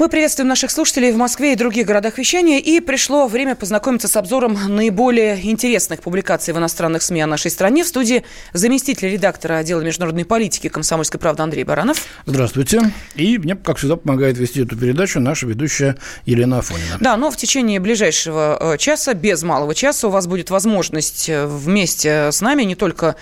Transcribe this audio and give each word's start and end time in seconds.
Мы 0.00 0.08
приветствуем 0.08 0.48
наших 0.48 0.70
слушателей 0.70 1.12
в 1.12 1.18
Москве 1.18 1.52
и 1.52 1.56
других 1.56 1.86
городах 1.86 2.16
вещания. 2.16 2.58
И 2.58 2.80
пришло 2.80 3.28
время 3.28 3.54
познакомиться 3.54 4.08
с 4.08 4.16
обзором 4.16 4.56
наиболее 4.74 5.38
интересных 5.50 6.00
публикаций 6.00 6.54
в 6.54 6.56
иностранных 6.56 7.02
СМИ 7.02 7.20
о 7.20 7.26
нашей 7.26 7.50
стране. 7.50 7.84
В 7.84 7.86
студии 7.86 8.24
заместитель 8.54 9.10
редактора 9.10 9.58
отдела 9.58 9.82
международной 9.82 10.24
политики 10.24 10.70
«Комсомольской 10.70 11.20
правды» 11.20 11.42
Андрей 11.42 11.64
Баранов. 11.64 12.06
Здравствуйте. 12.24 12.94
И 13.14 13.36
мне, 13.36 13.56
как 13.56 13.76
всегда, 13.76 13.96
помогает 13.96 14.38
вести 14.38 14.62
эту 14.62 14.74
передачу 14.74 15.20
наша 15.20 15.46
ведущая 15.46 15.98
Елена 16.24 16.60
Афонина. 16.60 16.96
Да, 16.98 17.18
но 17.18 17.30
в 17.30 17.36
течение 17.36 17.78
ближайшего 17.78 18.56
э, 18.58 18.78
часа, 18.78 19.12
без 19.12 19.42
малого 19.42 19.74
часа, 19.74 20.08
у 20.08 20.10
вас 20.10 20.26
будет 20.26 20.48
возможность 20.48 21.28
э, 21.28 21.44
вместе 21.44 22.32
с 22.32 22.40
нами 22.40 22.62
не 22.62 22.74
только 22.74 23.16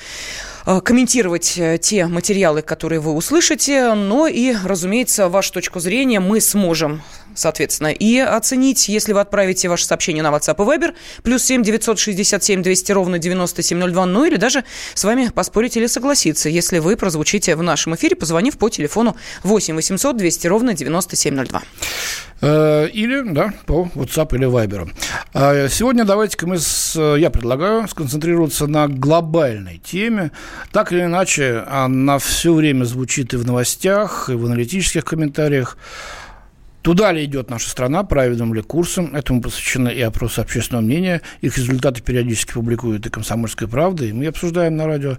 комментировать 0.82 1.56
э, 1.56 1.78
те 1.78 2.06
материалы, 2.06 2.60
которые 2.60 3.00
вы 3.00 3.12
услышите, 3.12 3.94
но 3.94 4.26
и, 4.26 4.54
разумеется, 4.54 5.28
вашу 5.28 5.54
точку 5.54 5.80
зрения 5.80 6.20
мы 6.20 6.42
сможем 6.42 7.00
соответственно, 7.38 7.88
и 7.88 8.18
оценить, 8.18 8.88
если 8.88 9.12
вы 9.12 9.20
отправите 9.20 9.68
ваше 9.68 9.84
сообщение 9.86 10.22
на 10.22 10.28
WhatsApp 10.28 10.56
и 10.56 10.78
Viber, 10.78 10.94
плюс 11.22 11.42
7 11.44 11.62
967 11.62 12.62
200 12.62 12.92
ровно 12.92 13.18
9702, 13.18 14.06
ну 14.06 14.24
или 14.24 14.36
даже 14.36 14.64
с 14.94 15.04
вами 15.04 15.28
поспорить 15.28 15.76
или 15.76 15.86
согласиться, 15.86 16.48
если 16.48 16.78
вы 16.78 16.96
прозвучите 16.96 17.56
в 17.56 17.62
нашем 17.62 17.94
эфире, 17.94 18.16
позвонив 18.16 18.58
по 18.58 18.68
телефону 18.68 19.16
8 19.42 19.74
800 19.74 20.16
200 20.16 20.46
ровно 20.46 20.74
9702. 20.74 21.62
Э, 22.40 22.88
или, 22.92 23.22
да, 23.32 23.52
по 23.66 23.90
WhatsApp 23.94 24.36
или 24.36 24.46
Viber. 24.46 24.90
А 25.34 25.68
сегодня 25.68 26.04
давайте-ка 26.04 26.46
мы, 26.46 26.58
с, 26.58 26.98
я 27.16 27.30
предлагаю 27.30 27.88
сконцентрироваться 27.88 28.66
на 28.66 28.86
глобальной 28.88 29.80
теме. 29.84 30.30
Так 30.70 30.92
или 30.92 31.02
иначе, 31.02 31.64
она 31.68 32.18
все 32.18 32.54
время 32.54 32.84
звучит 32.84 33.34
и 33.34 33.36
в 33.36 33.46
новостях, 33.46 34.30
и 34.30 34.34
в 34.34 34.46
аналитических 34.46 35.04
комментариях. 35.04 35.76
Туда 36.82 37.12
ли 37.12 37.24
идет 37.24 37.50
наша 37.50 37.68
страна, 37.68 38.04
правильным 38.04 38.54
ли 38.54 38.62
курсом? 38.62 39.14
Этому 39.14 39.42
посвящены 39.42 39.88
и 39.88 40.00
опросы 40.00 40.40
общественного 40.40 40.84
мнения. 40.84 41.22
Их 41.40 41.58
результаты 41.58 42.02
периодически 42.02 42.52
публикуют 42.52 43.04
и 43.06 43.10
«Комсомольская 43.10 43.68
правда», 43.68 44.04
и 44.04 44.12
мы 44.12 44.26
обсуждаем 44.26 44.76
на 44.76 44.86
радио. 44.86 45.16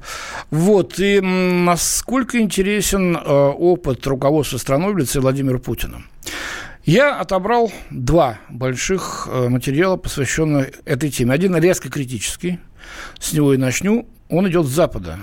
Вот, 0.51 0.99
и 0.99 1.19
насколько 1.21 2.39
интересен 2.39 3.15
э, 3.15 3.19
опыт 3.19 4.05
руководства 4.07 4.57
страной 4.57 4.93
в 4.93 4.97
лице 4.97 5.19
Владимира 5.19 5.59
Путина? 5.59 6.01
Я 6.85 7.19
отобрал 7.19 7.71
два 7.91 8.39
больших 8.49 9.27
э, 9.29 9.49
материала, 9.49 9.97
посвященных 9.97 10.71
этой 10.85 11.09
теме. 11.11 11.33
Один 11.33 11.55
резко 11.57 11.89
критический, 11.89 12.59
с 13.19 13.33
него 13.33 13.53
и 13.53 13.57
начну. 13.57 14.07
Он 14.29 14.47
идет 14.49 14.65
с 14.65 14.69
Запада 14.69 15.19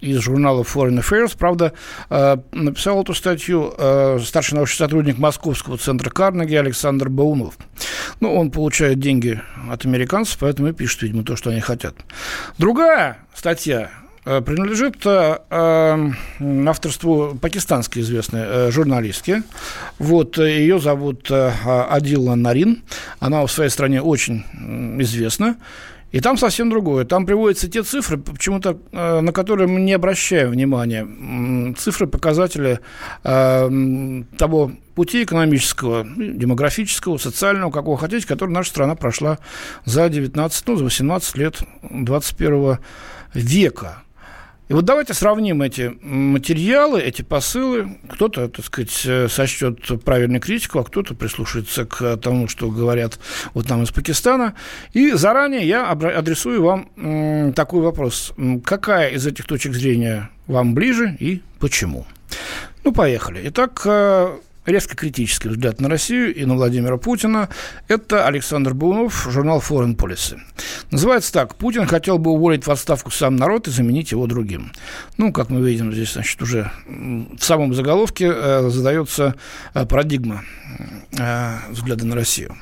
из 0.00 0.20
журнала 0.20 0.62
Foreign 0.62 1.00
Affairs. 1.00 1.36
Правда, 1.38 1.72
э, 2.10 2.36
написал 2.52 3.02
эту 3.02 3.14
статью 3.14 3.74
э, 3.76 4.18
старший 4.24 4.56
научный 4.56 4.78
сотрудник 4.78 5.18
Московского 5.18 5.78
центра 5.78 6.10
Карнеги 6.10 6.54
Александр 6.54 7.08
Баунов. 7.08 7.54
Ну, 8.20 8.34
он 8.34 8.50
получает 8.50 8.98
деньги 8.98 9.40
от 9.70 9.84
американцев, 9.84 10.38
поэтому 10.38 10.68
и 10.68 10.72
пишет, 10.72 11.02
видимо, 11.02 11.24
то, 11.24 11.36
что 11.36 11.50
они 11.50 11.60
хотят. 11.60 11.94
Другая 12.58 13.18
статья 13.34 13.90
э, 14.24 14.40
принадлежит 14.40 15.04
авторству 16.68 17.38
пакистанской 17.40 18.02
известной 18.02 18.70
журналистки. 18.70 19.42
Вот, 19.98 20.38
ее 20.38 20.78
зовут 20.78 21.30
Адила 21.30 22.34
Нарин. 22.34 22.82
Она 23.20 23.44
в 23.44 23.50
своей 23.50 23.70
стране 23.70 24.02
очень 24.02 24.44
известна. 25.00 25.56
И 26.10 26.20
там 26.20 26.38
совсем 26.38 26.70
другое. 26.70 27.04
Там 27.04 27.26
приводятся 27.26 27.68
те 27.68 27.82
цифры, 27.82 28.16
почему-то 28.18 28.78
э, 28.92 29.20
на 29.20 29.32
которые 29.32 29.68
мы 29.68 29.80
не 29.80 29.92
обращаем 29.92 30.50
внимания. 30.50 31.74
Цифры, 31.76 32.06
показатели 32.06 32.80
э, 33.24 34.22
того 34.38 34.72
пути 34.94 35.24
экономического, 35.24 36.04
демографического, 36.04 37.18
социального, 37.18 37.70
какого 37.70 37.98
хотите, 37.98 38.26
который 38.26 38.50
наша 38.50 38.70
страна 38.70 38.94
прошла 38.94 39.38
за 39.84 40.08
19, 40.08 40.66
ну, 40.66 40.76
за 40.76 40.84
18 40.84 41.36
лет 41.36 41.60
21 41.90 42.78
века. 43.34 44.02
И 44.68 44.74
вот 44.74 44.84
давайте 44.84 45.14
сравним 45.14 45.62
эти 45.62 45.96
материалы, 46.02 47.00
эти 47.00 47.22
посылы. 47.22 47.98
Кто-то, 48.10 48.48
так 48.48 48.64
сказать, 48.64 49.02
э, 49.06 49.28
сочтет 49.28 50.04
правильную 50.04 50.40
критику, 50.40 50.78
а 50.78 50.84
кто-то 50.84 51.14
прислушается 51.14 51.86
к 51.86 52.16
тому, 52.18 52.48
что 52.48 52.70
говорят 52.70 53.18
вот 53.54 53.68
нам 53.70 53.82
из 53.82 53.90
Пакистана. 53.90 54.54
И 54.92 55.12
заранее 55.12 55.66
я 55.66 55.90
адресую 55.90 56.62
вам 56.62 57.52
такой 57.54 57.80
вопрос. 57.80 58.34
Какая 58.64 59.08
из 59.08 59.26
этих 59.26 59.46
точек 59.46 59.72
зрения 59.72 60.30
вам 60.46 60.74
ближе 60.74 61.16
и 61.18 61.42
почему? 61.58 62.06
Ну, 62.84 62.92
поехали. 62.92 63.40
Итак, 63.44 63.82
э, 63.84 64.36
резко 64.68 64.96
критический 64.96 65.48
взгляд 65.48 65.80
на 65.80 65.88
Россию 65.88 66.34
и 66.34 66.44
на 66.44 66.54
Владимира 66.54 66.96
Путина. 66.96 67.48
Это 67.88 68.26
Александр 68.26 68.74
Бунов, 68.74 69.28
журнал 69.30 69.62
Foreign 69.66 69.96
Policy. 69.96 70.38
Называется 70.90 71.32
так. 71.32 71.56
Путин 71.56 71.86
хотел 71.86 72.18
бы 72.18 72.30
уволить 72.30 72.66
в 72.66 72.70
отставку 72.70 73.10
сам 73.10 73.36
народ 73.36 73.68
и 73.68 73.70
заменить 73.70 74.12
его 74.12 74.26
другим. 74.26 74.72
Ну, 75.16 75.32
как 75.32 75.50
мы 75.50 75.60
видим, 75.60 75.92
здесь, 75.92 76.12
значит, 76.12 76.40
уже 76.42 76.70
в 76.86 77.42
самом 77.42 77.74
заголовке 77.74 78.30
э, 78.34 78.68
задается 78.68 79.34
э, 79.74 79.86
парадигма 79.86 80.44
э, 81.18 81.56
взгляда 81.70 82.06
на 82.06 82.14
Россию. 82.14 82.54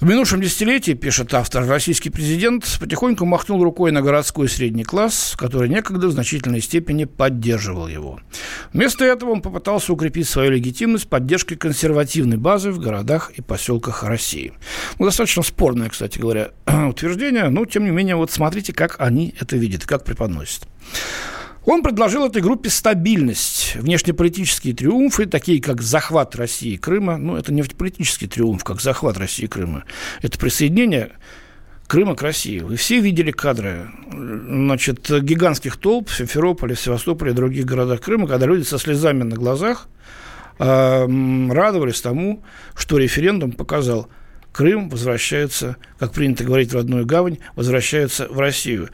В 0.00 0.06
минувшем 0.06 0.40
десятилетии, 0.40 0.92
пишет 0.92 1.32
автор, 1.34 1.66
российский 1.68 2.10
президент 2.10 2.78
потихоньку 2.80 3.24
махнул 3.24 3.62
рукой 3.62 3.92
на 3.92 4.02
городской 4.02 4.48
средний 4.48 4.82
класс, 4.82 5.34
который 5.38 5.68
некогда 5.68 6.08
в 6.08 6.10
значительной 6.10 6.60
степени 6.60 7.04
поддерживал 7.04 7.86
его. 7.86 8.18
Вместо 8.72 9.04
этого 9.04 9.30
он 9.30 9.40
попытался 9.40 9.92
укрепить 9.92 10.28
свою 10.28 10.50
легитимность 10.50 11.08
поддержкой 11.08 11.54
консервативной 11.54 12.38
базы 12.38 12.72
в 12.72 12.80
городах 12.80 13.30
и 13.36 13.40
поселках 13.40 14.02
России. 14.02 14.52
Ну, 14.98 15.06
достаточно 15.06 15.44
спорное, 15.44 15.88
кстати 15.88 16.18
говоря, 16.18 16.50
утверждение, 16.88 17.48
но, 17.48 17.64
тем 17.64 17.84
не 17.84 17.90
менее, 17.90 18.16
вот 18.16 18.32
смотрите, 18.32 18.72
как 18.72 18.96
они 18.98 19.32
это 19.40 19.56
видят, 19.56 19.86
как 19.86 20.04
преподносят. 20.04 20.66
Он 21.66 21.82
предложил 21.82 22.26
этой 22.26 22.42
группе 22.42 22.68
стабильность, 22.68 23.76
внешнеполитические 23.76 24.74
триумфы, 24.74 25.26
такие 25.26 25.62
как 25.62 25.80
захват 25.80 26.36
России 26.36 26.72
и 26.72 26.76
Крыма. 26.76 27.16
Ну, 27.16 27.36
это 27.36 27.52
не 27.52 27.62
политический 27.62 28.26
триумф, 28.26 28.62
как 28.64 28.80
захват 28.80 29.16
России 29.16 29.44
и 29.44 29.48
Крыма. 29.48 29.84
Это 30.20 30.38
присоединение 30.38 31.12
Крыма 31.86 32.16
к 32.16 32.22
России. 32.22 32.60
Вы 32.60 32.76
все 32.76 33.00
видели 33.00 33.30
кадры 33.30 33.88
значит, 34.10 35.10
гигантских 35.22 35.76
толп 35.78 36.10
в 36.10 36.16
Симферополе, 36.16 36.74
в 36.74 36.80
Севастополе 36.80 37.32
и 37.32 37.34
других 37.34 37.64
городах 37.64 38.02
Крыма, 38.02 38.26
когда 38.26 38.46
люди 38.46 38.64
со 38.64 38.78
слезами 38.78 39.22
на 39.22 39.36
глазах 39.36 39.88
э, 40.58 40.64
радовались 41.50 42.00
тому, 42.02 42.42
что 42.74 42.98
референдум 42.98 43.52
показал, 43.52 44.08
Крым 44.52 44.88
возвращается, 44.88 45.76
как 45.98 46.12
принято 46.12 46.44
говорить 46.44 46.72
в 46.72 46.76
родную 46.76 47.06
гавань, 47.06 47.38
возвращается 47.56 48.28
в 48.28 48.38
Россию. 48.38 48.90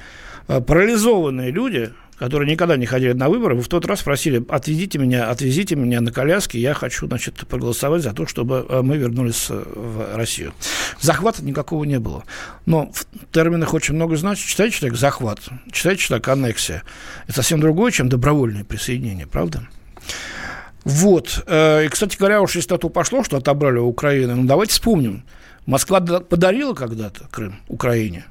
А 0.47 0.61
парализованные 0.61 1.51
люди, 1.51 1.93
которые 2.21 2.51
никогда 2.51 2.77
не 2.77 2.85
ходили 2.85 3.15
на 3.15 3.31
выборы, 3.31 3.55
вы 3.55 3.63
в 3.63 3.69
тот 3.69 3.87
раз 3.87 4.03
просили, 4.03 4.45
отвезите 4.51 4.99
меня, 4.99 5.31
отвезите 5.31 5.75
меня 5.75 6.03
на 6.03 6.13
коляске, 6.13 6.61
я 6.61 6.75
хочу, 6.75 7.07
значит, 7.07 7.47
проголосовать 7.49 8.03
за 8.03 8.13
то, 8.13 8.27
чтобы 8.27 8.67
э, 8.69 8.83
мы 8.83 8.99
вернулись 8.99 9.47
э, 9.49 9.55
в 9.55 10.17
Россию. 10.17 10.53
Захвата 11.01 11.43
никакого 11.43 11.85
не 11.85 11.99
было. 11.99 12.25
Но 12.67 12.93
в 12.93 13.07
терминах 13.33 13.73
очень 13.73 13.95
много 13.95 14.17
значит. 14.17 14.47
Читайте 14.47 14.77
человек 14.77 14.99
захват, 14.99 15.41
читайте 15.73 16.03
человек 16.03 16.29
аннексия. 16.29 16.83
Это 17.25 17.37
совсем 17.37 17.59
другое, 17.59 17.91
чем 17.91 18.11
добровольное 18.11 18.65
присоединение, 18.65 19.27
правда? 19.27 19.67
Вот. 20.85 21.43
Э, 21.47 21.87
и, 21.87 21.89
кстати 21.89 22.19
говоря, 22.19 22.43
уж 22.43 22.55
если 22.55 22.71
на 22.75 22.79
то 22.79 22.91
пошло, 22.91 23.25
что 23.25 23.39
отобрали 23.39 23.79
у 23.79 23.87
Украины, 23.87 24.35
ну, 24.35 24.45
давайте 24.45 24.75
вспомним. 24.75 25.25
Москва 25.65 26.01
подарила 26.01 26.75
когда-то 26.75 27.29
Крым 27.31 27.61
Украине. 27.69 28.27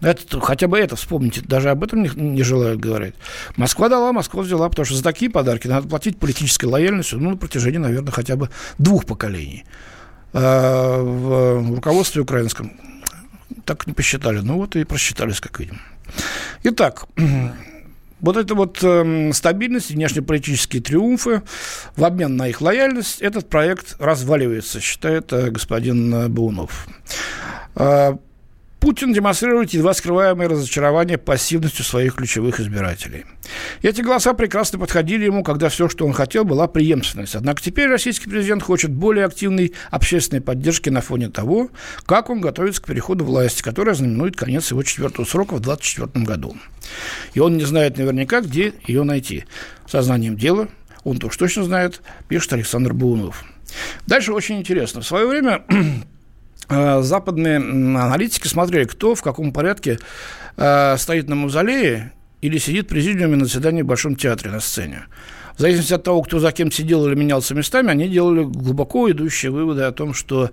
Это, 0.00 0.40
хотя 0.40 0.68
бы 0.68 0.78
это 0.78 0.94
вспомните, 0.94 1.40
даже 1.40 1.70
об 1.70 1.82
этом 1.82 2.02
не, 2.02 2.10
не 2.14 2.42
желают 2.42 2.78
говорить. 2.78 3.14
Москва 3.56 3.88
дала, 3.88 4.12
Москва 4.12 4.42
взяла, 4.42 4.68
потому 4.68 4.86
что 4.86 4.94
за 4.94 5.02
такие 5.02 5.30
подарки 5.30 5.66
надо 5.66 5.88
платить 5.88 6.18
политической 6.18 6.66
лояльностью 6.66 7.18
ну, 7.18 7.30
на 7.30 7.36
протяжении, 7.36 7.78
наверное, 7.78 8.12
хотя 8.12 8.36
бы 8.36 8.48
двух 8.78 9.06
поколений. 9.06 9.64
А, 10.32 11.02
в 11.02 11.74
руководстве 11.74 12.22
украинском 12.22 12.72
так 13.64 13.86
не 13.86 13.92
посчитали. 13.92 14.38
Ну 14.38 14.56
вот 14.56 14.76
и 14.76 14.84
просчитались, 14.84 15.40
как 15.40 15.58
видим. 15.58 15.80
Итак, 16.62 17.06
вот 18.20 18.36
эта 18.36 18.54
вот 18.54 18.78
э, 18.82 19.32
стабильность, 19.32 19.90
внешнеполитические 19.90 20.80
триумфы 20.80 21.42
в 21.96 22.04
обмен 22.04 22.36
на 22.36 22.48
их 22.48 22.60
лояльность, 22.60 23.20
этот 23.20 23.48
проект 23.48 23.96
разваливается, 23.98 24.80
считает 24.80 25.32
э, 25.32 25.50
господин 25.50 26.32
Баунов. 26.32 26.86
Э, 27.74 28.16
Путин 28.80 29.12
демонстрирует 29.12 29.70
едва 29.70 29.92
скрываемое 29.92 30.48
разочарование 30.48 31.18
пассивностью 31.18 31.84
своих 31.84 32.14
ключевых 32.14 32.60
избирателей. 32.60 33.24
Эти 33.82 34.02
голоса 34.02 34.34
прекрасно 34.34 34.78
подходили 34.78 35.24
ему, 35.24 35.42
когда 35.42 35.68
все, 35.68 35.88
что 35.88 36.06
он 36.06 36.12
хотел, 36.12 36.44
была 36.44 36.68
преемственность. 36.68 37.34
Однако 37.34 37.60
теперь 37.60 37.88
российский 37.88 38.30
президент 38.30 38.62
хочет 38.62 38.92
более 38.92 39.24
активной 39.24 39.72
общественной 39.90 40.40
поддержки 40.40 40.90
на 40.90 41.00
фоне 41.00 41.28
того, 41.28 41.70
как 42.06 42.30
он 42.30 42.40
готовится 42.40 42.80
к 42.80 42.86
переходу 42.86 43.24
власти, 43.24 43.62
который 43.62 43.94
знаменует 43.94 44.36
конец 44.36 44.70
его 44.70 44.82
четвертого 44.82 45.24
срока 45.24 45.54
в 45.54 45.60
2024 45.60 46.24
году. 46.24 46.56
И 47.34 47.40
он 47.40 47.56
не 47.56 47.64
знает 47.64 47.98
наверняка, 47.98 48.40
где 48.40 48.74
ее 48.86 49.02
найти. 49.02 49.44
Сознанием 49.86 50.36
дела 50.36 50.68
он-то 51.04 51.28
уж 51.28 51.36
точно 51.36 51.64
знает, 51.64 52.02
пишет 52.28 52.52
Александр 52.52 52.92
Баунов. 52.92 53.44
Дальше 54.06 54.32
очень 54.32 54.58
интересно. 54.58 55.00
В 55.00 55.06
свое 55.06 55.26
время 55.26 55.64
западные 56.68 57.56
аналитики 57.56 58.46
смотрели, 58.46 58.84
кто 58.84 59.14
в 59.14 59.22
каком 59.22 59.52
порядке 59.52 59.98
э, 60.56 60.96
стоит 60.98 61.28
на 61.28 61.34
мавзолее 61.34 62.12
или 62.40 62.58
сидит 62.58 62.86
в 62.86 62.88
президиуме 62.88 63.36
на 63.36 63.44
заседании 63.46 63.82
в 63.82 63.86
Большом 63.86 64.16
театре 64.16 64.50
на 64.50 64.60
сцене. 64.60 65.06
В 65.56 65.60
зависимости 65.60 65.94
от 65.94 66.04
того, 66.04 66.22
кто 66.22 66.38
за 66.38 66.52
кем 66.52 66.70
сидел 66.70 67.06
или 67.06 67.14
менялся 67.14 67.54
местами, 67.54 67.90
они 67.90 68.08
делали 68.08 68.44
глубоко 68.44 69.10
идущие 69.10 69.50
выводы 69.50 69.82
о 69.82 69.92
том, 69.92 70.14
что 70.14 70.50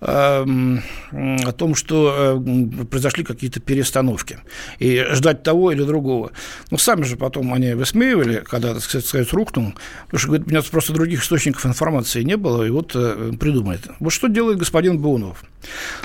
о 0.00 1.52
том, 1.52 1.74
что 1.74 2.42
э, 2.46 2.84
произошли 2.86 3.22
какие-то 3.22 3.60
перестановки. 3.60 4.38
И 4.78 5.04
ждать 5.12 5.42
того 5.42 5.72
или 5.72 5.82
другого. 5.82 6.32
Но 6.70 6.78
сами 6.78 7.02
же 7.02 7.16
потом 7.16 7.52
они 7.52 7.74
высмеивали, 7.74 8.42
когда, 8.46 8.74
так 8.74 8.82
сказать, 8.82 9.32
рухнул, 9.32 9.74
потому 10.06 10.18
что, 10.18 10.28
говорит, 10.28 10.46
у 10.46 10.50
меня 10.50 10.62
просто 10.62 10.92
других 10.94 11.22
источников 11.22 11.66
информации 11.66 12.22
не 12.22 12.36
было, 12.36 12.64
и 12.64 12.70
вот 12.70 12.92
э, 12.94 13.32
придумает. 13.38 13.88
Вот 14.00 14.10
что 14.10 14.28
делает 14.28 14.58
господин 14.58 14.98
Баунов. 14.98 15.44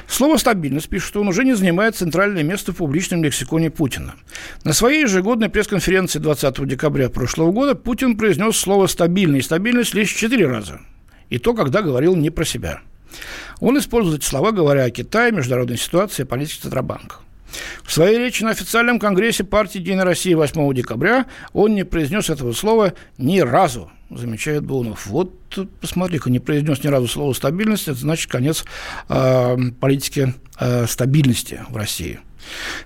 Слово 0.08 0.38
«стабильность» 0.38 0.90
пишет, 0.90 1.08
что 1.08 1.22
он 1.22 1.30
уже 1.30 1.46
не 1.46 1.54
занимает 1.54 1.96
центральное 1.96 2.44
место 2.44 2.74
в 2.74 2.78
публичном 2.78 3.24
лексиконе 3.24 3.70
Путина. 3.70 4.16
На 4.66 4.74
своей 4.74 5.04
ежегодной 5.04 5.48
пресс-конференции 5.48 6.20
20 6.20 6.68
декабря 6.68 7.10
прошлого 7.10 7.54
года 7.54 7.76
Путин 7.76 8.18
произнес 8.18 8.58
слово 8.58 8.88
«стабильный» 8.88 9.40
и 9.40 9.42
«стабильность» 9.42 9.94
лишь 9.94 10.12
четыре 10.12 10.48
раза. 10.48 10.82
И 11.30 11.40
то, 11.40 11.54
когда 11.54 11.82
говорил 11.82 12.16
не 12.16 12.30
про 12.30 12.44
себя– 12.44 12.82
он 13.60 13.78
использует 13.78 14.22
эти 14.22 14.26
слова, 14.26 14.52
говоря 14.52 14.84
о 14.86 14.90
Китае, 14.90 15.32
международной 15.32 15.78
ситуации 15.78 16.24
и 16.24 16.26
политике 16.26 16.62
Центробанка. 16.62 17.18
В 17.84 17.92
своей 17.92 18.18
речи 18.18 18.44
на 18.44 18.52
официальном 18.52 19.00
конгрессе 19.00 19.44
партии 19.44 19.80
«Единая 19.80 20.06
Россия» 20.06 20.36
8 20.36 20.74
декабря 20.74 21.26
он 21.54 21.76
не 21.76 21.84
произнес 21.84 22.30
этого 22.30 22.52
слова 22.54 22.94
ни 23.18 23.40
разу, 23.40 23.92
замечает 24.10 24.64
Булнов. 24.64 25.06
Вот, 25.08 25.34
посмотри-ка, 25.80 26.30
не 26.30 26.40
произнес 26.40 26.84
ни 26.84 26.88
разу 26.88 27.08
слово 27.08 27.34
«стабильность», 27.34 27.88
это 27.88 28.00
значит 28.00 28.30
конец 28.30 28.66
э, 29.10 29.58
политики 29.80 30.34
э, 30.60 30.86
стабильности 30.88 31.62
в 31.70 31.78
России. 31.78 32.20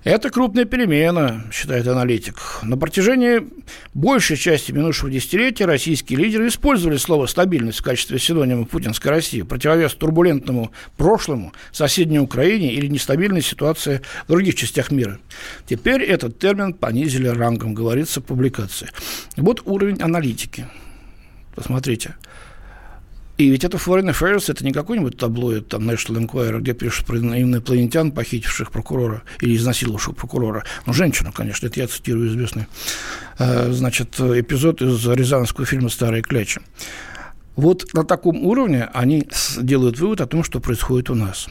Это 0.03 0.29
крупная 0.29 0.65
перемена, 0.65 1.45
считает 1.51 1.87
аналитик. 1.87 2.37
На 2.63 2.77
протяжении 2.77 3.47
большей 3.93 4.37
части 4.37 4.71
минувшего 4.71 5.11
десятилетия 5.11 5.65
российские 5.65 6.19
лидеры 6.19 6.47
использовали 6.47 6.97
слово 6.97 7.25
«стабильность» 7.25 7.79
в 7.79 7.83
качестве 7.83 8.19
синонима 8.19 8.65
путинской 8.65 9.11
России, 9.11 9.41
противовес 9.41 9.93
турбулентному 9.93 10.71
прошлому, 10.97 11.53
соседней 11.71 12.19
Украине 12.19 12.73
или 12.73 12.87
нестабильной 12.87 13.41
ситуации 13.41 14.01
в 14.27 14.31
других 14.31 14.55
частях 14.55 14.91
мира. 14.91 15.19
Теперь 15.67 16.03
этот 16.03 16.39
термин 16.39 16.73
понизили 16.73 17.27
рангом, 17.27 17.73
говорится 17.73 18.21
в 18.21 18.25
публикации. 18.25 18.89
Вот 19.37 19.61
уровень 19.65 20.01
аналитики. 20.01 20.67
Посмотрите. 21.55 22.15
И 23.39 23.49
ведь 23.49 23.63
это 23.63 23.77
Foreign 23.77 24.11
Affairs, 24.11 24.51
это 24.51 24.65
не 24.65 24.73
какой-нибудь 24.73 25.17
таблоид, 25.17 25.69
там, 25.69 25.89
National 25.89 26.27
Enquirer, 26.27 26.59
где 26.59 26.73
пишут 26.73 27.05
про 27.05 27.17
инопланетян, 27.17 28.11
похитивших 28.11 28.69
прокурора 28.69 29.23
или 29.39 29.55
изнасиловавших 29.55 30.17
прокурора. 30.17 30.65
Ну, 30.85 30.91
женщину, 30.91 31.31
конечно, 31.31 31.67
это 31.67 31.79
я 31.79 31.87
цитирую 31.87 32.27
известный, 32.27 32.67
э, 33.37 33.71
значит, 33.71 34.19
эпизод 34.19 34.81
из 34.81 35.07
рязанского 35.07 35.65
фильма 35.65 35.87
«Старые 35.87 36.21
клячи». 36.21 36.59
Вот 37.55 37.93
на 37.93 38.03
таком 38.03 38.45
уровне 38.45 38.89
они 38.93 39.25
делают 39.57 39.99
вывод 39.99 40.19
о 40.19 40.27
том, 40.27 40.43
что 40.43 40.59
происходит 40.59 41.09
у 41.09 41.15
нас. 41.15 41.47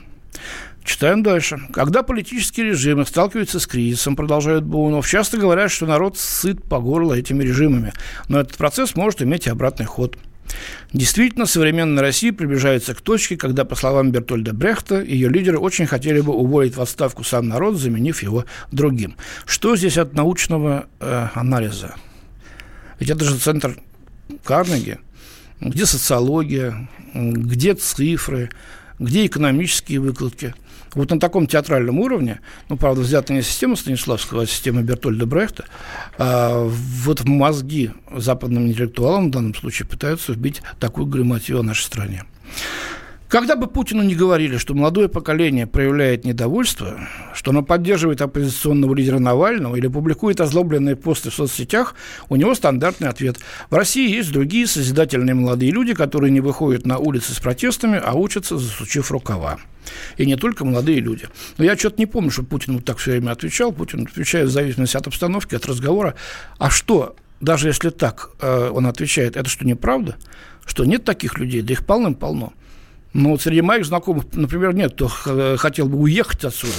Читаем 0.85 1.23
дальше. 1.23 1.59
Когда 1.73 2.03
политические 2.03 2.67
режимы 2.67 3.07
сталкиваются 3.07 3.61
с 3.61 3.67
кризисом, 3.67 4.15
продолжает 4.15 4.63
Буунов, 4.63 5.09
часто 5.09 5.39
говорят, 5.39 5.71
что 5.71 5.87
народ 5.87 6.19
сыт 6.19 6.63
по 6.63 6.81
горло 6.81 7.15
этими 7.15 7.43
режимами. 7.45 7.95
Но 8.29 8.41
этот 8.41 8.59
процесс 8.59 8.95
может 8.95 9.23
иметь 9.23 9.47
и 9.47 9.51
обратный 9.51 9.87
ход. 9.87 10.19
Действительно, 10.93 11.47
современная 11.47 12.03
Россия 12.03 12.33
приближается 12.33 12.95
к 12.95 13.01
точке, 13.01 13.37
когда, 13.37 13.65
по 13.65 13.75
словам 13.75 14.11
Бертольда 14.11 14.53
Брехта, 14.53 15.03
ее 15.03 15.29
лидеры 15.29 15.59
очень 15.59 15.87
хотели 15.87 16.21
бы 16.21 16.33
уволить 16.33 16.77
в 16.77 16.81
отставку 16.81 17.25
сам 17.25 17.49
народ, 17.49 17.77
заменив 17.77 18.23
его 18.23 18.45
другим. 18.73 19.17
Что 19.47 19.77
здесь 19.77 19.99
от 19.99 20.15
научного 20.15 20.87
э, 21.01 21.29
анализа? 21.35 21.95
Ведь 22.99 23.11
это 23.11 23.25
же 23.25 23.37
центр 23.37 23.79
Карнеги, 24.45 24.99
где 25.61 25.87
социология, 25.87 26.89
где 27.15 27.75
цифры, 27.75 28.51
где 28.99 29.27
экономические 29.27 30.01
выкладки– 30.01 30.55
вот 30.95 31.11
на 31.11 31.21
таком 31.21 31.47
театральном 31.47 31.99
уровне, 31.99 32.41
ну, 32.69 32.77
правда, 32.77 33.03
взята 33.03 33.33
не 33.33 33.43
система 33.43 33.77
Станиславского, 33.77 34.43
а 34.43 34.47
система 34.47 34.83
Бертольда 34.83 35.27
Брехта, 35.27 35.65
а 36.19 36.65
вот 36.65 37.21
в 37.21 37.27
мозги 37.27 37.91
западным 38.15 38.67
интеллектуалам 38.67 39.29
в 39.29 39.31
данном 39.31 39.55
случае 39.55 39.87
пытаются 39.89 40.33
вбить 40.33 40.63
такую 40.79 41.07
грамматию 41.07 41.61
о 41.61 41.63
нашей 41.63 41.85
стране. 41.85 42.25
Когда 43.29 43.57
бы 43.57 43.67
Путину 43.67 44.03
не 44.03 44.15
говорили, 44.15 44.57
что 44.57 44.75
молодое 44.75 45.11
поколение 45.11 45.67
проявляет 45.67 46.25
недовольство, 46.25 46.99
что 47.35 47.51
оно 47.51 47.63
поддерживает 47.63 48.23
оппозиционного 48.23 48.95
лидера 48.95 49.19
Навального 49.19 49.77
или 49.77 49.87
публикует 49.87 50.41
озлобленные 50.41 50.97
посты 50.97 51.29
в 51.29 51.35
соцсетях, 51.35 51.95
у 52.31 52.37
него 52.37 52.55
стандартный 52.55 53.09
ответ. 53.09 53.37
В 53.69 53.75
России 53.75 54.11
есть 54.11 54.33
другие 54.33 54.67
созидательные 54.67 55.35
молодые 55.35 55.73
люди, 55.73 55.93
которые 55.93 56.31
не 56.31 56.41
выходят 56.41 56.87
на 56.87 56.97
улицы 56.97 57.35
с 57.35 57.39
протестами, 57.39 58.01
а 58.03 58.15
учатся, 58.15 58.57
засучив 58.57 59.11
рукава. 59.11 59.59
И 60.17 60.25
не 60.25 60.37
только 60.37 60.65
молодые 60.65 61.01
люди. 61.01 61.27
Но 61.59 61.65
я 61.65 61.77
что-то 61.77 61.97
не 61.99 62.07
помню, 62.07 62.31
что 62.31 62.45
Путин 62.45 62.77
вот 62.77 62.87
так 62.87 62.97
все 62.97 63.11
время 63.11 63.33
отвечал. 63.33 63.73
Путин 63.73 64.09
отвечает 64.11 64.49
в 64.49 64.53
зависимости 64.53 64.97
от 64.97 65.07
обстановки, 65.07 65.55
от 65.55 65.67
разговора. 65.67 66.15
А 66.59 66.71
что, 66.71 67.15
даже 67.43 67.69
если 67.69 67.91
так 67.91 68.31
э, 68.41 68.71
он 68.73 68.87
отвечает, 68.87 69.37
это 69.37 69.51
что, 69.51 69.67
неправда? 69.67 70.17
Что 70.65 70.87
нет 70.87 71.05
таких 71.05 71.39
людей? 71.39 71.61
Да 71.61 71.75
их 71.75 71.85
полным-полно. 71.85 72.55
Но 73.13 73.31
вот 73.31 73.43
среди 73.43 73.63
моих 73.63 73.85
знакомых, 73.87 74.25
например, 74.33 74.75
нет, 74.75 74.93
кто 74.95 75.09
хотел 75.57 75.89
бы 75.89 75.99
уехать 75.99 76.45
отсюда. 76.45 76.75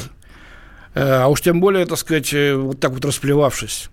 Э, 0.93 1.21
а 1.23 1.27
уж 1.27 1.41
тем 1.41 1.59
более, 1.59 1.85
так 1.85 1.97
сказать, 1.97 2.33
э, 2.33 2.55
вот 2.55 2.79
так 2.79 2.91
вот 2.91 3.05
расплевавшись. 3.05 3.89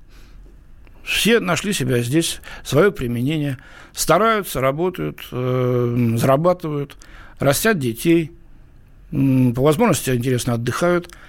Все 1.05 1.41
нашли 1.41 1.73
себя 1.73 2.03
здесь, 2.03 2.41
свое 2.65 2.91
применение, 2.91 3.59
стараются, 3.95 4.61
работают, 4.61 5.21
э, 5.31 6.15
зарабатывают, 6.17 6.97
растят 7.39 7.79
детей, 7.79 8.33
по 9.11 9.63
возможности, 9.63 10.11
интересно, 10.11 10.55
отдыхают– 10.55 11.11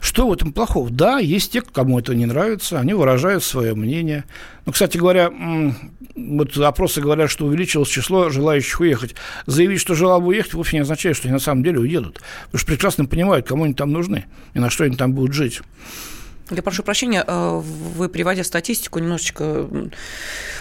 что 0.00 0.28
в 0.28 0.32
этом 0.32 0.52
плохого? 0.52 0.90
Да, 0.90 1.18
есть 1.18 1.52
те, 1.52 1.62
кому 1.62 1.98
это 1.98 2.14
не 2.14 2.26
нравится, 2.26 2.78
они 2.78 2.94
выражают 2.94 3.42
свое 3.42 3.74
мнение. 3.74 4.24
Ну, 4.64 4.72
кстати 4.72 4.98
говоря, 4.98 5.32
вот 6.14 6.56
опросы 6.58 7.00
говорят, 7.00 7.30
что 7.30 7.46
увеличилось 7.46 7.88
число 7.88 8.30
желающих 8.30 8.80
уехать. 8.80 9.14
Заявить, 9.46 9.80
что 9.80 9.94
желал 9.94 10.20
бы 10.20 10.28
уехать, 10.28 10.54
вовсе 10.54 10.76
не 10.76 10.82
означает, 10.82 11.16
что 11.16 11.28
они 11.28 11.32
на 11.32 11.40
самом 11.40 11.62
деле 11.62 11.80
уедут. 11.80 12.20
Потому 12.46 12.58
что 12.58 12.66
прекрасно 12.66 13.06
понимают, 13.06 13.46
кому 13.46 13.64
они 13.64 13.74
там 13.74 13.92
нужны 13.92 14.26
и 14.54 14.58
на 14.58 14.70
что 14.70 14.84
они 14.84 14.96
там 14.96 15.12
будут 15.12 15.34
жить. 15.34 15.60
Я 16.50 16.62
прошу 16.62 16.84
прощения, 16.84 17.24
э, 17.26 17.60
вы, 17.60 18.08
приводя 18.08 18.44
статистику, 18.44 19.00
немножечко 19.00 19.68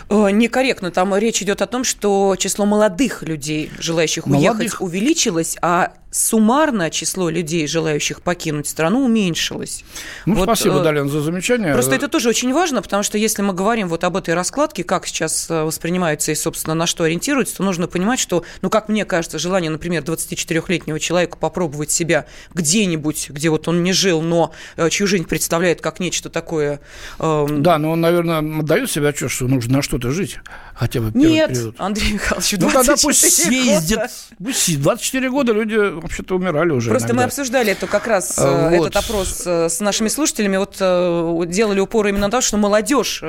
э, 0.10 0.32
некорректно. 0.32 0.90
Там 0.90 1.16
речь 1.16 1.44
идет 1.44 1.62
о 1.62 1.68
том, 1.68 1.84
что 1.84 2.36
число 2.40 2.66
молодых 2.66 3.22
людей, 3.22 3.70
желающих 3.78 4.26
молодых. 4.26 4.60
уехать, 4.60 4.82
увеличилось, 4.82 5.58
а 5.62 5.94
суммарно 6.16 6.90
число 6.90 7.30
людей, 7.30 7.68
желающих 7.68 8.22
покинуть 8.22 8.68
страну, 8.68 9.04
уменьшилось. 9.04 9.84
Ну, 10.26 10.36
вот, 10.36 10.46
спасибо, 10.46 10.80
э, 10.80 10.84
Далин, 10.84 11.10
за 11.10 11.22
замечание. 11.22 11.74
Просто 11.74 11.94
это 11.96 12.08
тоже 12.08 12.30
очень 12.30 12.54
важно, 12.54 12.82
потому 12.82 13.04
что 13.04 13.18
если 13.18 13.42
мы 13.42 13.54
говорим 13.54 13.90
вот 13.90 14.04
об 14.04 14.16
этой 14.16 14.34
раскладке, 14.34 14.84
как 14.84 15.08
сейчас 15.08 15.50
э, 15.50 15.64
воспринимается 15.64 16.32
и, 16.32 16.36
собственно, 16.36 16.74
на 16.74 16.88
что 16.88 17.04
ориентируется, 17.04 17.58
то 17.58 17.64
нужно 17.64 17.88
понимать, 17.88 18.20
что, 18.20 18.46
ну, 18.62 18.70
как 18.70 18.88
мне 18.88 19.04
кажется, 19.04 19.40
желание, 19.40 19.70
например, 19.70 20.04
24-летнего 20.04 21.00
человека 21.00 21.38
попробовать 21.38 21.92
себя 21.92 22.26
где-нибудь, 22.54 23.30
где 23.32 23.50
вот 23.50 23.68
он 23.68 23.84
не 23.84 23.92
жил, 23.92 24.22
но 24.22 24.54
э, 24.78 24.90
чью 24.90 25.08
жизнь 25.08 25.26
представляет 25.26 25.82
как 25.82 26.00
нечто 26.00 26.30
такое... 26.30 26.80
Э... 27.20 27.46
Да, 27.50 27.78
но 27.78 27.92
он, 27.92 28.00
наверное, 28.00 28.64
дает 28.64 28.90
себе 28.90 29.10
отчет, 29.10 29.32
что 29.32 29.48
нужно 29.48 29.78
на 29.78 29.82
что-то 29.82 30.12
жить 30.12 30.40
хотя 30.76 31.00
бы 31.00 31.12
Нет, 31.18 31.50
период. 31.50 31.76
Андрей 31.80 32.14
Михайлович, 32.14 32.52
24 32.52 32.66
Ну, 32.66 32.74
тогда 32.74 33.02
пусть 33.02 33.34
съездит. 33.34 34.00
Пусть 34.38 34.82
24 34.82 35.30
года 35.30 35.54
люди 35.54 36.05
вообще-то 36.06 36.36
умирали 36.36 36.72
уже. 36.72 36.90
Просто 36.90 37.10
иногда. 37.10 37.22
мы 37.22 37.26
обсуждали 37.26 37.72
это 37.72 37.88
как 37.88 38.08
раз 38.08 38.36
а, 38.38 38.70
э, 38.70 38.78
вот. 38.78 38.88
этот 38.88 39.04
опрос 39.04 39.44
э, 39.46 39.70
с 39.70 39.80
нашими 39.80 40.08
слушателями. 40.08 40.58
Вот 40.58 40.78
э, 40.80 41.44
делали 41.48 41.80
упор 41.80 42.08
именно 42.08 42.28
на 42.28 42.32
то, 42.32 42.42
что 42.42 42.58
молодежь. 42.58 43.22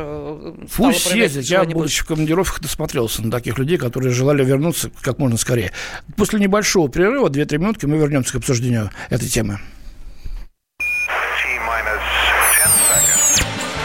Пусть 0.77 1.09
съездит. 1.09 1.45
Я, 1.45 1.65
будучи 1.65 2.03
в 2.03 2.07
командировках, 2.07 2.61
досмотрелся 2.61 3.23
на 3.23 3.31
таких 3.31 3.59
людей, 3.59 3.79
которые 3.79 4.13
желали 4.13 4.45
вернуться 4.45 4.91
как 5.01 5.19
можно 5.19 5.39
скорее. 5.39 5.73
После 6.17 6.39
небольшого 6.39 6.89
перерыва, 6.89 7.29
2-3 7.29 7.59
минутки, 7.59 7.87
мы 7.87 7.97
вернемся 7.97 8.33
к 8.33 8.37
обсуждению 8.37 8.91
этой 9.11 9.29
темы. 9.29 9.59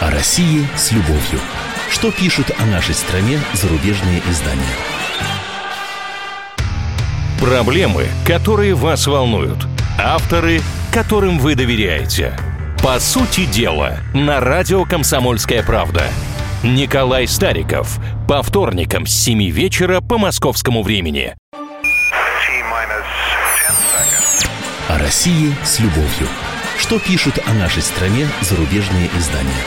О 0.00 0.10
России 0.10 0.66
с 0.76 0.92
любовью. 0.92 1.40
Что 1.88 2.10
пишут 2.10 2.50
о 2.58 2.66
нашей 2.66 2.94
стране 2.94 3.38
зарубежные 3.54 4.20
издания? 4.28 4.76
Проблемы, 7.42 8.06
которые 8.24 8.74
вас 8.74 9.08
волнуют. 9.08 9.66
Авторы, 9.98 10.60
которым 10.92 11.40
вы 11.40 11.56
доверяете. 11.56 12.38
По 12.84 13.00
сути 13.00 13.46
дела, 13.46 13.98
на 14.14 14.38
радио 14.38 14.84
«Комсомольская 14.84 15.64
правда». 15.64 16.04
Николай 16.62 17.26
Стариков. 17.26 17.98
По 18.28 18.44
вторникам 18.44 19.06
с 19.06 19.24
7 19.24 19.42
вечера 19.50 20.00
по 20.00 20.18
московскому 20.18 20.84
времени. 20.84 21.34
О 24.88 24.98
России 24.98 25.52
с 25.64 25.80
любовью. 25.80 26.28
Что 26.78 27.00
пишут 27.00 27.40
о 27.44 27.54
нашей 27.54 27.82
стране 27.82 28.28
зарубежные 28.42 29.10
издания? 29.18 29.64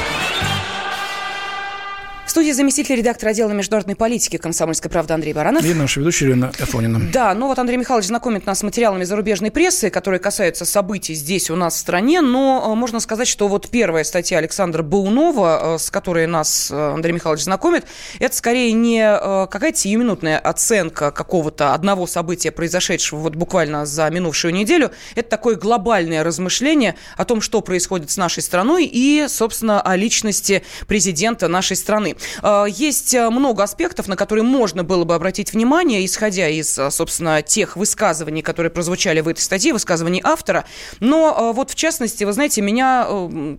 Студии 2.35 2.51
заместитель 2.51 2.97
редактора 2.97 3.29
отдела 3.29 3.53
международной 3.53 3.95
политики 3.95 4.35
«Комсомольской 4.35 4.91
правды» 4.91 5.13
Андрей 5.13 5.31
Баранов. 5.31 5.63
И 5.63 5.73
наша 5.73 6.01
ведущая 6.01 6.25
Ирина 6.25 6.51
Афонина. 6.59 6.99
Да, 7.13 7.33
ну 7.33 7.47
вот 7.47 7.57
Андрей 7.59 7.77
Михайлович 7.77 8.07
знакомит 8.07 8.45
нас 8.45 8.59
с 8.59 8.63
материалами 8.63 9.05
зарубежной 9.05 9.51
прессы, 9.51 9.89
которые 9.89 10.19
касаются 10.19 10.65
событий 10.65 11.13
здесь 11.13 11.49
у 11.49 11.55
нас 11.55 11.75
в 11.75 11.77
стране, 11.77 12.19
но 12.19 12.61
э, 12.73 12.75
можно 12.75 12.99
сказать, 12.99 13.29
что 13.29 13.47
вот 13.47 13.69
первая 13.69 14.03
статья 14.03 14.39
Александра 14.39 14.83
Баунова, 14.83 15.75
э, 15.75 15.77
с 15.77 15.89
которой 15.89 16.27
нас 16.27 16.69
э, 16.69 16.75
Андрей 16.75 17.13
Михайлович 17.13 17.43
знакомит, 17.43 17.85
это 18.19 18.35
скорее 18.35 18.73
не 18.73 19.01
какая-то 19.47 19.77
сиюминутная 19.77 20.37
оценка 20.37 21.11
какого-то 21.11 21.73
одного 21.73 22.05
события, 22.05 22.51
произошедшего 22.51 23.19
вот 23.19 23.35
буквально 23.37 23.85
за 23.85 24.09
минувшую 24.09 24.53
неделю. 24.53 24.91
Это 25.15 25.29
такое 25.29 25.55
глобальное 25.55 26.21
размышление 26.21 26.95
о 27.15 27.23
том, 27.23 27.39
что 27.39 27.61
происходит 27.61 28.11
с 28.11 28.17
нашей 28.17 28.43
страной 28.43 28.83
и, 28.91 29.27
собственно, 29.29 29.79
о 29.79 29.95
личности 29.95 30.63
президента 30.85 31.47
нашей 31.47 31.77
страны. 31.77 32.17
Э, 32.41 32.65
есть 32.69 33.13
э, 33.13 33.29
много 33.29 33.63
аспектов, 33.63 34.07
на 34.07 34.15
которые 34.15 34.43
можно 34.43 34.83
было 34.83 35.03
бы 35.03 35.15
обратить 35.15 35.53
внимание, 35.53 36.05
исходя 36.05 36.47
из, 36.47 36.77
э, 36.77 36.91
собственно, 36.91 37.41
тех 37.41 37.75
высказываний, 37.75 38.41
которые 38.41 38.69
прозвучали 38.69 39.21
в 39.21 39.27
этой 39.27 39.41
статье, 39.41 39.73
высказываний 39.73 40.21
автора. 40.23 40.65
Но 40.99 41.53
вот, 41.53 41.71
в 41.71 41.75
частности, 41.75 42.23
вы 42.23 42.33
знаете, 42.33 42.61
меня 42.61 43.07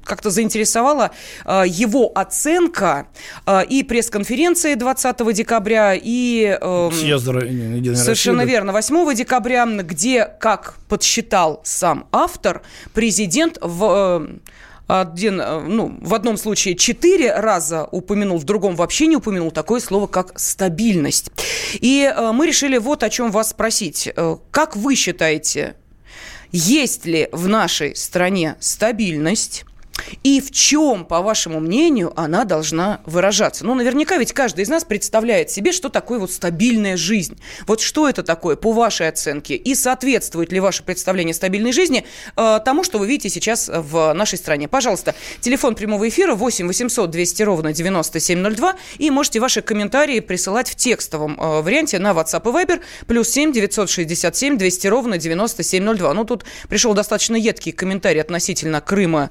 как-то 0.04 0.30
заинтересовала 0.30 1.10
его 1.44 2.12
оценка 2.14 3.08
и 3.68 3.82
пресс-конференции 3.82 4.74
20 4.74 5.34
декабря, 5.34 5.94
и... 5.94 6.58
Съезда 6.92 7.40
Совершенно 7.96 8.42
верно. 8.42 8.72
8 8.72 9.14
декабря, 9.14 9.66
где, 9.66 10.24
как 10.24 10.74
подсчитал 10.88 11.60
сам 11.64 12.06
автор, 12.12 12.62
президент 12.94 13.58
в 13.60 14.28
один, 14.86 15.40
э, 15.40 15.60
ну, 15.60 15.98
в 16.00 16.14
одном 16.14 16.36
случае 16.36 16.76
четыре 16.76 17.34
раза 17.34 17.84
упомянул, 17.90 18.38
в 18.38 18.44
другом 18.44 18.76
вообще 18.76 19.06
не 19.06 19.16
упомянул 19.16 19.50
такое 19.50 19.80
слово, 19.80 20.06
как 20.06 20.38
стабильность. 20.38 21.30
И 21.74 22.10
э, 22.14 22.32
мы 22.32 22.46
решили 22.46 22.78
вот 22.78 23.02
о 23.02 23.10
чем 23.10 23.30
вас 23.30 23.50
спросить. 23.50 24.08
Э, 24.14 24.36
как 24.50 24.76
вы 24.76 24.94
считаете, 24.94 25.76
есть 26.52 27.04
ли 27.06 27.28
в 27.32 27.48
нашей 27.48 27.96
стране 27.96 28.56
стабильность? 28.60 29.64
И 30.22 30.40
в 30.40 30.50
чем, 30.50 31.04
по 31.04 31.20
вашему 31.20 31.60
мнению, 31.60 32.12
она 32.16 32.44
должна 32.44 33.00
выражаться? 33.06 33.64
Ну, 33.64 33.74
наверняка 33.74 34.16
ведь 34.18 34.32
каждый 34.32 34.62
из 34.62 34.68
нас 34.68 34.84
представляет 34.84 35.50
себе, 35.50 35.72
что 35.72 35.88
такое 35.88 36.18
вот 36.18 36.30
стабильная 36.30 36.96
жизнь. 36.96 37.38
Вот 37.66 37.80
что 37.80 38.08
это 38.08 38.22
такое, 38.22 38.56
по 38.56 38.72
вашей 38.72 39.08
оценке? 39.08 39.56
И 39.56 39.74
соответствует 39.74 40.52
ли 40.52 40.60
ваше 40.60 40.82
представление 40.82 41.34
стабильной 41.34 41.72
жизни 41.72 42.04
э, 42.36 42.60
тому, 42.64 42.84
что 42.84 42.98
вы 42.98 43.06
видите 43.06 43.28
сейчас 43.28 43.70
в 43.72 44.12
нашей 44.12 44.38
стране? 44.38 44.68
Пожалуйста, 44.68 45.14
телефон 45.40 45.74
прямого 45.74 46.08
эфира 46.08 46.34
8 46.34 46.66
800 46.66 47.10
200 47.10 47.42
ровно 47.42 47.72
9702. 47.72 48.76
И 48.98 49.10
можете 49.10 49.40
ваши 49.40 49.62
комментарии 49.62 50.20
присылать 50.20 50.70
в 50.70 50.76
текстовом 50.76 51.38
э, 51.40 51.60
варианте 51.62 51.98
на 51.98 52.10
WhatsApp 52.10 52.42
и 52.48 52.64
Viber. 52.64 52.80
Плюс 53.06 53.28
7 53.30 53.52
967 53.52 54.58
200 54.58 54.86
ровно 54.88 55.18
9702. 55.18 56.14
Ну, 56.14 56.24
тут 56.24 56.44
пришел 56.68 56.94
достаточно 56.94 57.36
едкий 57.36 57.72
комментарий 57.72 58.20
относительно 58.20 58.80
Крыма 58.80 59.30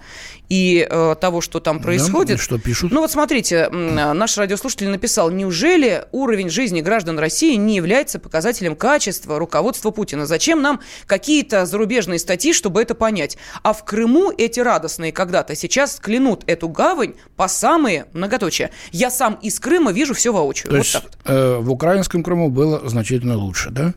и 0.50 0.65
э, 0.74 1.16
того, 1.20 1.42
что 1.42 1.60
там 1.60 1.80
происходит. 1.80 2.38
Да, 2.38 2.44
что 2.44 2.58
пишут? 2.58 2.92
Ну 2.92 3.02
вот 3.02 3.12
смотрите, 3.12 3.70
наш 3.70 4.38
радиослушатель 4.38 4.90
написал, 4.90 5.30
неужели 5.32 6.06
уровень 6.12 6.50
жизни 6.50 6.82
граждан 6.82 7.20
России 7.20 7.56
не 7.56 7.76
является 7.76 8.20
показателем 8.20 8.76
качества 8.76 9.40
руководства 9.40 9.92
Путина? 9.92 10.26
Зачем 10.26 10.62
нам 10.62 10.82
какие-то 11.06 11.66
зарубежные 11.66 12.20
статьи, 12.20 12.54
чтобы 12.54 12.82
это 12.82 12.96
понять? 12.96 13.38
А 13.64 13.74
в 13.74 13.84
Крыму 13.86 14.32
эти 14.38 14.60
радостные 14.60 15.12
когда-то 15.12 15.56
сейчас 15.56 16.00
клянут 16.00 16.44
эту 16.48 16.70
гавань 16.70 17.14
по 17.36 17.48
самые 17.48 18.06
многоточия. 18.14 18.72
Я 18.92 19.10
сам 19.10 19.36
из 19.42 19.60
Крыма 19.60 19.92
вижу 19.92 20.14
все 20.14 20.32
воочию. 20.32 20.70
То 20.70 20.78
вот 20.78 20.86
есть 20.86 20.98
э, 21.26 21.58
в 21.60 21.72
украинском 21.72 22.24
Крыму 22.24 22.50
было 22.50 22.88
значительно 22.88 23.38
лучше, 23.38 23.70
да? 23.72 23.94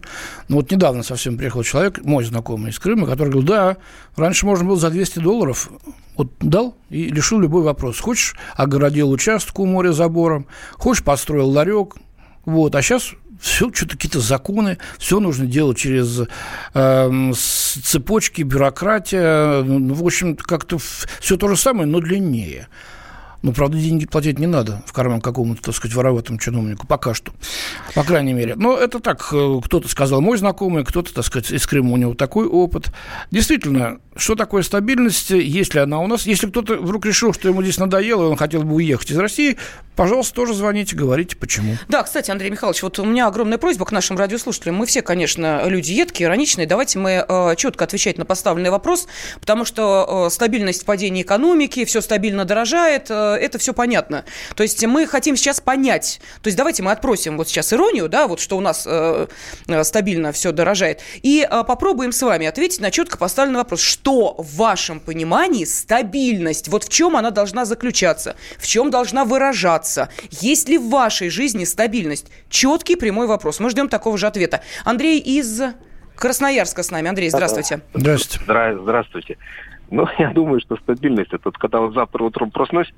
Ну 0.48 0.56
вот 0.56 0.70
недавно 0.70 1.02
совсем 1.02 1.36
приехал 1.36 1.62
человек, 1.62 2.04
мой 2.04 2.24
знакомый 2.24 2.70
из 2.70 2.78
Крыма, 2.78 3.06
который 3.06 3.30
говорил, 3.30 3.48
да, 3.48 3.76
раньше 4.16 4.46
можно 4.46 4.64
было 4.64 4.76
за 4.76 4.90
200 4.90 5.18
долларов 5.20 5.70
вот 6.18 6.32
дал 6.40 6.76
и 6.90 7.06
решил 7.06 7.40
любой 7.40 7.62
вопрос. 7.62 8.00
Хочешь, 8.00 8.34
огородил 8.56 9.10
участок 9.10 9.58
у 9.60 9.66
моря 9.66 9.92
забором, 9.92 10.46
хочешь, 10.72 11.04
построил 11.04 11.48
ларек, 11.48 11.94
вот, 12.44 12.74
а 12.74 12.82
сейчас 12.82 13.12
все, 13.40 13.72
что-то 13.72 13.92
какие-то 13.92 14.20
законы, 14.20 14.78
все 14.98 15.20
нужно 15.20 15.46
делать 15.46 15.78
через 15.78 16.22
э, 16.74 17.32
цепочки, 17.34 18.42
бюрократия, 18.42 19.62
ну, 19.62 19.94
в 19.94 20.04
общем, 20.04 20.36
как-то 20.36 20.78
все 20.78 21.36
то 21.36 21.48
же 21.48 21.56
самое, 21.56 21.86
но 21.86 22.00
длиннее. 22.00 22.68
Ну, 23.42 23.52
правда, 23.52 23.78
деньги 23.78 24.04
платить 24.04 24.40
не 24.40 24.48
надо 24.48 24.82
в 24.84 24.92
карман 24.92 25.20
какому-то, 25.20 25.62
так 25.62 25.74
сказать, 25.74 25.94
вороватому 25.94 26.40
чиновнику. 26.40 26.88
Пока 26.88 27.14
что. 27.14 27.32
По 27.94 28.02
крайней 28.02 28.32
мере. 28.32 28.56
Но 28.56 28.76
это 28.76 28.98
так, 28.98 29.28
э, 29.32 29.60
кто-то 29.64 29.88
сказал 29.88 30.20
мой 30.20 30.38
знакомый, 30.38 30.84
кто-то, 30.84 31.14
так 31.14 31.24
сказать, 31.24 31.52
из 31.52 31.64
Крыма 31.64 31.92
у 31.92 31.96
него 31.96 32.14
такой 32.14 32.46
опыт. 32.46 32.92
Действительно, 33.30 33.98
что 34.18 34.34
такое 34.34 34.62
стабильность, 34.62 35.30
есть 35.30 35.74
ли 35.74 35.80
она 35.80 36.00
у 36.00 36.06
нас? 36.06 36.26
Если 36.26 36.48
кто-то 36.48 36.74
вдруг 36.74 37.06
решил, 37.06 37.32
что 37.32 37.48
ему 37.48 37.62
здесь 37.62 37.78
надоело, 37.78 38.24
и 38.24 38.30
он 38.30 38.36
хотел 38.36 38.62
бы 38.62 38.74
уехать 38.74 39.10
из 39.10 39.16
России, 39.16 39.56
пожалуйста, 39.96 40.34
тоже 40.34 40.54
звоните, 40.54 40.96
говорите, 40.96 41.36
почему. 41.36 41.76
Да, 41.88 42.02
кстати, 42.02 42.30
Андрей 42.30 42.50
Михайлович, 42.50 42.82
вот 42.82 42.98
у 42.98 43.04
меня 43.04 43.26
огромная 43.26 43.58
просьба 43.58 43.84
к 43.84 43.92
нашим 43.92 44.16
радиослушателям. 44.16 44.76
Мы 44.76 44.86
все, 44.86 45.02
конечно, 45.02 45.62
люди 45.66 45.92
едкие, 45.92 46.26
ироничные. 46.26 46.66
Давайте 46.66 46.98
мы 46.98 47.24
э, 47.26 47.54
четко 47.56 47.84
отвечать 47.84 48.18
на 48.18 48.24
поставленный 48.24 48.70
вопрос, 48.70 49.08
потому 49.40 49.64
что 49.64 50.26
э, 50.26 50.30
стабильность 50.30 50.84
падения 50.84 51.22
экономики, 51.22 51.84
все 51.84 52.00
стабильно 52.00 52.44
дорожает, 52.44 53.10
э, 53.10 53.14
это 53.14 53.58
все 53.58 53.72
понятно. 53.72 54.24
То 54.56 54.62
есть 54.62 54.84
мы 54.84 55.06
хотим 55.06 55.36
сейчас 55.36 55.60
понять. 55.60 56.20
То 56.42 56.48
есть 56.48 56.56
давайте 56.56 56.82
мы 56.82 56.92
отпросим 56.92 57.36
вот 57.36 57.48
сейчас 57.48 57.72
иронию, 57.72 58.08
да, 58.08 58.26
вот 58.26 58.40
что 58.40 58.56
у 58.56 58.60
нас 58.60 58.84
э, 58.86 59.26
э 59.68 59.84
стабильно 59.84 60.32
все 60.32 60.52
дорожает, 60.52 61.00
и 61.22 61.46
э, 61.48 61.64
попробуем 61.64 62.12
с 62.12 62.22
вами 62.22 62.46
ответить 62.46 62.80
на 62.80 62.90
четко 62.90 63.16
поставленный 63.16 63.58
вопрос. 63.58 63.80
Что 63.80 64.07
что 64.08 64.36
в 64.38 64.56
вашем 64.56 65.00
понимании 65.00 65.66
стабильность? 65.66 66.68
Вот 66.68 66.84
в 66.84 66.88
чем 66.88 67.14
она 67.14 67.30
должна 67.30 67.66
заключаться? 67.66 68.36
В 68.58 68.66
чем 68.66 68.90
должна 68.90 69.26
выражаться? 69.26 70.08
Есть 70.30 70.70
ли 70.70 70.78
в 70.78 70.88
вашей 70.88 71.28
жизни 71.28 71.64
стабильность? 71.64 72.32
Четкий 72.48 72.96
прямой 72.96 73.26
вопрос. 73.26 73.60
Мы 73.60 73.68
ждем 73.68 73.90
такого 73.90 74.16
же 74.16 74.26
ответа. 74.26 74.62
Андрей 74.86 75.18
из 75.18 75.60
Красноярска 76.16 76.82
с 76.82 76.90
нами. 76.90 77.10
Андрей, 77.10 77.28
здравствуйте. 77.28 77.82
Здравствуйте. 77.92 78.78
Здравствуйте. 78.80 79.36
Ну, 79.90 80.06
я 80.18 80.30
думаю, 80.30 80.62
что 80.62 80.78
стабильность, 80.78 81.34
это 81.34 81.42
вот 81.44 81.58
когда 81.58 81.80
вот 81.80 81.92
завтра 81.92 82.24
утром 82.24 82.50
проснусь, 82.50 82.90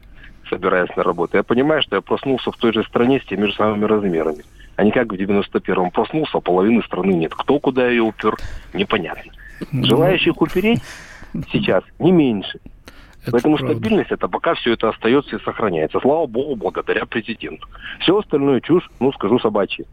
собираясь 0.48 0.94
на 0.94 1.02
работу, 1.02 1.36
я 1.36 1.42
понимаю, 1.42 1.82
что 1.82 1.96
я 1.96 2.02
проснулся 2.02 2.52
в 2.52 2.56
той 2.56 2.72
же 2.72 2.84
стране 2.84 3.20
с 3.20 3.26
теми 3.26 3.46
же 3.46 3.54
самыми 3.54 3.84
размерами. 3.84 4.44
А 4.76 4.84
не 4.84 4.92
как 4.92 5.08
в 5.08 5.16
91-м 5.16 5.90
проснулся, 5.90 6.38
а 6.38 6.40
половины 6.40 6.84
страны 6.84 7.14
нет. 7.14 7.34
Кто 7.34 7.58
куда 7.58 7.88
ее 7.88 8.02
упер, 8.02 8.36
непонятно. 8.72 9.32
Желающих 9.72 10.40
упереть 10.40 10.80
сейчас 11.52 11.84
не 11.98 12.12
меньше. 12.12 12.60
Это 13.22 13.32
Поэтому 13.32 13.56
правда. 13.56 13.74
стабильность 13.74 14.10
это 14.10 14.28
пока 14.28 14.54
все 14.54 14.72
это 14.72 14.88
остается 14.88 15.36
и 15.36 15.42
сохраняется. 15.42 16.00
Слава 16.00 16.26
богу, 16.26 16.56
благодаря 16.56 17.04
президенту. 17.04 17.68
Все 18.00 18.18
остальное 18.18 18.60
чушь, 18.60 18.88
ну 18.98 19.12
скажу 19.12 19.38
собачье. 19.38 19.84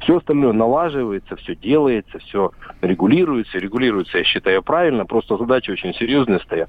Все 0.00 0.16
остальное 0.16 0.52
налаживается, 0.52 1.36
все 1.36 1.54
делается, 1.54 2.18
все 2.18 2.50
регулируется. 2.82 3.58
Регулируется, 3.58 4.18
я 4.18 4.24
считаю, 4.24 4.62
правильно. 4.62 5.06
Просто 5.06 5.36
задачи 5.36 5.70
очень 5.70 5.94
серьезные 5.94 6.40
стоят. 6.40 6.68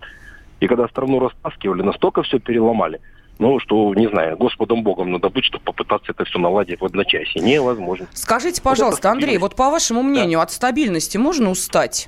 И 0.60 0.68
когда 0.68 0.88
страну 0.88 1.20
растаскивали, 1.20 1.82
настолько 1.82 2.24
все 2.24 2.40
переломали, 2.40 3.02
ну, 3.40 3.60
что, 3.60 3.94
не 3.94 4.08
знаю, 4.08 4.38
Господом 4.38 4.84
Богом 4.84 5.12
надо 5.12 5.30
быть, 5.30 5.44
чтобы 5.44 5.66
попытаться 5.66 6.14
это 6.14 6.24
все 6.24 6.40
наладить 6.40 6.80
в 6.80 6.86
одночасье. 6.86 7.42
Невозможно. 7.42 8.08
Скажите, 8.14 8.62
пожалуйста, 8.62 9.10
вот 9.10 9.16
Андрей, 9.16 9.38
вот 9.38 9.56
по 9.56 9.70
вашему 9.70 10.04
мнению, 10.04 10.40
да. 10.40 10.44
от 10.44 10.52
стабильности 10.52 11.18
можно 11.18 11.50
устать? 11.50 12.08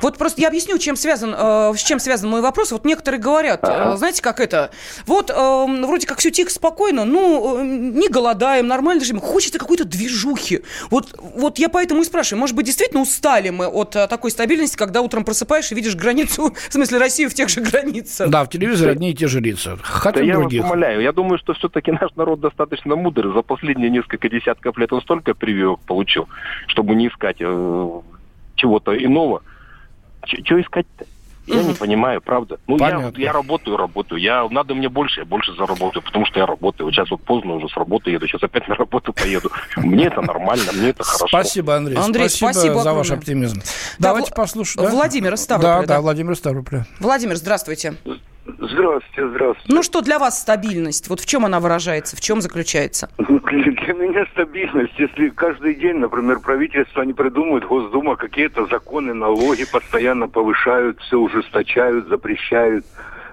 Вот 0.00 0.18
просто 0.18 0.40
я 0.40 0.48
объясню, 0.48 0.78
чем 0.78 0.96
связан, 0.96 1.34
э, 1.36 1.72
с 1.76 1.82
чем 1.82 1.98
связан 1.98 2.30
мой 2.30 2.40
вопрос. 2.40 2.72
Вот 2.72 2.84
некоторые 2.84 3.20
говорят, 3.20 3.60
э, 3.62 3.96
знаете, 3.96 4.22
как 4.22 4.40
это, 4.40 4.70
вот 5.06 5.30
э, 5.30 5.34
вроде 5.34 6.06
как 6.06 6.18
все 6.18 6.30
тихо, 6.30 6.50
спокойно, 6.50 7.04
ну, 7.04 7.58
э, 7.58 7.64
не 7.64 8.08
голодаем, 8.08 8.66
нормально 8.66 9.04
живем, 9.04 9.20
хочется 9.20 9.58
какой-то 9.58 9.84
движухи. 9.84 10.60
Вот, 10.90 11.14
вот 11.18 11.58
я 11.58 11.68
поэтому 11.68 12.02
и 12.02 12.04
спрашиваю, 12.04 12.40
может 12.40 12.56
быть, 12.56 12.66
действительно 12.66 13.02
устали 13.02 13.50
мы 13.50 13.66
от 13.66 13.96
э, 13.96 14.06
такой 14.08 14.30
стабильности, 14.30 14.76
когда 14.76 15.02
утром 15.02 15.24
просыпаешь 15.24 15.70
и 15.72 15.74
видишь 15.74 15.94
границу, 15.94 16.54
в 16.68 16.72
смысле, 16.72 16.98
Россию 16.98 17.30
в 17.30 17.34
тех 17.34 17.48
же 17.48 17.60
границах? 17.60 18.30
Да, 18.30 18.44
в 18.44 18.48
телевизоре 18.48 18.92
одни 18.92 19.10
и 19.10 19.14
те 19.14 19.26
же 19.26 19.40
лица. 19.40 19.78
Хотим 19.82 20.22
Да 20.22 20.32
я 20.32 20.38
вас 20.38 20.52
умоляю, 20.52 21.02
я 21.02 21.12
думаю, 21.12 21.38
что 21.38 21.54
все-таки 21.54 21.92
наш 21.92 22.14
народ 22.16 22.40
достаточно 22.40 22.96
мудрый. 22.96 23.32
За 23.32 23.42
последние 23.42 23.90
несколько 23.90 24.28
десятков 24.28 24.76
лет 24.78 24.92
он 24.92 25.02
столько 25.02 25.34
прививок 25.34 25.80
получил, 25.80 26.28
чтобы 26.68 26.94
не 26.94 27.08
искать 27.08 27.36
э, 27.40 28.00
чего-то 28.56 28.96
иного. 28.96 29.42
Что 30.26 30.60
искать-то? 30.60 31.06
Я 31.46 31.62
не 31.62 31.72
понимаю, 31.72 32.20
правда. 32.20 32.58
Ну, 32.66 32.76
я, 32.76 32.90
Понятно. 32.90 33.18
я 33.18 33.32
работаю, 33.32 33.78
работаю. 33.78 34.20
Я, 34.20 34.46
надо 34.50 34.74
мне 34.74 34.90
больше, 34.90 35.20
я 35.20 35.24
больше 35.24 35.54
заработаю, 35.54 36.02
потому 36.02 36.26
что 36.26 36.38
я 36.40 36.44
работаю. 36.44 36.86
Вот 36.86 36.94
сейчас 36.94 37.10
вот 37.10 37.22
поздно 37.22 37.54
уже 37.54 37.68
с 37.70 37.74
работы 37.76 38.10
еду, 38.10 38.26
сейчас 38.26 38.42
опять 38.42 38.68
на 38.68 38.74
работу 38.74 39.14
поеду. 39.14 39.50
Мне 39.78 40.08
это 40.08 40.20
нормально, 40.20 40.70
мне 40.74 40.90
это 40.90 41.04
хорошо. 41.04 41.26
Спасибо, 41.26 41.74
Андрей. 41.76 41.96
Андрей, 41.96 42.28
спасибо, 42.28 42.52
спасибо 42.52 42.80
за 42.82 42.92
ваш 42.92 43.10
оптимизм. 43.12 43.60
Да, 43.60 44.08
Давайте 44.10 44.30
Вла- 44.30 44.36
послушаем. 44.36 44.88
да? 44.88 44.94
Владимир 44.94 45.32
из 45.34 45.40
Ставрополя, 45.40 45.72
Да, 45.74 45.80
да. 45.86 45.94
да, 45.94 46.00
Владимир 46.02 46.32
из 46.32 46.38
Ставрополя. 46.38 46.86
Владимир, 47.00 47.36
здравствуйте. 47.36 47.94
Здравствуйте, 48.56 49.28
здравствуйте. 49.28 49.74
Ну 49.74 49.82
что 49.82 50.00
для 50.00 50.18
вас 50.18 50.40
стабильность? 50.40 51.08
Вот 51.08 51.20
в 51.20 51.26
чем 51.26 51.44
она 51.44 51.60
выражается, 51.60 52.16
в 52.16 52.20
чем 52.20 52.40
заключается? 52.40 53.10
Ну, 53.28 53.40
Для, 53.40 53.94
меня 53.94 54.26
стабильность, 54.32 54.92
если 54.98 55.30
каждый 55.30 55.74
день, 55.74 55.96
например, 55.96 56.40
правительство 56.40 57.02
не 57.02 57.12
придумывает, 57.12 57.64
Госдума 57.64 58.16
какие-то 58.16 58.66
законы, 58.66 59.14
налоги 59.14 59.64
постоянно 59.70 60.28
повышают, 60.28 61.00
все 61.00 61.18
ужесточают, 61.18 62.08
запрещают. 62.08 62.84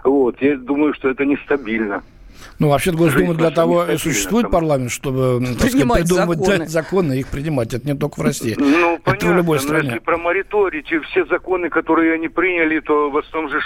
Вот, 0.03 0.41
я 0.41 0.55
думаю, 0.55 0.93
что 0.93 1.09
это 1.09 1.25
нестабильно. 1.25 2.03
Ну, 2.59 2.69
вообще 2.69 2.91
Госдума 2.91 3.33
для 3.33 3.51
того 3.51 3.85
и 3.85 3.97
существует 3.97 4.49
парламент, 4.49 4.91
чтобы 4.91 5.45
так 5.59 5.69
сказать, 5.69 5.91
придумывать 5.91 6.39
законы. 6.39 6.67
законы 6.67 7.13
и 7.17 7.19
их 7.19 7.27
принимать. 7.27 7.73
Это 7.73 7.87
не 7.87 7.95
только 7.95 8.19
в 8.19 8.23
России. 8.23 8.55
Ну, 8.57 8.95
Это 8.95 9.01
понятно, 9.03 9.33
в 9.33 9.35
любой 9.35 9.59
стране. 9.59 9.87
если 9.87 9.99
про 9.99 10.17
мораторий, 10.17 10.83
те 10.83 10.99
все 11.01 11.25
законы, 11.25 11.69
которые 11.69 12.13
они 12.13 12.27
приняли, 12.27 12.79
то 12.79 13.09
в 13.09 13.17
основном 13.17 13.51
же 13.51 13.59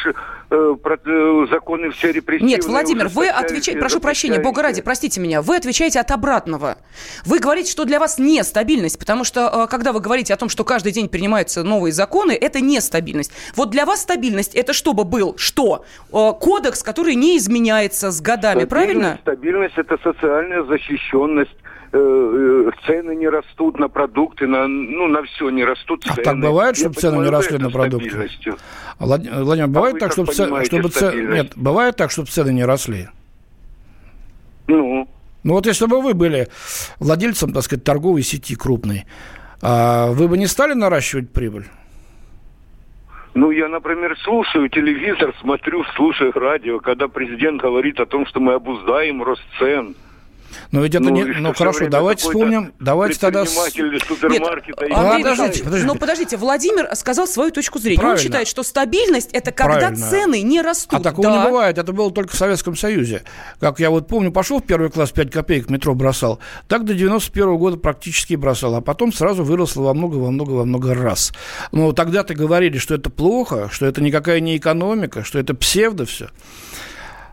э, 0.50 0.76
про- 0.82 1.00
э, 1.06 1.48
законы 1.52 1.92
все 1.92 2.12
репрессивные. 2.12 2.56
Нет, 2.56 2.66
Владимир, 2.66 3.08
вы 3.08 3.30
отвечаете, 3.30 3.80
прошу 3.80 4.00
прощения, 4.00 4.40
бога 4.40 4.62
ради, 4.62 4.82
простите 4.82 5.20
меня, 5.22 5.42
вы 5.42 5.56
отвечаете 5.56 6.00
от 6.00 6.12
обратного. 6.12 6.78
Вы 7.26 7.40
говорите, 7.40 7.72
что 7.72 7.86
для 7.86 8.00
вас 8.00 8.18
нестабильность, 8.18 8.98
потому 8.98 9.24
что 9.24 9.66
э, 9.66 9.68
когда 9.70 9.94
вы 9.94 10.00
говорите 10.00 10.34
о 10.34 10.38
том, 10.38 10.50
что 10.50 10.64
каждый 10.64 10.92
день 10.92 11.10
принимаются 11.10 11.64
новые 11.64 11.92
законы, 11.92 12.32
это 12.32 12.62
нестабильность. 12.62 13.32
Вот 13.56 13.70
для 13.70 13.86
вас 13.86 14.02
стабильность 14.02 14.56
это 14.56 14.74
чтобы 14.74 15.04
был 15.04 15.36
что? 15.38 15.86
Э, 16.12 16.32
Кодекс, 16.40 16.84
который 16.84 17.16
не 17.16 17.38
изменяется 17.38 18.12
с 18.12 18.22
годами, 18.22 18.59
правильно? 18.68 19.18
Стабильность– 19.22 19.76
это 19.78 19.98
социальная 20.04 20.64
защищенность. 20.64 21.56
Э, 21.92 21.98
э, 21.98 22.72
Цены 22.86 23.16
не 23.16 23.28
растут 23.30 23.80
на 23.80 23.88
продукты, 23.90 24.46
на, 24.48 24.68
ну, 24.68 25.08
на 25.08 25.24
все 25.24 25.50
не 25.50 25.64
растут 25.66 26.06
А 26.08 26.14
цены. 26.14 26.24
так 26.24 26.40
бывает, 26.40 26.78
Я 26.78 26.82
чтобы 26.84 26.96
цены 26.96 27.12
не 27.14 27.18
понимаю, 27.24 27.32
росли 27.32 27.56
это 27.56 27.64
на 27.64 27.70
продукты? 27.72 28.30
Влад- 29.00 29.44
Владимир, 29.44 29.70
бывает 29.70 29.94
вы 29.96 30.00
так, 30.00 30.12
чтобы, 30.12 30.32
це- 30.34 30.44
понимаете 30.44 30.78
чтобы 30.78 30.90
це- 30.90 31.00
стабильность? 31.08 31.44
Нет, 31.44 31.58
бывает 31.58 31.94
так, 31.98 32.12
чтобы 32.12 32.26
цены 32.28 32.52
не 32.52 32.66
росли. 32.66 33.08
Ну, 34.68 35.08
Ну 35.44 35.54
вот 35.54 35.66
если 35.66 35.88
бы 35.88 36.02
вы 36.02 36.14
были 36.14 36.48
владельцем, 37.00 37.54
так 37.54 37.64
сказать, 37.64 37.84
торговой 37.84 38.22
сети 38.24 38.56
крупной, 38.56 39.06
а 39.62 40.12
вы 40.12 40.28
бы 40.28 40.38
не 40.38 40.48
стали 40.48 40.74
наращивать 40.74 41.32
прибыль? 41.32 41.66
Ну, 43.36 43.52
я, 43.52 43.68
например, 43.68 44.18
слушаю 44.24 44.70
телевизор, 44.70 45.34
смотрю, 45.42 45.84
слушаю 45.96 46.32
радио, 46.34 46.80
когда 46.80 47.08
президент 47.08 47.62
говорит 47.62 48.00
о 48.00 48.06
том, 48.06 48.26
что 48.26 48.40
мы 48.40 48.54
обуздаем 48.54 49.22
рост 49.22 49.44
цен. 49.60 49.96
Но 50.72 50.82
ведь 50.82 50.96
это 50.96 51.04
Ну, 51.06 51.10
не... 51.12 51.24
Ну 51.24 51.54
хорошо, 51.54 51.88
давайте 51.90 52.24
вспомним, 52.28 52.74
давайте 52.80 53.20
тогда... 53.20 53.42
Нет, 53.42 53.50
и- 53.50 54.94
Андрей 54.94 55.24
Подождите, 55.24 55.64
подождите. 55.64 55.86
ну 55.88 55.96
подождите, 55.96 56.38
Владимир 56.38 56.90
сказал 56.96 57.28
свою 57.28 57.52
точку 57.52 57.80
зрения. 57.80 57.98
Он 58.00 58.02
Правильно. 58.02 58.24
считает, 58.24 58.48
что 58.48 58.64
стабильность 58.64 59.30
это 59.34 59.52
когда 59.52 59.80
Правильно. 59.80 60.10
цены 60.10 60.42
не 60.42 60.62
растут. 60.62 61.00
А 61.00 61.04
такого 61.04 61.28
Да. 61.30 61.38
не 61.38 61.46
бывает. 61.50 61.78
Это 61.78 61.94
было 61.94 62.12
только 62.12 62.34
в 62.34 62.38
Советском 62.38 62.76
Союзе. 62.76 63.24
Как 63.60 63.80
я 63.80 63.90
вот 63.90 64.08
помню, 64.08 64.32
пошел 64.32 64.60
в 64.60 64.64
первый 64.64 64.90
класс, 64.90 65.12
5 65.12 65.32
копеек 65.32 65.68
в 65.68 65.70
метро 65.72 65.94
бросал. 65.96 66.40
Так 66.68 66.86
до 66.86 66.94
91 66.94 67.58
года 67.58 67.78
практически 67.78 68.36
бросал. 68.36 68.76
А 68.76 68.82
потом 68.82 69.12
сразу 69.14 69.44
выросло 69.44 69.84
во 69.84 69.94
много, 69.94 70.16
во 70.16 70.32
много, 70.32 70.52
во 70.52 70.66
много 70.66 70.94
раз. 70.94 71.32
Но 71.72 71.92
тогда-то 71.92 72.34
говорили, 72.34 72.78
что 72.78 72.96
это 72.96 73.10
плохо, 73.10 73.70
что 73.72 73.86
это 73.86 74.02
никакая 74.02 74.40
не 74.40 74.58
экономика, 74.58 75.24
что 75.24 75.40
это 75.40 75.54
псевдо 75.54 76.06
все. 76.06 76.30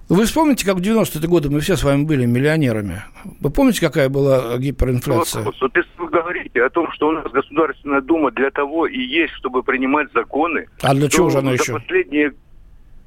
Вы 0.08 0.24
вспомните, 0.24 0.64
как 0.64 0.76
в 0.76 0.80
90-е 0.80 1.28
годы 1.28 1.50
мы 1.50 1.58
все 1.60 1.76
с 1.76 1.82
вами 1.82 2.04
были 2.04 2.26
миллионерами. 2.26 3.02
Вы 3.40 3.50
помните, 3.50 3.80
какая 3.80 4.08
была 4.08 4.56
гиперинфляция? 4.56 5.40
Вопрос. 5.42 5.60
Вот 5.60 5.76
если 5.76 5.90
вы 5.98 6.08
говорите 6.08 6.62
о 6.62 6.70
том, 6.70 6.90
что 6.92 7.08
у 7.08 7.12
нас 7.12 7.24
Государственная 7.32 8.00
Дума 8.00 8.30
для 8.30 8.50
того 8.52 8.86
и 8.86 9.00
есть, 9.00 9.34
чтобы 9.34 9.64
принимать 9.64 10.12
законы, 10.14 10.68
А 10.80 10.94
для 10.94 11.08
чего 11.08 11.28
же 11.30 11.38
она 11.38 11.52
еще? 11.52 11.72
Последние, 11.72 12.34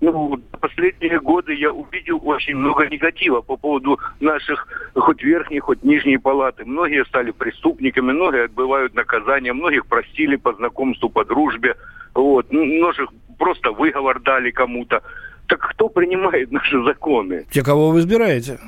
ну, 0.02 0.42
последние 0.60 1.22
годы 1.22 1.54
я 1.54 1.72
увидел 1.72 2.20
очень 2.22 2.56
много 2.58 2.86
негатива 2.86 3.40
по 3.40 3.56
поводу 3.56 3.98
наших 4.20 4.68
хоть 4.94 5.24
верхней, 5.24 5.60
хоть 5.60 5.82
нижней 5.84 6.18
палаты. 6.18 6.66
Многие 6.66 7.06
стали 7.06 7.32
преступниками, 7.32 8.12
многие 8.12 8.44
отбывают 8.44 8.94
наказание, 8.94 9.54
многих 9.54 9.86
простили 9.86 10.36
по 10.36 10.54
знакомству, 10.54 11.08
по 11.08 11.24
дружбе. 11.24 11.76
Вот. 12.14 12.48
Ну, 12.52 12.66
Многих 12.66 13.08
просто 13.38 13.72
выговор 13.72 14.20
дали 14.20 14.52
кому-то. 14.52 15.02
Так 15.50 15.72
кто 15.72 15.90
принимает 15.90 16.52
наши 16.52 16.82
законы? 16.84 17.46
Те, 17.50 17.64
кого 17.64 17.90
вы 17.90 18.00
избираете. 18.00 18.60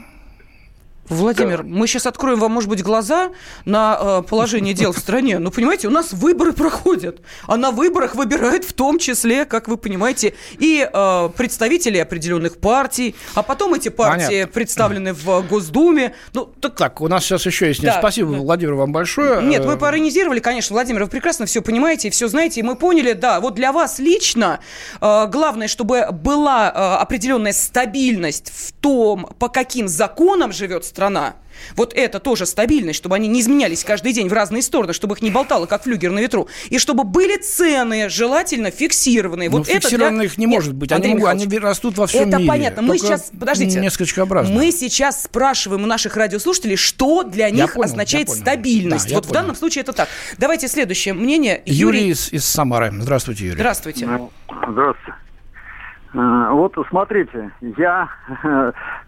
Владимир, 1.11 1.63
мы 1.63 1.87
сейчас 1.87 2.05
откроем 2.07 2.39
вам, 2.39 2.51
может 2.51 2.69
быть, 2.69 2.81
глаза 2.81 3.31
на 3.65 3.97
э, 3.99 4.23
положение 4.27 4.73
дел 4.73 4.93
в 4.93 4.97
стране. 4.97 5.39
Но, 5.39 5.51
понимаете, 5.51 5.87
у 5.87 5.91
нас 5.91 6.13
выборы 6.13 6.53
проходят. 6.53 7.19
А 7.47 7.57
на 7.57 7.71
выборах 7.71 8.15
выбирают 8.15 8.63
в 8.63 8.73
том 8.73 8.97
числе, 8.97 9.45
как 9.45 9.67
вы 9.67 9.77
понимаете, 9.77 10.33
и 10.57 10.87
э, 10.91 11.29
представители 11.35 11.97
определенных 11.97 12.57
партий. 12.57 13.15
А 13.35 13.43
потом 13.43 13.73
эти 13.73 13.89
партии 13.89 14.27
Понятно. 14.27 14.53
представлены 14.53 15.13
в 15.13 15.41
Госдуме. 15.47 16.15
Ну, 16.33 16.45
так 16.59 16.75
Так, 16.75 17.01
у 17.01 17.07
нас 17.07 17.23
сейчас 17.23 17.45
еще 17.45 17.67
есть... 17.67 17.81
Да. 17.81 17.99
Спасибо, 17.99 18.29
Владимир, 18.29 18.75
вам 18.75 18.91
большое. 18.91 19.43
Нет, 19.43 19.65
мы 19.65 19.73
Э, 19.73 19.77
поиронизировали, 19.77 20.39
конечно, 20.39 20.73
Владимир, 20.73 21.03
вы 21.03 21.09
прекрасно 21.09 21.45
все 21.45 21.61
понимаете 21.61 22.07
и 22.07 22.11
все 22.11 22.27
знаете, 22.27 22.61
и 22.61 22.63
мы 22.63 22.75
поняли, 22.75 23.13
да, 23.13 23.39
вот 23.39 23.55
для 23.55 23.71
вас 23.71 23.99
лично 23.99 24.59
э, 25.01 25.27
главное, 25.27 25.67
чтобы 25.67 26.07
была 26.11 26.69
э, 26.69 27.01
определенная 27.01 27.53
стабильность 27.53 28.51
в 28.55 28.71
том, 28.73 29.27
по 29.39 29.49
каким 29.49 29.87
законам 29.87 30.53
живет 30.53 30.85
страна. 30.85 31.00
Вот 31.75 31.93
это 31.93 32.19
тоже 32.19 32.45
стабильность, 32.47 32.97
чтобы 32.97 33.15
они 33.15 33.27
не 33.27 33.41
изменялись 33.41 33.83
каждый 33.83 34.13
день 34.13 34.27
в 34.29 34.33
разные 34.33 34.61
стороны, 34.63 34.93
чтобы 34.93 35.15
их 35.15 35.21
не 35.21 35.29
болтало, 35.29 35.67
как 35.67 35.83
флюгер 35.83 36.09
на 36.11 36.19
ветру. 36.19 36.47
И 36.69 36.79
чтобы 36.79 37.03
были 37.03 37.37
цены, 37.37 38.09
желательно 38.09 38.71
фиксированные. 38.71 39.49
Ну, 39.49 39.59
вот 39.59 39.67
это 39.69 39.79
для- 39.79 39.89
фиксированных 39.89 40.25
их 40.25 40.37
не 40.39 40.45
Нет, 40.45 40.55
может 40.55 40.73
быть. 40.73 40.91
Они, 40.91 41.11
Андрей 41.11 41.27
они 41.27 41.57
растут 41.59 41.97
во 41.97 42.07
всем 42.07 42.29
это 42.29 42.37
мире. 42.37 42.47
понятно. 42.49 42.81
Мы 42.81 42.97
Только 42.97 43.05
сейчас, 43.05 43.31
подождите. 43.39 43.79
Несколько 43.79 44.25
Мы 44.25 44.71
сейчас 44.71 45.23
спрашиваем 45.23 45.83
у 45.83 45.85
наших 45.85 46.15
радиослушателей, 46.17 46.75
что 46.77 47.23
для 47.23 47.47
Я 47.47 47.51
них 47.51 47.73
понял, 47.73 47.85
означает 47.85 48.27
я 48.27 48.33
понял. 48.33 48.41
стабильность. 48.41 49.05
Да, 49.05 49.09
я 49.09 49.15
вот 49.17 49.25
в 49.25 49.27
понял. 49.29 49.41
данном 49.41 49.55
случае 49.55 49.81
это 49.83 49.93
так. 49.93 50.09
Давайте 50.37 50.67
следующее 50.67 51.13
мнение. 51.13 51.61
Юрий, 51.65 51.99
Юрий, 51.99 52.09
из, 52.11 52.33
из 52.33 52.45
Самары. 52.45 52.91
Здравствуйте, 52.91 53.45
Юрий. 53.45 53.55
здравствуйте. 53.57 54.05
Здравствуйте. 54.67 55.13
Э, 56.13 56.49
Вот 56.51 56.75
смотрите, 56.89 57.51
я 57.61 58.09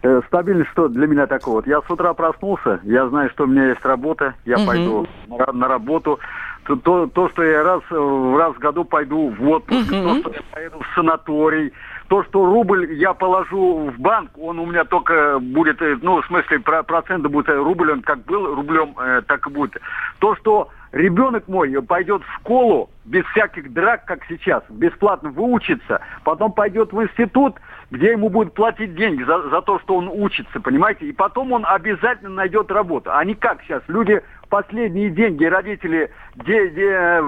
э, 0.02 0.20
стабильность 0.26 0.70
что 0.70 0.88
для 0.88 1.06
меня 1.06 1.26
такое? 1.26 1.54
Вот 1.54 1.66
я 1.66 1.80
с 1.82 1.90
утра 1.90 2.14
проснулся, 2.14 2.80
я 2.84 3.08
знаю, 3.08 3.30
что 3.30 3.44
у 3.44 3.46
меня 3.46 3.68
есть 3.68 3.84
работа, 3.84 4.34
я 4.44 4.56
Мгм. 4.58 4.66
пойду 4.66 5.06
на, 5.26 5.52
на 5.52 5.68
работу. 5.68 6.18
То, 6.64 6.76
то, 6.76 7.06
то, 7.08 7.28
что 7.28 7.42
я 7.42 7.62
раз, 7.62 7.82
э, 7.90 8.36
раз 8.38 8.54
в 8.54 8.58
году 8.58 8.84
пойду 8.84 9.28
в 9.28 9.48
отпуск, 9.50 9.92
Мгм. 9.92 10.02
то, 10.02 10.20
что 10.20 10.30
я 10.30 10.40
поеду 10.50 10.78
в 10.80 10.94
санаторий, 10.94 11.72
то, 12.08 12.22
что 12.24 12.46
рубль 12.46 12.92
я 12.94 13.12
положу 13.12 13.90
в 13.90 13.98
банк, 14.00 14.30
он 14.38 14.58
у 14.58 14.66
меня 14.66 14.84
только 14.84 15.38
будет, 15.40 15.82
э, 15.82 15.98
ну, 16.00 16.22
в 16.22 16.26
смысле, 16.26 16.60
про, 16.60 16.82
проценты 16.82 17.28
будет 17.28 17.50
э, 17.50 17.56
рубль, 17.56 17.92
он 17.92 18.00
как 18.00 18.24
был 18.24 18.54
рублем, 18.54 18.94
э, 18.98 19.20
так 19.26 19.46
и 19.46 19.50
будет. 19.50 19.76
То, 20.20 20.34
что 20.36 20.70
ребенок 20.94 21.48
мой 21.48 21.70
пойдет 21.82 22.22
в 22.22 22.34
школу 22.36 22.88
без 23.04 23.24
всяких 23.26 23.72
драк, 23.72 24.04
как 24.04 24.24
сейчас, 24.28 24.62
бесплатно 24.70 25.30
выучится, 25.30 26.00
потом 26.22 26.52
пойдет 26.52 26.92
в 26.92 27.02
институт, 27.02 27.56
где 27.90 28.12
ему 28.12 28.28
будут 28.28 28.54
платить 28.54 28.94
деньги 28.94 29.22
за, 29.24 29.42
за 29.50 29.60
то, 29.60 29.78
что 29.80 29.96
он 29.96 30.08
учится, 30.08 30.60
понимаете? 30.60 31.06
И 31.06 31.12
потом 31.12 31.52
он 31.52 31.64
обязательно 31.66 32.30
найдет 32.30 32.70
работу. 32.70 33.10
А 33.12 33.24
не 33.24 33.34
как 33.34 33.62
сейчас. 33.62 33.82
Люди 33.88 34.22
последние 34.48 35.10
деньги 35.10 35.44
родители 35.44 36.10
де, 36.36 36.70
де- 36.70 37.20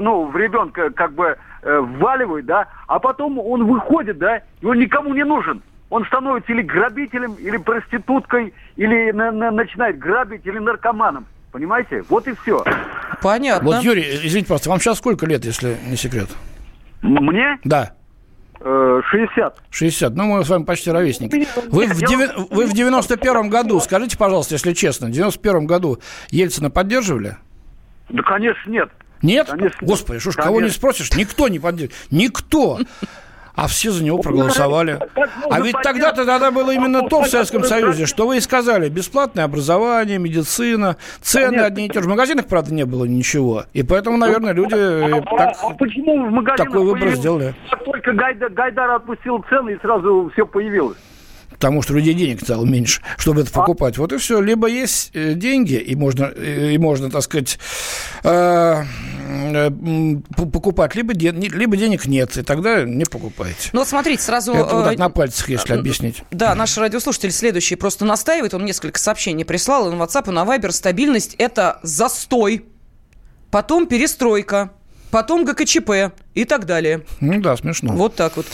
ну, 0.00 0.26
в 0.26 0.36
ребенка 0.36 0.90
как 0.90 1.12
бы 1.12 1.36
э, 1.62 1.78
вваливают, 1.80 2.46
да, 2.46 2.68
а 2.86 2.98
потом 3.00 3.38
он 3.38 3.64
выходит, 3.64 4.18
да, 4.18 4.42
и 4.60 4.66
он 4.66 4.78
никому 4.78 5.12
не 5.12 5.24
нужен. 5.24 5.60
Он 5.90 6.04
становится 6.06 6.52
или 6.52 6.62
грабителем, 6.62 7.34
или 7.34 7.58
проституткой, 7.58 8.54
или 8.76 9.10
на- 9.10 9.32
на- 9.32 9.50
начинает 9.50 9.98
грабить, 9.98 10.46
или 10.46 10.58
наркоманом. 10.58 11.26
Понимаете? 11.52 12.02
Вот 12.08 12.26
и 12.26 12.34
все. 12.42 12.64
Понятно. 13.20 13.68
Вот, 13.68 13.82
Юрий, 13.84 14.02
извините, 14.26 14.48
пожалуйста, 14.48 14.70
вам 14.70 14.80
сейчас 14.80 14.98
сколько 14.98 15.26
лет, 15.26 15.44
если 15.44 15.76
не 15.86 15.96
секрет? 15.96 16.28
Мне 17.02 17.58
Да. 17.64 17.92
э, 18.60 19.00
60. 19.10 19.56
60. 19.70 20.14
Ну, 20.14 20.24
мы 20.24 20.44
с 20.44 20.48
вами 20.48 20.64
почти 20.64 20.90
ровесники. 20.90 21.46
Вы 21.68 21.86
в, 21.88 22.02
деви- 22.02 22.30
вы 22.50 22.66
в 22.66 22.72
91 22.72 23.50
году, 23.50 23.78
скажите, 23.80 24.16
пожалуйста, 24.16 24.54
если 24.54 24.72
честно, 24.72 25.08
в 25.08 25.10
91 25.10 25.66
году 25.66 25.98
Ельцина 26.30 26.70
поддерживали? 26.70 27.36
Да, 28.08 28.22
конечно, 28.22 28.70
нет. 28.70 28.88
Нет? 29.20 29.48
Конечно. 29.48 29.78
Господи, 29.86 30.18
что 30.20 30.30
ж, 30.32 30.36
кого 30.36 30.60
не 30.60 30.70
спросишь, 30.70 31.12
никто 31.14 31.48
не 31.48 31.58
поддерживает. 31.58 32.06
Никто. 32.10 32.78
А 33.54 33.66
все 33.66 33.90
за 33.90 34.02
него 34.02 34.18
проголосовали. 34.18 34.98
А 35.50 35.60
ведь 35.60 35.76
тогда-то 35.82 36.24
тогда 36.24 36.50
было 36.50 36.70
именно 36.70 37.08
то 37.08 37.22
в 37.22 37.28
Советском 37.28 37.64
Союзе, 37.64 38.06
что 38.06 38.26
вы 38.26 38.38
и 38.38 38.40
сказали. 38.40 38.88
Бесплатное 38.88 39.44
образование, 39.44 40.18
медицина, 40.18 40.96
цены 41.20 41.60
одни 41.60 41.86
и 41.86 41.88
те 41.90 42.00
же. 42.00 42.06
В 42.06 42.08
магазинах, 42.10 42.46
правда, 42.46 42.72
не 42.72 42.84
было 42.84 43.04
ничего. 43.04 43.64
И 43.74 43.82
поэтому, 43.82 44.16
наверное, 44.16 44.52
люди 44.54 44.74
э, 44.74 45.20
А, 45.20 45.36
так... 45.36 45.56
а 45.62 45.70
почему 45.74 46.26
в 46.28 46.30
магазинах 46.30 46.56
такой 46.68 46.80
выбор 46.84 47.00
появилось- 47.00 47.18
сделали. 47.18 47.54
Как 47.70 47.84
только 47.84 48.12
Гайдар, 48.12 48.50
Гайдар 48.50 48.90
отпустил 48.92 49.44
цены, 49.50 49.70
и 49.70 49.78
сразу 49.80 50.30
все 50.32 50.46
появилось. 50.46 50.96
Потому 51.50 51.82
что 51.82 51.94
людей 51.94 52.14
денег 52.14 52.40
стало 52.40 52.64
меньше, 52.64 53.02
чтобы 53.18 53.42
это 53.42 53.52
покупать. 53.52 53.96
Вот 53.96 54.12
и 54.12 54.16
все. 54.16 54.40
Либо 54.40 54.66
есть 54.66 55.10
э, 55.14 55.34
деньги, 55.34 55.74
и 55.74 55.94
можно, 55.94 56.32
э, 56.34 56.70
и 56.72 56.78
можно 56.78 57.08
так 57.10 57.22
сказать, 57.22 57.58
э, 58.24 58.82
покупать, 60.36 60.94
либо, 60.94 61.14
не- 61.14 61.48
либо 61.48 61.76
денег 61.76 62.06
нет, 62.06 62.36
и 62.36 62.42
тогда 62.42 62.84
не 62.84 63.04
покупаете. 63.04 63.70
Ну 63.72 63.80
вот 63.80 63.88
смотрите, 63.88 64.22
сразу... 64.22 64.52
Это 64.52 64.74
вот 64.74 64.82
э, 64.82 64.90
так 64.90 64.98
на 64.98 65.10
пальцах, 65.10 65.48
если 65.48 65.74
объяснить. 65.74 66.22
Да, 66.30 66.54
наш 66.54 66.76
радиослушатель 66.76 67.32
следующий 67.32 67.76
просто 67.76 68.04
настаивает, 68.04 68.54
он 68.54 68.64
несколько 68.64 68.98
сообщений 68.98 69.44
прислал 69.44 69.90
и 69.90 69.94
на 69.94 70.02
WhatsApp, 70.02 70.28
и 70.28 70.32
на 70.32 70.44
Viber. 70.44 70.70
Стабильность– 70.72 71.34
это 71.38 71.80
застой, 71.82 72.64
потом 73.50 73.86
перестройка, 73.86 74.70
потом 75.10 75.44
ГКЧП 75.44 76.14
и 76.34 76.44
так 76.44 76.66
далее. 76.66 77.04
Ну 77.20 77.40
да, 77.40 77.56
смешно. 77.56 77.92
Вот 77.92 78.14
так 78.14 78.36
вот. 78.36 78.46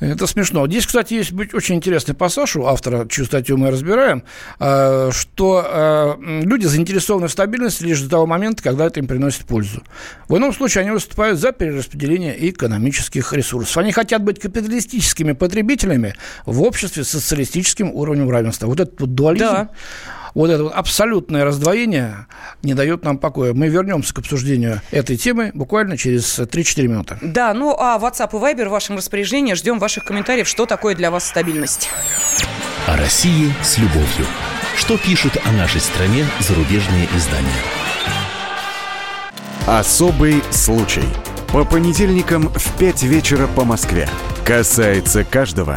Это 0.00 0.28
смешно. 0.28 0.66
Здесь, 0.68 0.86
кстати, 0.86 1.14
есть 1.14 1.32
очень 1.54 1.74
интересный 1.74 2.14
пассаж 2.14 2.54
у 2.54 2.66
автора, 2.66 3.06
чью 3.08 3.24
статью 3.24 3.56
мы 3.56 3.70
разбираем, 3.70 4.22
э, 4.60 5.10
что 5.12 5.66
э, 5.68 6.14
люди 6.20 6.66
заинтересованы 6.66 7.26
в 7.26 7.32
стабильности 7.32 7.82
лишь 7.82 8.00
до 8.02 8.10
того 8.10 8.26
момента, 8.26 8.62
когда 8.62 8.86
это 8.86 9.00
им 9.00 9.08
приносит 9.08 9.44
пользу. 9.44 9.82
В 10.28 10.36
ином 10.36 10.54
случае 10.54 10.82
они 10.82 10.92
выступают 10.92 11.40
за 11.40 11.50
перераспределение 11.50 12.48
экономических 12.48 13.32
ресурсов. 13.32 13.76
Они 13.78 13.90
хотят 13.90 14.22
быть 14.22 14.38
капиталистическими 14.38 15.32
потребителями 15.32 16.14
в 16.46 16.62
обществе 16.62 17.02
с 17.02 17.08
социалистическим 17.08 17.92
уровнем 17.92 18.30
равенства. 18.30 18.68
Вот 18.68 18.78
этот 18.78 19.00
вот 19.00 19.14
дуализм, 19.14 19.46
Да. 19.46 19.70
Вот 20.34 20.50
это 20.50 20.64
вот 20.64 20.72
абсолютное 20.74 21.44
раздвоение 21.44 22.26
не 22.62 22.74
дает 22.74 23.04
нам 23.04 23.18
покоя. 23.18 23.54
Мы 23.54 23.68
вернемся 23.68 24.14
к 24.14 24.18
обсуждению 24.18 24.80
этой 24.90 25.16
темы 25.16 25.50
буквально 25.54 25.96
через 25.96 26.38
3-4 26.38 26.82
минуты. 26.86 27.18
Да, 27.22 27.54
ну 27.54 27.76
а 27.78 27.98
WhatsApp 27.98 28.30
и 28.32 28.36
Viber 28.36 28.68
в 28.68 28.70
вашем 28.70 28.96
распоряжении. 28.96 29.54
Ждем 29.54 29.78
ваших 29.78 30.04
комментариев, 30.04 30.48
что 30.48 30.66
такое 30.66 30.94
для 30.94 31.10
вас 31.10 31.26
стабильность. 31.26 31.88
О 32.86 32.96
России 32.96 33.52
с 33.62 33.78
любовью. 33.78 34.26
Что 34.76 34.96
пишут 34.96 35.36
о 35.44 35.52
нашей 35.52 35.80
стране 35.80 36.24
зарубежные 36.40 37.08
издания? 37.16 37.48
Особый 39.66 40.42
случай. 40.50 41.04
По 41.52 41.64
понедельникам 41.64 42.48
в 42.48 42.78
5 42.78 43.02
вечера 43.02 43.46
по 43.46 43.64
Москве. 43.64 44.08
Касается 44.44 45.24
каждого. 45.24 45.76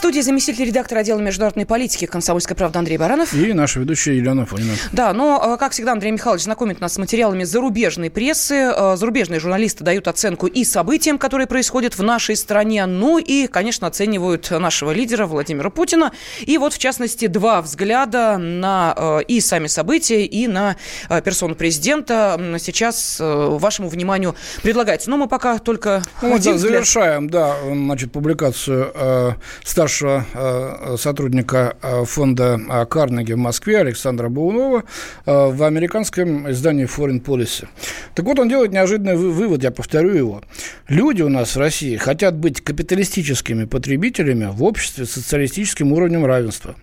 Студии 0.00 0.20
заместитель 0.22 0.64
редактора 0.64 1.00
отдела 1.00 1.20
международной 1.20 1.66
политики 1.66 2.06
«Комсомольской 2.06 2.56
правды» 2.56 2.78
Андрей 2.78 2.96
Баранов. 2.96 3.34
И 3.34 3.52
наша 3.52 3.80
ведущая 3.80 4.16
Елена 4.16 4.46
Фонина. 4.46 4.72
Да, 4.92 5.12
но, 5.12 5.54
э, 5.54 5.58
как 5.58 5.72
всегда, 5.72 5.92
Андрей 5.92 6.10
Михайлович 6.10 6.44
знакомит 6.44 6.80
нас 6.80 6.94
с 6.94 6.98
материалами 6.98 7.44
зарубежной 7.44 8.08
прессы. 8.08 8.72
Э, 8.74 8.96
Зарубежные 8.96 9.40
журналисты 9.40 9.84
дают 9.84 10.08
оценку 10.08 10.46
и 10.46 10.64
событиям, 10.64 11.18
которые 11.18 11.46
происходят 11.46 11.98
в 11.98 12.02
нашей 12.02 12.36
стране, 12.36 12.86
ну 12.86 13.18
и, 13.18 13.46
конечно, 13.46 13.86
оценивают 13.86 14.50
нашего 14.50 14.92
лидера 14.92 15.26
Владимира 15.26 15.68
Путина. 15.68 16.12
И 16.40 16.56
вот, 16.56 16.72
в 16.72 16.78
частности, 16.78 17.26
два 17.26 17.60
взгляда 17.60 18.38
на 18.38 18.94
э, 18.96 19.24
и 19.28 19.38
сами 19.42 19.66
события, 19.66 20.24
и 20.24 20.46
на 20.48 20.76
персону 21.22 21.54
президента 21.54 22.40
сейчас 22.58 23.18
вашему 23.20 23.90
вниманию 23.90 24.34
предлагается. 24.62 25.10
Но 25.10 25.18
мы 25.18 25.28
пока 25.28 25.58
только 25.58 26.02
Ну, 26.22 26.34
один 26.34 26.52
да, 26.52 26.56
взгляд. 26.56 26.72
завершаем, 26.72 27.28
да, 27.28 27.54
значит, 27.70 28.12
публикацию 28.12 28.92
э, 28.94 29.32
старшего 29.62 29.89
э, 29.98 30.96
сотрудника 30.98 31.76
э, 31.82 32.04
фонда 32.04 32.60
э, 32.68 32.86
Карнеги 32.86 33.32
в 33.32 33.38
Москве 33.38 33.78
Александра 33.78 34.28
Баунова 34.28 34.84
в 35.26 35.62
американском 35.64 36.50
издании 36.50 36.86
Foreign 36.86 37.22
Policy. 37.22 37.66
Так 38.14 38.24
вот, 38.24 38.38
он 38.38 38.48
делает 38.48 38.72
неожиданный 38.72 39.16
вы- 39.16 39.32
вывод, 39.32 39.62
я 39.62 39.70
повторю 39.70 40.14
его. 40.14 40.42
Люди 40.88 41.22
у 41.22 41.28
нас 41.28 41.56
в 41.56 41.58
России 41.58 41.96
хотят 41.96 42.36
быть 42.36 42.60
капиталистическими 42.60 43.64
потребителями 43.64 44.48
в 44.50 44.62
обществе 44.62 45.06
с 45.06 45.12
социалистическим 45.12 45.92
уровнем 45.92 46.24
равенства. 46.24 46.76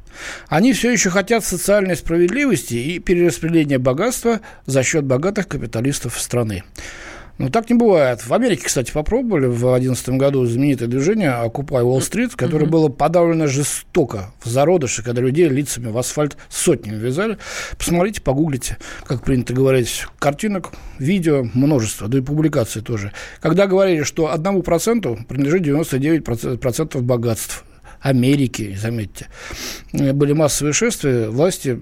Они 0.47 0.73
все 0.73 0.91
еще 0.91 1.09
хотят 1.09 1.45
социальной 1.45 1.95
справедливости 1.95 2.73
и 2.73 2.99
перераспределения 2.99 3.79
богатства 3.79 4.41
за 4.65 4.83
счет 4.83 5.05
богатых 5.05 5.47
капиталистов 5.47 6.19
страны. 6.19 6.63
Ну, 7.37 7.49
так 7.49 7.69
не 7.69 7.75
бывает. 7.75 8.25
В 8.25 8.33
Америке, 8.33 8.63
кстати, 8.65 8.91
попробовали 8.91 9.45
в 9.45 9.59
2011 9.59 10.09
году 10.09 10.43
знаменитое 10.45 10.87
движение 10.87 11.29
Wall 11.29 11.99
Street, 11.99 12.31
которое 12.35 12.65
было 12.65 12.89
подавлено 12.89 13.45
жестоко 13.45 14.33
в 14.43 14.49
зародыше, 14.49 15.03
когда 15.03 15.21
людей 15.21 15.47
лицами 15.47 15.91
в 15.91 15.97
асфальт 15.99 16.35
сотнями 16.49 16.95
вязали. 16.95 17.37
Посмотрите, 17.77 18.21
погуглите, 18.21 18.77
как 19.05 19.21
принято 19.21 19.53
говорить. 19.53 20.07
Картинок, 20.17 20.71
видео, 20.97 21.47
множество, 21.53 22.07
да 22.07 22.17
и 22.17 22.21
публикаций 22.21 22.81
тоже. 22.81 23.11
Когда 23.39 23.67
говорили, 23.67 24.01
что 24.01 24.31
одному 24.31 24.63
проценту 24.63 25.19
принадлежит 25.27 25.61
99% 25.61 26.57
процентов 26.57 27.03
богатств. 27.03 27.65
Америки, 28.01 28.77
заметьте, 28.79 29.27
были 29.91 30.33
массовые 30.33 30.73
шествия, 30.73 31.29
власти 31.29 31.79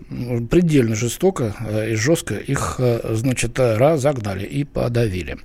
предельно 0.49 0.95
жестоко 0.95 1.55
э, 1.59 1.91
и 1.91 1.95
жестко 1.95 2.35
их, 2.35 2.75
э, 2.79 3.15
значит, 3.15 3.59
разогнали 3.59 4.45
и 4.45 4.63
подавили. 4.63 5.37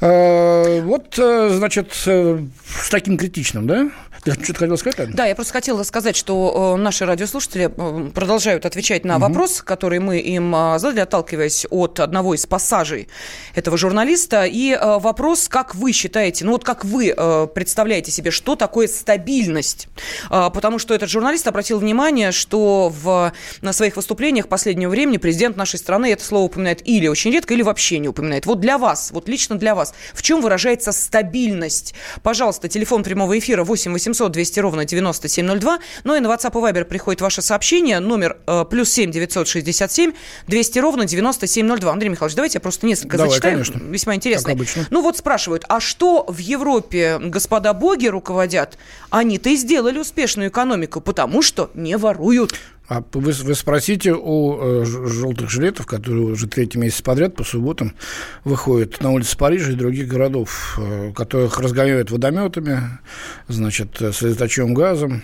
Э, 0.00 0.80
Вот, 0.82 1.14
значит, 1.14 1.92
с 1.92 2.90
таким 2.90 3.16
критичным, 3.16 3.66
да? 3.66 3.90
Ты 4.24 4.32
что-то 4.34 4.60
хотел 4.60 4.76
сказать, 4.78 4.98
Ладно? 5.00 5.16
Да, 5.16 5.26
я 5.26 5.34
просто 5.34 5.52
хотела 5.52 5.82
сказать, 5.82 6.14
что 6.14 6.76
наши 6.76 7.04
радиослушатели 7.04 7.66
продолжают 7.66 8.64
отвечать 8.66 9.04
на 9.04 9.18
вопросы, 9.18 9.64
которые 9.64 9.98
мы 9.98 10.20
им 10.20 10.52
задали, 10.78 11.00
отталкиваясь 11.00 11.66
от 11.70 11.98
одного 11.98 12.34
из 12.34 12.46
пассажей 12.46 13.08
этого 13.56 13.76
журналиста. 13.76 14.44
И 14.44 14.78
вопрос, 14.80 15.48
как 15.48 15.74
вы 15.74 15.90
считаете, 15.90 16.44
ну 16.44 16.52
вот 16.52 16.62
как 16.62 16.84
вы 16.84 17.12
представляете 17.52 18.12
себе, 18.12 18.30
что 18.30 18.54
такое 18.54 18.86
стабильность? 18.86 19.81
Э, 20.30 20.50
потому 20.52 20.78
что 20.78 20.94
этот 20.94 21.10
журналист 21.10 21.46
обратил 21.46 21.78
внимание, 21.78 22.32
что 22.32 22.88
в, 22.88 23.32
на 23.60 23.72
своих 23.72 23.96
выступлениях 23.96 24.48
последнего 24.48 24.90
времени 24.90 25.16
президент 25.16 25.56
нашей 25.56 25.78
страны 25.78 26.12
это 26.12 26.24
слово 26.24 26.44
упоминает 26.44 26.86
или 26.86 27.06
очень 27.06 27.32
редко, 27.32 27.54
или 27.54 27.62
вообще 27.62 27.98
не 27.98 28.08
упоминает. 28.08 28.46
Вот 28.46 28.60
для 28.60 28.78
вас, 28.78 29.10
вот 29.12 29.28
лично 29.28 29.56
для 29.56 29.74
вас, 29.74 29.94
в 30.14 30.22
чем 30.22 30.40
выражается 30.40 30.92
стабильность? 30.92 31.94
Пожалуйста, 32.22 32.68
телефон 32.68 33.02
прямого 33.02 33.38
эфира 33.38 33.64
8 33.64 33.92
800 33.92 34.32
200 34.32 34.60
ровно 34.60 34.84
9702. 34.84 35.78
Ну 36.04 36.16
и 36.16 36.20
на 36.20 36.28
WhatsApp 36.28 36.52
и 36.52 36.72
Viber 36.72 36.84
приходит 36.84 37.20
ваше 37.20 37.42
сообщение. 37.42 38.00
Номер 38.00 38.38
э, 38.46 38.64
плюс 38.68 38.90
7 38.90 39.10
967 39.10 40.12
200 40.46 40.78
ровно 40.78 41.04
9702. 41.04 41.92
Андрей 41.92 42.08
Михайлович, 42.08 42.36
давайте 42.36 42.56
я 42.56 42.60
просто 42.60 42.86
несколько 42.86 43.16
Давай, 43.16 43.30
зачитаю. 43.30 43.54
конечно. 43.54 43.78
Весьма 43.78 44.14
интересно. 44.14 44.56
Ну 44.90 45.02
вот 45.02 45.16
спрашивают, 45.16 45.64
а 45.68 45.80
что 45.80 46.24
в 46.28 46.38
Европе 46.38 47.18
господа 47.18 47.72
боги 47.72 48.06
руководят? 48.06 48.78
Они-то 49.10 49.50
и 49.50 49.56
сделали 49.72 49.98
успешную 49.98 50.50
экономику, 50.50 51.00
потому 51.00 51.40
что 51.40 51.70
не 51.72 51.96
воруют. 51.96 52.54
А 52.88 53.02
вы, 53.14 53.32
вы 53.32 53.54
спросите 53.54 54.12
у 54.12 54.82
э, 54.82 54.84
желтых 54.84 55.48
жилетов, 55.48 55.86
которые 55.86 56.26
уже 56.26 56.46
третий 56.46 56.78
месяц 56.78 57.00
подряд 57.00 57.34
по 57.34 57.42
субботам 57.42 57.94
выходят 58.44 59.00
на 59.00 59.12
улицы 59.12 59.34
Парижа 59.38 59.72
и 59.72 59.74
других 59.74 60.08
городов, 60.08 60.78
э, 60.78 61.12
которых 61.14 61.58
разгоняют 61.58 62.10
водометами, 62.10 62.82
значит, 63.48 64.02
э, 64.02 64.12
слезоточивым 64.12 64.74
газом. 64.74 65.22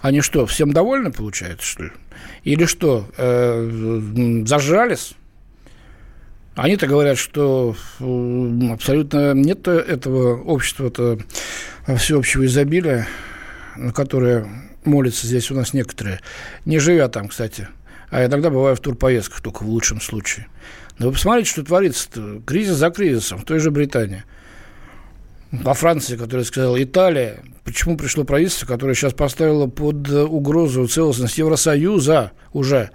Они 0.00 0.20
что, 0.20 0.44
всем 0.46 0.72
довольны, 0.72 1.12
получается, 1.12 1.64
что 1.64 1.84
ли? 1.84 1.92
Или 2.42 2.64
что, 2.64 3.06
э, 3.16 4.42
зажрались? 4.46 5.14
Они-то 6.56 6.88
говорят, 6.88 7.18
что 7.18 7.76
абсолютно 8.00 9.32
нет 9.32 9.68
этого 9.68 10.42
общества-то 10.42 11.18
всеобщего 11.96 12.46
изобилия, 12.46 13.08
на 13.76 13.92
которое 13.92 14.46
молятся 14.84 15.26
здесь 15.26 15.50
у 15.50 15.54
нас 15.54 15.72
некоторые, 15.72 16.20
не 16.64 16.78
живя 16.78 17.08
там, 17.08 17.28
кстати, 17.28 17.68
а 18.10 18.24
иногда 18.24 18.50
бываю 18.50 18.76
в 18.76 18.80
турпоездках, 18.80 19.40
только 19.40 19.62
в 19.62 19.68
лучшем 19.68 20.00
случае. 20.00 20.46
Но 20.98 21.06
вы 21.06 21.12
посмотрите, 21.12 21.50
что 21.50 21.64
творится 21.64 22.08
-то. 22.10 22.44
Кризис 22.44 22.76
за 22.76 22.90
кризисом 22.90 23.38
в 23.38 23.44
той 23.44 23.58
же 23.58 23.70
Британии. 23.70 24.24
во 25.50 25.74
Франции, 25.74 26.16
которая 26.16 26.44
сказала 26.46 26.82
Италия, 26.82 27.42
почему 27.64 27.98
пришло 27.98 28.24
правительство, 28.24 28.66
которое 28.66 28.94
сейчас 28.94 29.12
поставило 29.12 29.66
под 29.66 30.08
угрозу 30.08 30.86
целостность 30.86 31.36
Евросоюза 31.36 32.32
уже 32.54 32.90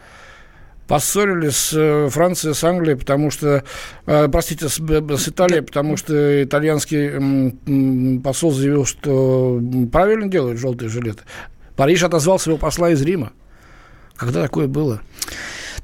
поссорились 0.87 1.55
с 1.55 1.73
э, 1.73 2.09
Францией, 2.09 2.53
с 2.53 2.63
Англией, 2.63 2.97
потому 2.97 3.29
что, 3.29 3.63
э, 4.05 4.27
простите, 4.29 4.69
с, 4.69 4.75
с 4.77 5.27
Италией, 5.27 5.61
потому 5.61 5.97
что 5.97 6.43
итальянский 6.43 8.21
посол 8.21 8.51
заявил, 8.51 8.85
что 8.85 9.61
правильно 9.91 10.27
делают 10.27 10.59
желтые 10.59 10.89
жилеты. 10.89 11.23
Париж 11.75 12.03
отозвал 12.03 12.39
своего 12.39 12.57
посла 12.57 12.91
из 12.91 13.01
Рима. 13.01 13.33
Когда 14.15 14.41
такое 14.41 14.67
было? 14.67 15.01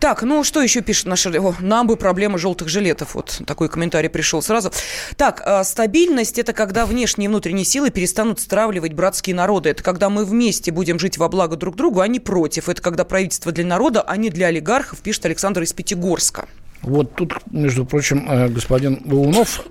Так, 0.03 0.21
ну 0.21 0.43
что 0.43 0.61
еще 0.61 0.81
пишет 0.81 1.05
наш... 1.05 1.25
О, 1.27 1.55
нам 1.61 1.87
бы 1.87 1.95
проблема 1.95 2.37
желтых 2.37 2.67
жилетов. 2.67 3.15
Вот 3.15 3.41
такой 3.47 3.69
комментарий 3.69 4.09
пришел 4.09 4.41
сразу. 4.41 4.69
Так, 5.15 5.41
э, 5.45 5.63
стабильность– 5.63 6.37
это 6.39 6.51
когда 6.51 6.85
внешние 6.85 7.27
и 7.27 7.29
внутренние 7.29 7.63
силы 7.63 7.89
перестанут 7.89 8.41
стравливать 8.41 8.91
братские 8.91 9.33
народы. 9.33 9.69
Это 9.69 9.81
когда 9.81 10.09
мы 10.09 10.25
вместе 10.25 10.73
будем 10.73 10.99
жить 10.99 11.17
во 11.17 11.29
благо 11.29 11.55
друг 11.55 11.77
другу, 11.77 12.01
а 12.01 12.09
не 12.09 12.19
против. 12.19 12.67
Это 12.67 12.81
когда 12.81 13.05
правительство 13.05 13.53
для 13.53 13.65
народа, 13.65 14.01
а 14.01 14.17
не 14.17 14.29
для 14.29 14.47
олигархов, 14.47 14.99
пишет 14.99 15.25
Александр 15.25 15.61
из 15.61 15.71
Пятигорска. 15.71 16.49
Вот 16.81 17.15
тут, 17.15 17.35
между 17.49 17.85
прочим, 17.85 18.29
э, 18.29 18.49
господин 18.49 18.99
Лунов 19.05 19.61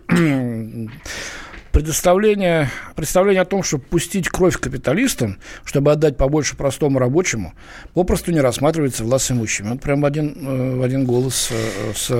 предоставление, 1.72 2.70
представление 2.94 3.42
о 3.42 3.44
том, 3.46 3.62
чтобы 3.62 3.84
пустить 3.84 4.28
кровь 4.28 4.58
капиталистам, 4.58 5.38
чтобы 5.64 5.90
отдать 5.90 6.16
побольше 6.16 6.54
простому 6.54 6.98
рабочему, 6.98 7.54
попросту 7.94 8.30
не 8.30 8.40
рассматривается 8.40 9.04
власть 9.04 9.30
имущими. 9.32 9.70
Вот 9.70 9.80
прям 9.80 10.04
один, 10.04 10.36
э, 10.40 10.76
в 10.76 10.82
один 10.82 11.06
голос 11.06 11.48
э, 11.50 11.92
с 11.94 12.10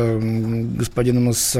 господином 0.78 1.30
из 1.30 1.58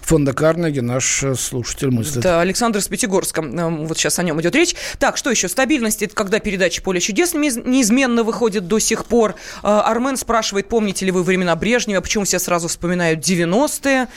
фонда 0.00 0.32
Карнеги 0.32 0.80
наш 0.80 1.24
слушатель 1.36 1.90
мыслит. 1.90 2.22
Да, 2.22 2.40
Александр 2.40 2.78
из 2.78 2.86
Пятигорска. 2.86 3.42
Вот 3.42 3.98
сейчас 3.98 4.18
о 4.18 4.22
нем 4.22 4.40
идет 4.40 4.54
речь. 4.54 4.76
Так, 4.98 5.16
что 5.16 5.30
еще? 5.30 5.48
Стабильность– 5.48 6.02
это 6.04 6.14
когда 6.14 6.38
передача 6.38 6.80
«Поле 6.80 7.00
чудес» 7.00 7.34
неизменно 7.34 8.22
выходит 8.22 8.68
до 8.68 8.78
сих 8.78 9.04
пор. 9.06 9.34
Э, 9.62 9.66
Армен 9.84 10.16
спрашивает, 10.16 10.68
помните 10.68 11.04
ли 11.04 11.10
вы 11.10 11.24
времена 11.24 11.56
Брежнева, 11.56 12.00
почему 12.00 12.24
все 12.24 12.38
сразу 12.38 12.68
вспоминают 12.68 13.20
90-е. 13.20 14.08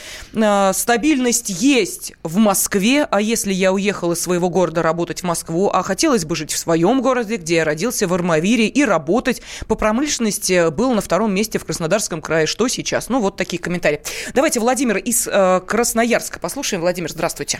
Стабильность 0.74 1.50
есть 1.50 2.14
в 2.22 2.38
Москве, 2.38 3.08
а 3.15 3.21
если 3.21 3.54
я 3.54 3.71
уехал 3.71 4.12
из 4.12 4.21
своего 4.21 4.49
города 4.49 4.82
работать 4.82 5.21
в 5.21 5.23
Москву, 5.23 5.69
а 5.73 5.84
хотелось 5.84 6.25
бы 6.25 6.36
жить 6.36 6.51
в 6.51 6.58
своем 6.58 7.01
городе, 7.01 7.38
где 7.38 7.56
я 7.56 7.63
родился, 7.63 8.10
в 8.10 8.13
Армавире, 8.13 8.67
и 8.67 8.84
работать 8.84 9.41
по 9.69 9.75
промышленности, 9.75 10.69
был 10.69 10.93
на 10.93 10.99
втором 10.99 11.34
месте 11.34 11.58
в 11.58 11.65
Краснодарском 11.65 12.21
крае. 12.21 12.45
Что 12.45 12.67
сейчас? 12.67 13.08
Ну, 13.08 13.21
вот 13.21 13.38
такие 13.38 13.62
комментарии. 13.62 14.01
Давайте 14.34 14.60
Владимир 14.60 14.97
из 14.97 15.30
э, 15.30 15.62
Красноярска 15.65 16.41
послушаем. 16.41 16.82
Владимир, 16.82 17.10
здравствуйте. 17.10 17.60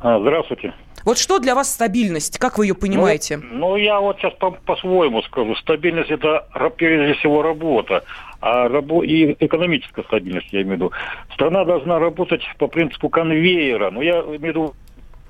А, 0.00 0.20
здравствуйте. 0.20 0.72
Вот 1.04 1.18
что 1.18 1.40
для 1.40 1.56
вас 1.56 1.72
стабильность? 1.72 2.38
Как 2.38 2.56
вы 2.56 2.66
ее 2.66 2.74
понимаете? 2.74 3.38
Ну, 3.38 3.70
ну 3.70 3.76
я 3.76 3.98
вот 3.98 4.18
сейчас 4.18 4.34
по- 4.34 4.52
по-своему 4.52 5.22
скажу. 5.22 5.56
Стабильность 5.56 6.10
это 6.10 6.46
прежде 6.76 7.14
всего 7.14 7.42
работа 7.42 8.04
а 8.40 8.68
рабо- 8.68 9.04
и 9.04 9.36
экономическая 9.40 10.02
стабильность, 10.04 10.52
я 10.52 10.62
имею 10.62 10.74
в 10.74 10.76
виду. 10.76 10.92
Страна 11.34 11.64
должна 11.64 11.98
работать 11.98 12.42
по 12.58 12.68
принципу 12.68 13.08
конвейера. 13.08 13.90
Ну, 13.90 14.02
я 14.02 14.20
имею 14.20 14.38
в 14.38 14.42
виду 14.42 14.74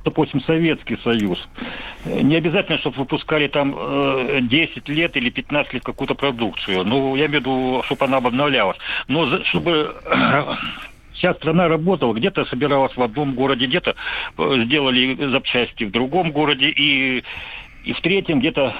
допустим, 0.04 0.40
Советский 0.42 0.96
Союз. 1.04 1.38
Не 2.06 2.36
обязательно, 2.36 2.78
чтобы 2.78 2.96
выпускали 2.96 3.46
там 3.48 3.76
10 4.48 4.88
лет 4.88 5.16
или 5.16 5.28
15 5.28 5.74
лет 5.74 5.84
какую-то 5.84 6.14
продукцию. 6.14 6.84
Ну, 6.84 7.14
я 7.16 7.26
имею 7.26 7.42
в 7.42 7.44
виду, 7.44 7.82
чтобы 7.84 8.06
она 8.06 8.16
обновлялась. 8.18 8.78
Но 9.06 9.42
чтобы 9.44 9.94
вся 11.12 11.34
страна 11.34 11.68
работала, 11.68 12.14
где-то 12.14 12.44
собиралась 12.46 12.96
в 12.96 13.02
одном 13.02 13.34
городе, 13.34 13.66
где-то 13.66 13.96
сделали 14.38 15.30
запчасти 15.30 15.84
в 15.84 15.90
другом 15.90 16.30
городе, 16.30 16.68
и, 16.70 17.24
и 17.84 17.92
в 17.92 18.00
третьем 18.00 18.40
где-то 18.40 18.74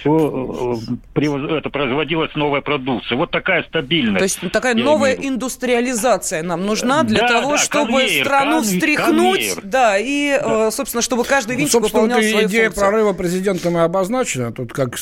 все 0.00 0.76
э, 1.14 1.56
это 1.56 1.70
производилась 1.70 2.34
новая 2.34 2.60
продукция. 2.60 3.16
Вот 3.16 3.30
такая 3.30 3.62
стабильность. 3.64 4.18
То 4.18 4.24
есть 4.24 4.52
такая 4.52 4.74
новая 4.74 5.14
имею. 5.14 5.34
индустриализация 5.34 6.42
нам 6.42 6.66
нужна 6.66 7.02
для 7.02 7.20
да, 7.20 7.28
того, 7.28 7.52
да, 7.52 7.58
чтобы 7.58 7.92
конвейер, 7.92 8.24
страну 8.24 8.56
конвейер, 8.60 8.78
встряхнуть, 8.78 9.38
конвейер. 9.38 9.60
да, 9.62 9.98
и, 9.98 10.38
да. 10.38 10.68
Э, 10.68 10.70
собственно, 10.70 11.02
чтобы 11.02 11.24
каждый 11.24 11.56
винчик 11.56 11.74
ну, 11.74 11.80
выполнял 11.80 12.20
свою 12.20 12.46
идея 12.46 12.64
функцию. 12.64 12.86
прорыва 12.86 13.12
президентом 13.12 13.76
и 13.76 13.80
обозначена. 13.80 14.52
Тут, 14.52 14.72
как, 14.72 14.90
как 14.92 15.00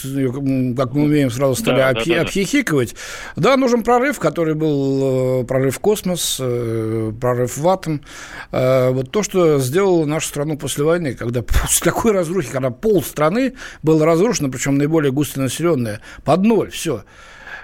мы 0.93 1.03
умеем, 1.03 1.31
сразу 1.31 1.55
стали 1.55 1.79
да, 1.79 1.91
обхи, 1.91 2.11
да, 2.11 2.17
да, 2.17 2.23
обхихикивать. 2.23 2.95
Да, 3.37 3.57
нужен 3.57 3.83
прорыв, 3.83 4.19
который 4.19 4.55
был 4.55 5.43
э, 5.43 5.45
прорыв 5.45 5.77
в 5.77 5.81
космос, 5.81 6.37
прорыв 6.37 7.57
в 7.57 7.69
атом. 7.69 8.03
Вот 8.51 9.11
то, 9.11 9.23
что 9.23 9.59
сделало 9.59 10.05
нашу 10.05 10.29
страну 10.29 10.57
после 10.57 10.85
войны, 10.85 11.15
когда 11.15 11.43
после 11.63 11.91
такой 11.91 12.13
разрухи, 12.13 12.51
когда 12.51 12.71
пол 12.71 13.03
страны 13.03 13.55
было 13.83 14.05
разрушено, 14.05 14.51
причем 14.51 14.68
причем 14.69 14.79
наиболее 14.79 15.13
густонаселенная, 15.13 16.01
под 16.25 16.43
ноль, 16.43 16.71
все. 16.71 17.05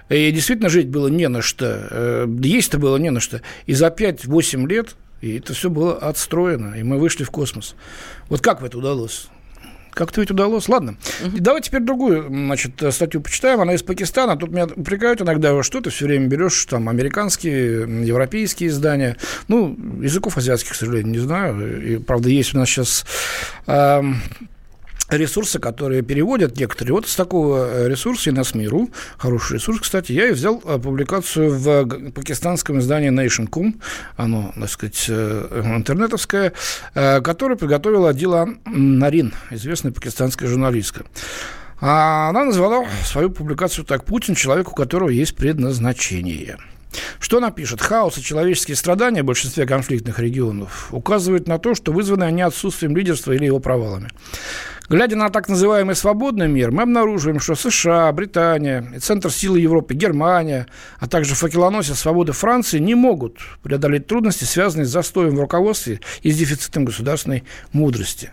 И 0.09 0.31
действительно 0.31 0.69
жить 0.69 0.89
было 0.89 1.09
не 1.09 1.29
на 1.29 1.43
что, 1.43 1.89
э, 1.91 2.27
есть-то 2.43 2.79
было 2.79 2.97
не 2.97 3.11
на 3.11 3.21
что. 3.21 3.43
И 3.67 3.75
за 3.75 3.89
5-8 3.89 4.67
лет 4.67 4.97
и 5.21 5.39
это 5.39 5.55
все 5.55 5.71
было 5.71 5.97
отстроено, 5.97 6.75
и 6.75 6.83
мы 6.83 6.99
вышли 6.99 7.25
в 7.25 7.31
космос. 7.31 7.77
Вот 8.29 8.43
как 8.43 8.63
это 8.63 8.77
удалось? 8.77 9.29
Как-то 9.93 10.21
ведь 10.21 10.31
удалось. 10.31 10.69
Ладно. 10.69 10.97
Uh-huh. 11.23 11.39
давай 11.39 11.63
теперь 11.63 11.81
другую 11.81 12.27
значит, 12.29 12.83
статью 12.91 13.21
почитаем. 13.21 13.61
Она 13.61 13.75
из 13.75 13.83
Пакистана. 13.85 14.37
Тут 14.37 14.51
меня 14.51 14.67
упрекают 14.67 15.23
иногда, 15.23 15.63
что 15.63 15.81
ты 15.81 15.91
все 15.91 16.07
время 16.07 16.27
берешь 16.27 16.65
там 16.65 16.89
американские, 16.89 18.05
европейские 18.05 18.71
издания. 18.71 19.17
Ну, 19.47 19.79
языков 20.03 20.37
азиатских, 20.37 20.73
к 20.73 20.75
сожалению, 20.75 21.13
не 21.13 21.21
знаю. 21.21 21.93
И, 21.93 21.97
правда, 21.99 22.29
есть 22.29 22.55
у 22.55 22.59
нас 22.59 22.69
сейчас 22.69 23.07
э, 23.69 24.03
ресурсы, 25.17 25.59
которые 25.59 26.03
переводят 26.03 26.57
некоторые. 26.57 26.95
Вот 26.95 27.09
с 27.09 27.17
такого 27.17 27.69
э, 27.69 27.89
ресурса 27.89 28.31
Иносмиру, 28.31 28.91
хороший 29.17 29.55
ресурс, 29.55 29.81
кстати, 29.81 30.13
я 30.13 30.29
и 30.29 30.33
взял 30.33 30.63
э, 30.65 30.79
публикацию 30.79 31.51
в 31.51 32.11
пакистанском 32.11 32.79
издании 32.79 33.11
Nation.com, 33.11 33.81
оно, 34.17 34.53
так 34.59 34.71
сказать, 34.71 35.07
э, 35.09 35.63
интернетовское, 35.77 36.53
которое 36.95 37.57
приготовила 37.57 38.11
Адила 38.11 38.49
Нарин, 38.67 39.33
известная 39.51 39.93
пакистанская 39.93 40.49
журналистка. 40.49 41.05
А 41.81 42.31
она 42.31 42.45
назвала 42.45 42.87
свою 43.05 43.31
публикацию 43.31 43.85
так 43.85 44.05
«Путин– 44.05 44.35
человек, 44.37 44.71
у 44.71 44.75
которого 44.75 45.09
есть 45.09 45.37
предназначение». 45.37 46.59
Что 47.19 47.39
она 47.39 47.51
пишет? 47.51 47.81
Хаос 47.81 48.19
и 48.19 48.23
человеческие 48.23 48.77
страдания 48.77 49.23
в 49.23 49.27
большинстве 49.27 49.67
конфликтных 49.67 50.19
регионов 50.19 50.89
указывают 50.93 51.49
на 51.49 51.59
то, 51.59 51.75
что 51.75 51.93
вызваны 51.93 52.25
они 52.25 52.43
отсутствием 52.43 52.97
лидерства 52.97 53.33
или 53.33 53.47
его 53.47 53.61
провалами. 53.61 54.11
Глядя 54.91 55.17
на 55.17 55.31
так 55.31 55.49
называемый 55.49 55.97
свободный 55.97 56.47
мир, 56.47 56.71
мы 56.71 56.83
обнаруживаем, 56.83 57.41
что 57.41 57.55
США, 57.55 58.13
Британия, 58.13 58.85
Центр 59.01 59.31
силы 59.31 59.59
Европы, 59.59 59.95
Германия, 59.95 60.67
а 60.99 61.09
также 61.09 61.35
факелоносец 61.35 61.99
свободы 61.99 62.33
Франции 62.33 62.79
не 62.79 62.95
могут 62.95 63.39
преодолеть 63.63 64.07
трудности, 64.07 64.45
связанные 64.45 64.85
с 64.85 64.91
застоем 64.91 65.37
в 65.37 65.41
руководстве 65.41 66.01
и 66.21 66.31
с 66.31 66.37
дефицитом 66.37 66.85
государственной 66.85 67.45
мудрости. 67.73 68.31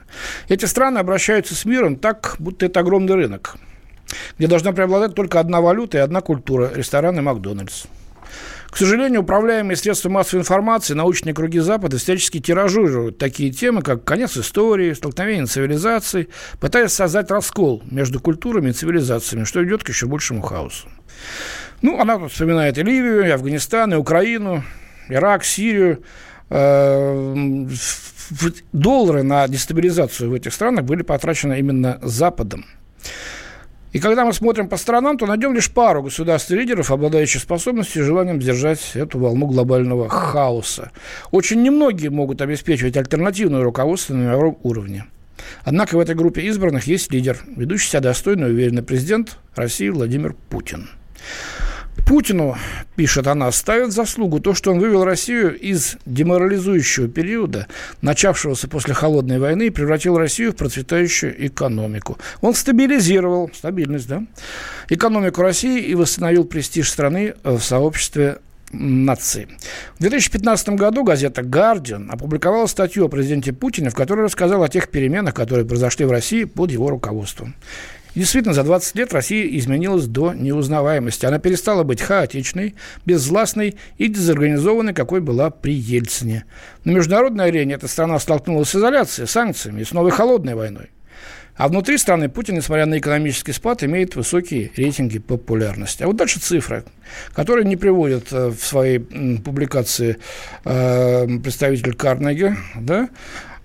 Эти 0.49 0.65
страны 0.65 0.97
обращаются 0.97 1.55
с 1.55 1.63
миром 1.63 1.95
так, 1.95 2.35
будто 2.37 2.65
это 2.65 2.81
огромный 2.81 3.15
рынок, 3.15 3.55
где 4.37 4.47
должна 4.47 4.73
преобладать 4.73 5.15
только 5.15 5.39
одна 5.39 5.61
валюта 5.61 5.99
и 5.99 6.01
одна 6.01 6.19
культура– 6.19 6.69
ресторан 6.75 7.17
и 7.17 7.21
Макдональдс. 7.21 7.85
К 8.71 8.77
сожалению, 8.77 9.21
управляемые 9.21 9.75
средства 9.75 10.07
массовой 10.07 10.39
информации, 10.41 10.93
научные 10.93 11.33
круги 11.33 11.59
Запада 11.59 11.97
всячески 11.97 12.39
тиражируют 12.39 13.17
такие 13.17 13.51
темы, 13.51 13.81
как 13.81 14.05
конец 14.05 14.37
истории, 14.37 14.93
столкновение 14.93 15.45
цивилизаций, 15.45 16.29
пытаясь 16.61 16.93
создать 16.93 17.29
раскол 17.29 17.83
между 17.91 18.21
культурами 18.21 18.69
и 18.69 18.73
цивилизациями, 18.73 19.43
что 19.43 19.61
идет 19.63 19.83
к 19.83 19.89
еще 19.89 20.07
большему 20.07 20.41
хаосу. 20.41 20.87
Ну, 21.81 21.99
она 21.99 22.17
тут 22.17 22.31
вспоминает 22.31 22.77
и 22.77 22.83
Ливию, 22.83 23.27
и 23.27 23.29
Афганистан, 23.29 23.93
и 23.93 23.97
Украину, 23.97 24.63
Ирак, 25.09 25.43
Сирию. 25.43 26.03
Э, 26.49 27.67
доллары 28.71 29.23
на 29.23 29.49
дестабилизацию 29.49 30.29
в 30.29 30.33
этих 30.33 30.53
странах 30.53 30.85
были 30.85 31.01
потрачены 31.01 31.59
именно 31.59 31.99
Западом. 32.01 32.65
И 33.91 33.99
когда 33.99 34.25
мы 34.25 34.33
смотрим 34.33 34.69
по 34.69 34.77
сторонам, 34.77 35.17
то 35.17 35.25
найдем 35.25 35.53
лишь 35.53 35.69
пару 35.69 36.03
государств 36.03 36.49
и 36.51 36.55
лидеров, 36.55 36.91
обладающих 36.91 37.41
способностью 37.41 38.03
и 38.03 38.05
желанием 38.05 38.41
сдержать 38.41 38.91
эту 38.93 39.19
волну 39.19 39.47
глобального 39.47 40.07
хаоса. 40.07 40.91
Очень 41.31 41.61
немногие 41.61 42.09
могут 42.09 42.41
обеспечивать 42.41 42.95
альтернативное 42.95 43.63
руководство 43.63 44.13
на 44.13 44.23
мировом 44.23 44.57
уровне. 44.63 45.05
Однако 45.63 45.95
в 45.95 45.99
этой 45.99 46.15
группе 46.15 46.41
избранных 46.43 46.87
есть 46.87 47.11
лидер, 47.11 47.39
ведущий 47.55 47.89
себя 47.89 47.99
достойно 47.99 48.45
и 48.45 48.51
уверенный 48.51 48.83
президент 48.83 49.37
России 49.55 49.89
Владимир 49.89 50.35
Путин. 50.49 50.89
Путину, 52.07 52.57
пишет 52.95 53.27
она, 53.27 53.51
ставит 53.51 53.91
заслугу 53.91 54.39
то, 54.39 54.53
что 54.53 54.71
он 54.71 54.79
вывел 54.79 55.03
Россию 55.03 55.57
из 55.57 55.97
деморализующего 56.05 57.07
периода, 57.07 57.67
начавшегося 58.01 58.67
после 58.67 58.93
Холодной 58.93 59.39
войны, 59.39 59.67
и 59.67 59.69
превратил 59.69 60.17
Россию 60.17 60.51
в 60.51 60.55
процветающую 60.55 61.47
экономику. 61.47 62.17
Он 62.41 62.53
стабилизировал, 62.53 63.49
стабильность, 63.53 64.07
да, 64.07 64.23
экономику 64.89 65.41
России 65.41 65.81
и 65.81 65.95
восстановил 65.95 66.45
престиж 66.45 66.89
страны 66.89 67.35
в 67.43 67.59
сообществе 67.59 68.39
нации. 68.73 69.47
В 69.97 70.01
2015 70.01 70.69
году 70.69 71.03
газета 71.03 71.43
«Гардиан» 71.43 72.09
опубликовала 72.11 72.67
статью 72.67 73.05
о 73.05 73.09
президенте 73.09 73.53
Путине, 73.53 73.89
в 73.89 73.95
которой 73.95 74.25
рассказала 74.25 74.65
о 74.65 74.69
тех 74.69 74.89
переменах, 74.89 75.33
которые 75.33 75.65
произошли 75.65 76.05
в 76.05 76.11
России 76.11 76.45
под 76.45 76.71
его 76.71 76.89
руководством. 76.89 77.55
Действительно, 78.15 78.53
за 78.53 78.63
20 78.63 78.95
лет 78.95 79.13
Россия 79.13 79.47
изменилась 79.57 80.07
до 80.07 80.33
неузнаваемости. 80.33 81.25
Она 81.25 81.39
перестала 81.39 81.83
быть 81.83 82.01
хаотичной, 82.01 82.75
безвластной 83.05 83.75
и 83.97 84.07
дезорганизованной, 84.07 84.93
какой 84.93 85.21
была 85.21 85.49
при 85.49 85.73
Ельцине. 85.73 86.45
На 86.83 86.91
международной 86.91 87.45
арене 87.45 87.75
эта 87.75 87.87
страна 87.87 88.19
столкнулась 88.19 88.69
с 88.69 88.75
изоляцией, 88.75 89.27
санкциями 89.27 89.81
и 89.81 89.85
с 89.85 89.91
новой 89.91 90.11
холодной 90.11 90.55
войной. 90.55 90.89
А 91.55 91.67
внутри 91.67 91.97
страны 91.97 92.29
Путин, 92.29 92.55
несмотря 92.55 92.85
на 92.85 92.97
экономический 92.97 93.51
спад, 93.51 93.83
имеет 93.83 94.15
высокие 94.15 94.71
рейтинги 94.75 95.19
популярности. 95.19 96.01
А 96.03 96.07
вот 96.07 96.15
дальше 96.15 96.39
цифры, 96.39 96.85
которые 97.33 97.65
не 97.65 97.75
приводят 97.75 98.31
э, 98.31 98.47
в 98.47 98.65
своей 98.65 98.99
публикации 98.99 100.17
э, 100.65 101.27
представитель 101.43 101.93
Карнеги, 101.93 102.55
да, 102.75 103.09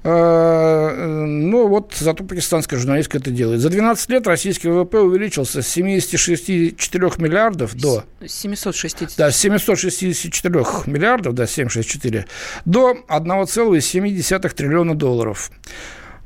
э, 0.07 1.25
ну, 1.27 1.69
вот 1.69 1.95
зато 1.99 2.25
пакистанская 2.25 2.79
журналистка 2.79 3.19
это 3.19 3.31
делает. 3.31 3.61
За 3.61 3.71
12 3.71 4.11
лет 4.11 4.27
российский 4.27 4.69
ВВП 4.69 5.01
увеличился 5.01 5.63
с 5.63 5.77
76,4 5.77 7.23
миллиардов 7.23 7.75
до... 7.75 8.05
760. 8.25 9.17
Да, 9.17 9.31
с 9.31 9.37
764 9.37 10.55
миллиардов, 10.87 11.35
да, 11.35 11.47
764, 11.47 12.27
до 12.65 12.97
1,7 13.09 14.49
триллиона 14.51 14.95
долларов. 14.95 15.51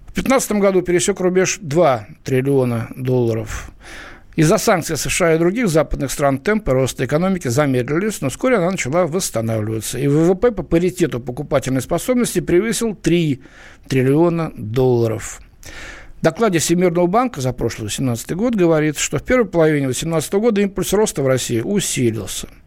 В 0.06 0.14
2015 0.14 0.52
году 0.52 0.82
пересек 0.82 1.20
рубеж 1.20 1.58
2 1.60 2.06
триллиона 2.24 2.90
долларов. 2.96 3.70
Из-за 4.36 4.58
санкций 4.58 4.96
США 4.96 5.34
и 5.34 5.38
других 5.38 5.68
западных 5.68 6.10
стран 6.10 6.38
темпы 6.38 6.72
роста 6.72 7.04
экономики 7.04 7.48
замедлились, 7.48 8.20
но 8.20 8.30
вскоре 8.30 8.56
она 8.56 8.70
начала 8.70 9.06
восстанавливаться. 9.06 9.98
И 9.98 10.06
ВВП 10.06 10.52
по 10.52 10.62
паритету 10.62 11.20
покупательной 11.20 11.82
способности 11.82 12.40
превысил 12.40 12.94
3 12.94 13.42
триллиона 13.88 14.52
долларов. 14.56 15.40
В 16.20 16.22
докладе 16.22 16.58
Всемирного 16.58 17.06
банка 17.06 17.40
за 17.40 17.52
прошлый 17.52 17.88
2018 17.88 18.32
год 18.32 18.54
говорит, 18.54 18.98
что 18.98 19.18
в 19.18 19.22
первой 19.22 19.46
половине 19.46 19.86
2018 19.86 20.32
года 20.34 20.60
импульс 20.60 20.92
роста 20.92 21.22
в 21.22 21.26
России 21.26 21.60
усилился– 21.60 22.48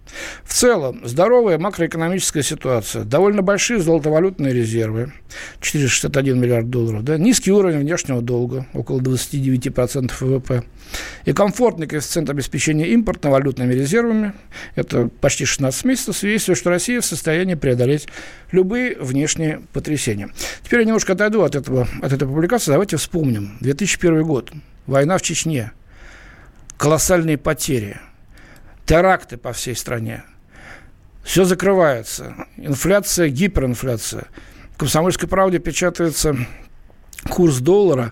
в 0.44 0.54
целом, 0.54 1.02
здоровая 1.04 1.58
макроэкономическая 1.58 2.44
ситуация, 2.44 3.04
довольно 3.04 3.42
большие 3.42 3.80
золотовалютные 3.80 4.54
резервы, 4.54 5.13
461 5.62 6.39
миллиард 6.39 6.70
долларов, 6.70 7.04
да, 7.04 7.18
низкий 7.18 7.52
уровень 7.52 7.80
внешнего 7.80 8.22
долга, 8.22 8.68
около 8.74 9.00
29% 9.00 10.12
ВВП, 10.20 10.63
и 11.26 11.34
комфортный 11.34 11.88
коэффициент 11.88 12.30
обеспечения 12.30 12.88
импортно-валютными 12.89 13.74
резервами, 13.74 14.34
это 14.76 15.10
почти 15.22 15.46
16 15.46 15.86
месяцев, 15.86 16.18
свидетельствует, 16.18 16.60
что 16.60 16.70
Россия 16.70 17.02
в 17.02 17.06
состоянии 17.06 17.56
преодолеть 17.56 18.08
любые 18.52 18.98
внешние 19.00 19.62
потрясения. 19.72 20.30
Теперь 20.63 20.82
я 20.82 20.86
немножко 20.86 21.13
отойду 21.13 21.42
от, 21.44 21.56
этого, 21.56 21.88
от 22.02 22.12
этой 22.12 22.28
публикации, 22.28 22.72
давайте 22.72 22.98
вспомним. 22.98 23.58
2001 23.62 24.24
год, 24.24 24.52
война 24.86 25.18
в 25.18 25.22
Чечне, 25.22 25.72
колоссальные 26.78 27.38
потери– 27.38 27.98
теракты 28.86 29.38
по 29.38 29.54
всей 29.54 29.76
стране. 29.76 30.24
Все 31.24 31.46
закрывается. 31.46 32.36
Инфляция, 32.58 33.30
гиперинфляция. 33.30 34.26
В 34.74 34.78
«Комсомольской 34.78 35.30
правде» 35.30 35.60
печатается 35.60 36.36
курс 37.30 37.60
доллара, 37.60 38.12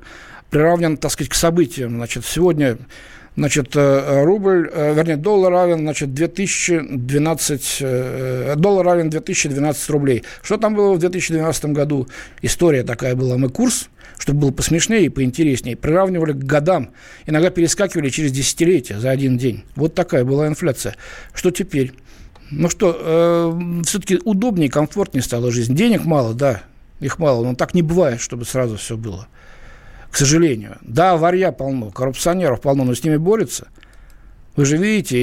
приравнен, 0.49 0.97
так 0.97 1.12
сказать, 1.12 1.29
к 1.29 1.36
событиям. 1.36 1.95
Значит, 1.95 2.25
сегодня 2.25 2.77
Значит, 3.38 3.75
э, 3.75 4.23
рубль, 4.25 4.69
э, 4.73 4.93
вернее, 4.93 5.15
доллар 5.15 5.53
равен, 5.53 5.79
значит, 5.79 6.13
2012, 6.13 7.77
э, 7.79 8.55
доллар 8.57 8.86
равен 8.86 9.10
2012 9.10 9.89
рублей. 9.89 10.23
Что 10.43 10.57
там 10.57 10.75
было 10.75 10.93
в 10.93 10.99
2012 10.99 11.73
году? 11.73 12.10
История 12.41 12.84
такая 12.84 13.15
была. 13.15 13.38
Мы 13.38 13.47
курс, 13.47 13.89
чтобы 14.21 14.39
было 14.39 14.51
посмешнее 14.51 15.05
и 15.05 15.10
поинтереснее, 15.10 15.75
приравнивали 15.75 16.34
к 16.34 16.43
годам. 16.43 16.91
Иногда 17.25 17.49
перескакивали 17.49 18.10
через 18.10 18.31
десятилетия 18.31 18.99
за 18.99 19.10
один 19.10 19.38
день. 19.38 19.63
Вот 19.75 19.95
такая 19.95 20.23
была 20.23 20.47
инфляция. 20.47 20.95
Что 21.34 21.51
теперь? 21.51 21.93
Ну 22.51 22.69
что, 22.69 22.95
э, 22.99 23.84
все-таки 23.86 24.19
удобнее, 24.23 24.69
комфортнее 24.69 25.23
стала 25.23 25.51
жизнь. 25.51 25.75
Денег 25.75 26.05
мало, 26.05 26.34
да, 26.34 26.63
их 26.99 27.17
мало, 27.17 27.43
но 27.43 27.55
так 27.55 27.73
не 27.73 27.81
бывает, 27.81 28.21
чтобы 28.21 28.45
сразу 28.45 28.77
все 28.77 28.95
было 28.95 29.27
к 30.12 30.17
сожалению. 30.17 30.77
Да, 30.81 31.15
варья 31.15 31.51
полно, 31.51 31.89
коррупционеров 31.89 32.62
полно, 32.62 32.84
но 32.84 32.93
с 32.93 33.03
ними 33.03 33.15
борются. 33.15 33.67
Вы 34.57 34.65
же 34.65 34.75
видите, 34.75 35.17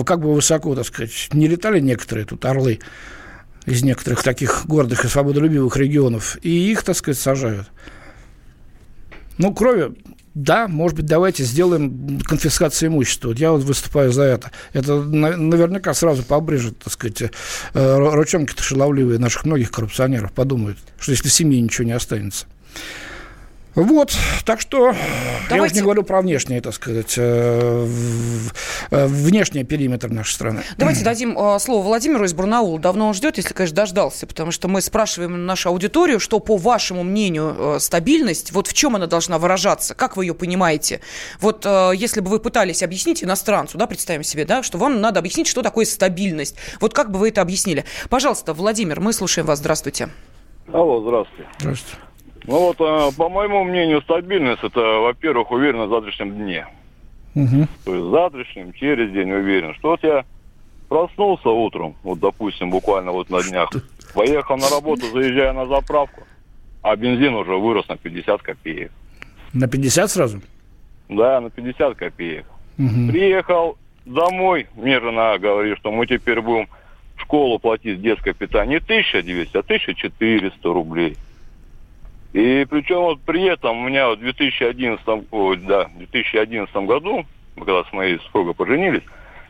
и 0.00 0.04
как 0.04 0.20
бы 0.20 0.32
высоко, 0.32 0.74
так 0.76 0.86
сказать, 0.86 1.28
не 1.32 1.48
летали 1.48 1.80
некоторые 1.80 2.24
тут 2.24 2.44
орлы 2.44 2.78
из 3.66 3.82
некоторых 3.82 4.22
таких 4.22 4.64
гордых 4.66 5.04
и 5.04 5.08
свободолюбивых 5.08 5.76
регионов, 5.76 6.38
и 6.42 6.70
их, 6.70 6.84
так 6.84 6.96
сказать, 6.96 7.18
сажают. 7.18 7.68
Ну, 9.40 9.54
крови, 9.54 9.94
да, 10.34 10.68
может 10.68 10.96
быть, 10.96 11.06
давайте 11.06 11.44
сделаем 11.44 12.20
конфискацию 12.20 12.90
имущества. 12.90 13.28
Вот 13.28 13.38
я 13.38 13.52
вот 13.52 13.62
выступаю 13.62 14.12
за 14.12 14.24
это. 14.24 14.50
Это 14.74 15.02
наверняка 15.02 15.94
сразу 15.94 16.22
побрежет, 16.22 16.78
так 16.78 16.92
сказать, 16.92 17.22
э, 17.22 17.28
ручонки-то 17.96 18.62
шаловливые 18.62 19.18
наших 19.18 19.46
многих 19.46 19.70
коррупционеров 19.70 20.32
подумают, 20.32 20.76
что 20.98 21.12
если 21.12 21.28
семье 21.28 21.58
ничего 21.58 21.86
не 21.86 21.92
останется. 21.92 22.44
Вот, 23.74 24.12
так 24.44 24.60
что 24.60 24.94
Давайте... 25.48 25.54
я 25.54 25.62
уже 25.62 25.74
не 25.74 25.80
говорю 25.82 26.02
про 26.02 26.20
внешний, 26.20 26.60
так 26.60 26.74
сказать, 26.74 27.14
э, 27.16 27.88
э, 28.90 29.06
внешний 29.06 29.62
периметр 29.62 30.10
нашей 30.10 30.32
страны. 30.32 30.62
Давайте 30.76 31.04
дадим 31.04 31.38
э, 31.38 31.58
слово 31.60 31.84
Владимиру 31.84 32.24
из 32.24 32.34
Барнаула. 32.34 32.80
Давно 32.80 33.08
он 33.08 33.14
ждет, 33.14 33.36
если, 33.36 33.54
конечно, 33.54 33.76
дождался, 33.76 34.26
потому 34.26 34.50
что 34.50 34.66
мы 34.66 34.80
спрашиваем 34.80 35.46
нашу 35.46 35.68
аудиторию, 35.68 36.18
что, 36.18 36.40
по 36.40 36.56
вашему 36.56 37.04
мнению, 37.04 37.78
стабильность, 37.78 38.52
вот 38.52 38.66
в 38.66 38.72
чем 38.72 38.96
она 38.96 39.06
должна 39.06 39.38
выражаться, 39.38 39.94
как 39.94 40.16
вы 40.16 40.24
ее 40.24 40.34
понимаете? 40.34 41.00
Вот 41.40 41.64
если 41.64 42.20
бы 42.20 42.30
вы 42.30 42.40
пытались 42.40 42.82
объяснить 42.82 43.22
иностранцу, 43.22 43.78
да, 43.78 43.86
представим 43.86 44.24
себе, 44.24 44.44
да, 44.44 44.62
что 44.62 44.78
вам 44.78 45.00
надо 45.00 45.20
объяснить, 45.20 45.46
что 45.46 45.62
такое 45.62 45.84
стабильность. 45.84 46.56
Вот 46.80 46.92
как 46.92 47.10
бы 47.10 47.18
вы 47.18 47.28
это 47.28 47.40
объяснили? 47.40 47.84
Пожалуйста, 48.08 48.52
Владимир, 48.52 49.00
мы 49.00 49.12
слушаем 49.12 49.46
вас. 49.46 49.60
Здравствуйте. 49.60 50.08
Алло, 50.72 51.00
здравствуйте. 51.02 51.48
Здравствуйте. 51.58 52.09
Ну 52.50 52.58
вот, 52.58 52.78
а, 52.80 53.12
по 53.16 53.28
моему 53.28 53.62
мнению, 53.62 54.02
стабильность 54.02 54.64
это, 54.64 54.80
во-первых, 54.80 55.52
уверенность 55.52 55.86
в 55.86 55.94
завтрашнем 55.94 56.34
дне. 56.34 56.66
Угу. 57.36 57.68
То 57.84 57.94
есть 57.94 58.10
завтрашнем, 58.10 58.72
через 58.72 59.12
день 59.12 59.30
уверен. 59.30 59.72
Что 59.76 59.90
вот 59.90 60.02
я 60.02 60.24
проснулся 60.88 61.48
утром, 61.48 61.94
вот, 62.02 62.18
допустим, 62.18 62.70
буквально 62.70 63.12
вот 63.12 63.30
на 63.30 63.40
днях, 63.40 63.70
поехал 64.14 64.56
на 64.56 64.68
работу, 64.68 65.06
заезжая 65.12 65.52
на 65.52 65.66
заправку, 65.66 66.22
а 66.82 66.96
бензин 66.96 67.36
уже 67.36 67.54
вырос 67.54 67.86
на 67.86 67.96
50 67.96 68.42
копеек. 68.42 68.90
На 69.52 69.68
50 69.68 70.10
сразу? 70.10 70.40
Да, 71.08 71.40
на 71.40 71.50
50 71.50 71.94
копеек. 71.94 72.46
Угу. 72.78 73.12
Приехал 73.12 73.78
домой, 74.04 74.66
мне 74.74 74.98
жена 74.98 75.38
говорит, 75.38 75.78
что 75.78 75.92
мы 75.92 76.04
теперь 76.08 76.40
будем 76.40 76.66
в 77.14 77.20
школу 77.20 77.60
платить 77.60 78.02
детское 78.02 78.32
питание 78.32 78.80
не 78.80 78.84
1200, 78.84 79.56
а 79.56 79.60
1400 79.60 80.68
рублей. 80.68 81.16
И 82.32 82.64
причем 82.70 83.00
вот 83.00 83.20
при 83.22 83.44
этом 83.44 83.78
у 83.78 83.88
меня 83.88 84.10
в 84.10 84.16
2011, 84.18 85.04
о, 85.30 85.54
да, 85.56 85.90
2011 85.96 86.74
году, 86.76 87.24
когда 87.56 87.84
с 87.84 87.92
моей 87.92 88.18
супругой 88.20 88.54
поженились, 88.54 89.02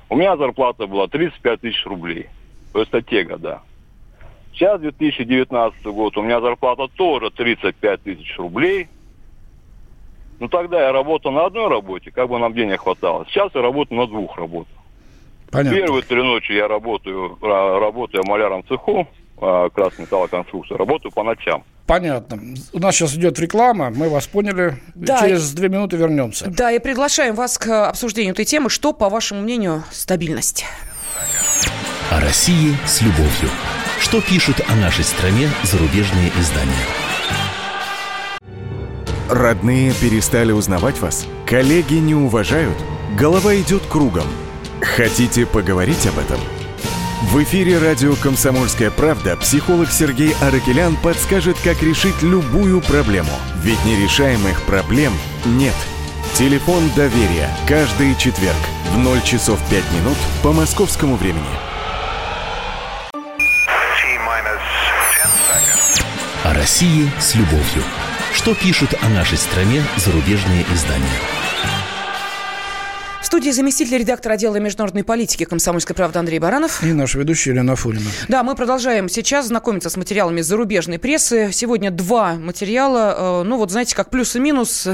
у 0.09 0.16
меня 0.16 0.37
зарплата 0.37 0.87
была 0.87 1.07
35 1.07 1.61
тысяч 1.61 1.85
рублей. 1.85 2.29
То 2.73 2.81
есть 2.81 2.93
это 2.93 3.03
те 3.03 3.25
года. 3.25 3.61
Сейчас 4.53 4.81
2019 4.81 5.85
год, 5.87 6.16
у 6.16 6.23
меня 6.23 6.40
зарплата 6.40 6.88
тоже 6.88 7.31
35 7.31 8.03
тысяч 8.03 8.37
рублей. 8.38 8.88
Ну 10.40 10.49
тогда 10.49 10.81
я 10.81 10.93
работал 10.93 11.33
на 11.33 11.47
одной 11.47 11.69
работе, 11.69 12.11
как 12.11 12.29
бы 12.29 12.38
нам 12.38 12.55
денег 12.55 12.81
хватало. 12.81 13.27
Сейчас 13.29 13.55
я 13.55 13.61
работаю 13.61 14.01
на 14.01 14.07
двух 14.07 14.37
работах. 14.38 14.73
Понятно. 15.51 15.79
Первые 15.79 16.03
три 16.03 16.23
ночи 16.23 16.53
я 16.53 16.66
работаю, 16.66 17.37
работаю 17.43 18.25
маляром 18.27 18.64
цеху, 18.66 19.07
а, 19.40 19.69
красной 19.69 20.03
металлоконструкции, 20.05 20.75
работаю 20.75 21.12
по 21.12 21.23
ночам. 21.23 21.64
Понятно. 21.90 22.38
У 22.72 22.79
нас 22.79 22.94
сейчас 22.94 23.16
идет 23.16 23.40
реклама, 23.40 23.90
мы 23.90 24.09
вас 24.09 24.29
поняли. 24.29 24.81
Да. 24.94 25.22
Через 25.22 25.50
две 25.50 25.68
минуты 25.68 25.96
вернемся. 25.96 26.46
Да, 26.46 26.70
и 26.70 26.79
приглашаем 26.79 27.35
вас 27.35 27.59
к 27.59 27.88
обсуждению 27.88 28.33
этой 28.33 28.44
темы. 28.44 28.70
Что, 28.70 28.92
по 28.92 29.09
вашему 29.09 29.40
мнению, 29.40 29.83
стабильность? 29.90 30.64
О 32.12 32.20
России 32.20 32.76
с 32.87 33.00
любовью. 33.00 33.50
Что 33.98 34.20
пишут 34.20 34.61
о 34.68 34.76
нашей 34.76 35.03
стране 35.03 35.48
зарубежные 35.64 36.31
издания? 36.38 36.87
Родные 39.29 39.92
перестали 39.92 40.53
узнавать 40.53 41.00
вас? 41.00 41.26
Коллеги 41.44 41.94
не 41.94 42.14
уважают? 42.14 42.79
Голова 43.18 43.57
идет 43.57 43.83
кругом. 43.87 44.29
Хотите 44.81 45.44
поговорить 45.44 46.07
об 46.07 46.20
этом? 46.20 46.38
В 47.22 47.42
эфире 47.42 47.78
радио 47.78 48.16
«Комсомольская 48.16 48.90
правда» 48.90 49.37
психолог 49.37 49.90
Сергей 49.92 50.35
Аракелян 50.40 50.96
подскажет, 50.96 51.59
как 51.62 51.82
решить 51.82 52.22
любую 52.22 52.80
проблему. 52.80 53.30
Ведь 53.62 53.84
нерешаемых 53.84 54.62
проблем 54.62 55.12
нет. 55.45 55.74
Телефон 56.32 56.90
доверия. 56.97 57.51
Каждый 57.68 58.16
четверг 58.16 58.57
в 58.92 58.99
0 58.99 59.20
часов 59.20 59.61
5 59.68 59.92
минут 59.92 60.16
по 60.42 60.53
московскому 60.53 61.16
времени. 61.16 61.45
О 66.42 66.55
России 66.55 67.11
с 67.20 67.34
любовью. 67.34 67.84
Что 68.32 68.55
пишут 68.55 68.95
о 69.03 69.09
нашей 69.11 69.36
стране 69.36 69.82
зарубежные 69.99 70.64
издания? 70.72 71.20
Студии 73.31 73.51
заместитель 73.51 73.99
редактора 73.99 74.33
отдела 74.33 74.57
международной 74.57 75.05
политики 75.05 75.45
комсомольской 75.45 75.95
правды 75.95 76.18
Андрей 76.18 76.41
Баранов. 76.41 76.83
И 76.83 76.93
наш 76.93 77.14
ведущий 77.14 77.51
Елена 77.51 77.76
Фулина. 77.76 78.11
Да, 78.26 78.43
мы 78.43 78.57
продолжаем 78.57 79.09
сейчас 79.09 79.47
знакомиться 79.47 79.89
с 79.89 79.97
материалами 79.97 80.41
зарубежной 80.41 80.99
прессы. 80.99 81.51
Сегодня 81.53 81.93
два 81.93 82.35
материала. 82.35 83.43
Э, 83.43 83.43
ну, 83.45 83.57
вот 83.57 83.70
знаете, 83.70 83.95
как 83.95 84.11
плюс 84.11 84.35
и 84.35 84.41
минус 84.41 84.89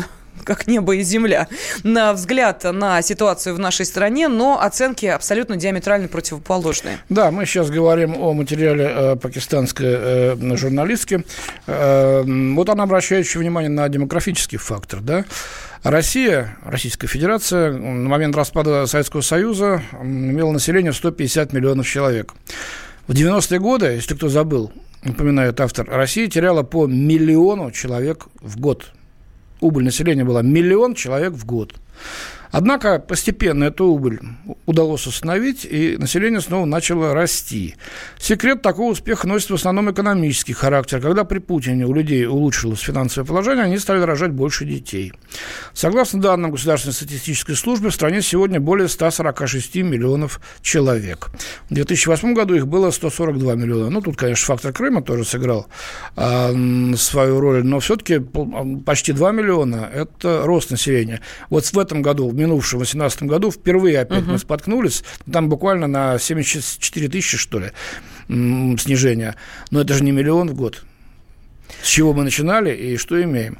как 0.44 0.66
небо 0.66 0.94
и 0.96 1.02
земля, 1.02 1.48
на 1.82 2.12
взгляд 2.12 2.64
на 2.64 3.02
ситуацию 3.02 3.54
в 3.54 3.58
нашей 3.58 3.86
стране, 3.86 4.28
но 4.28 4.60
оценки 4.60 5.06
абсолютно 5.06 5.56
диаметрально 5.56 6.08
противоположные. 6.08 6.98
Да, 7.08 7.30
мы 7.30 7.46
сейчас 7.46 7.70
говорим 7.70 8.14
о 8.16 8.32
материале 8.32 8.84
э, 8.88 9.16
пакистанской 9.16 9.86
э, 9.88 10.56
журналистки. 10.56 11.24
Э, 11.66 12.22
вот 12.24 12.68
она 12.68 12.84
обращает 12.84 13.24
еще 13.26 13.38
внимание 13.38 13.70
на 13.70 13.88
демографический 13.88 14.58
фактор, 14.58 15.00
да. 15.00 15.24
Россия, 15.82 16.56
Российская 16.64 17.06
Федерация, 17.06 17.72
на 17.72 18.08
момент 18.08 18.34
распада 18.34 18.86
Советского 18.86 19.20
Союза 19.20 19.82
имела 20.02 20.50
население 20.50 20.92
150 20.92 21.52
миллионов 21.52 21.86
человек. 21.86 22.34
В 23.06 23.12
90-е 23.12 23.60
годы, 23.60 23.86
если 23.86 24.16
кто 24.16 24.28
забыл, 24.28 24.72
напоминает 25.04 25.60
автор, 25.60 25.86
Россия 25.88 26.28
теряла 26.28 26.64
по 26.64 26.86
миллиону 26.86 27.70
человек 27.70 28.26
в 28.40 28.58
год 28.58 28.92
убыль 29.60 29.84
населения 29.84 30.24
была 30.24 30.42
миллион 30.42 30.94
человек 30.94 31.32
в 31.32 31.44
год. 31.44 31.74
Однако 32.56 32.98
постепенно 32.98 33.64
эту 33.64 33.84
убыль 33.84 34.18
удалось 34.64 35.06
установить, 35.06 35.66
и 35.66 35.98
население 35.98 36.40
снова 36.40 36.64
начало 36.64 37.12
расти. 37.12 37.74
Секрет 38.18 38.62
такого 38.62 38.92
успеха 38.92 39.28
носит 39.28 39.50
в 39.50 39.54
основном 39.56 39.90
экономический 39.90 40.54
характер. 40.54 41.02
Когда 41.02 41.24
при 41.24 41.38
Путине 41.38 41.84
у 41.84 41.92
людей 41.92 42.24
улучшилось 42.24 42.80
финансовое 42.80 43.26
положение, 43.26 43.66
они 43.66 43.78
стали 43.78 44.00
рожать 44.00 44.30
больше 44.30 44.64
детей. 44.64 45.12
Согласно 45.74 46.22
данным 46.22 46.50
Государственной 46.50 46.94
статистической 46.94 47.56
службы, 47.56 47.90
в 47.90 47.94
стране 47.94 48.22
сегодня 48.22 48.58
более 48.58 48.88
146 48.88 49.76
миллионов 49.76 50.40
человек. 50.62 51.28
В 51.68 51.74
2008 51.74 52.32
году 52.32 52.54
их 52.54 52.66
было 52.66 52.90
142 52.90 53.54
миллиона. 53.54 53.90
Ну, 53.90 54.00
тут, 54.00 54.16
конечно, 54.16 54.46
фактор 54.46 54.72
Крыма 54.72 55.02
тоже 55.02 55.26
сыграл 55.26 55.66
э, 56.16 56.94
свою 56.96 57.38
роль, 57.38 57.66
но 57.66 57.80
все-таки 57.80 58.18
почти 58.86 59.12
2 59.12 59.32
миллиона– 59.32 59.90
это 59.94 60.40
рост 60.46 60.70
населения. 60.70 61.20
Вот 61.50 61.66
в 61.66 61.78
этом 61.78 62.00
году, 62.00 62.30
в 62.30 62.45
минувшем 62.46 62.78
2018 62.78 63.22
году 63.24 63.50
впервые 63.50 64.00
опять 64.00 64.22
угу. 64.22 64.32
мы 64.32 64.38
споткнулись. 64.38 65.04
Там 65.30 65.48
буквально 65.48 65.86
на 65.86 66.18
74 66.18 67.08
тысячи, 67.08 67.36
что 67.36 67.58
ли, 67.58 67.72
снижение. 68.28 69.34
Но 69.70 69.80
это 69.80 69.94
же 69.94 70.04
не 70.04 70.12
миллион 70.12 70.48
в 70.50 70.54
год 70.54 70.84
с 71.82 71.88
чего 71.88 72.12
мы 72.12 72.24
начинали 72.24 72.74
и 72.74 72.96
что 72.96 73.22
имеем. 73.22 73.58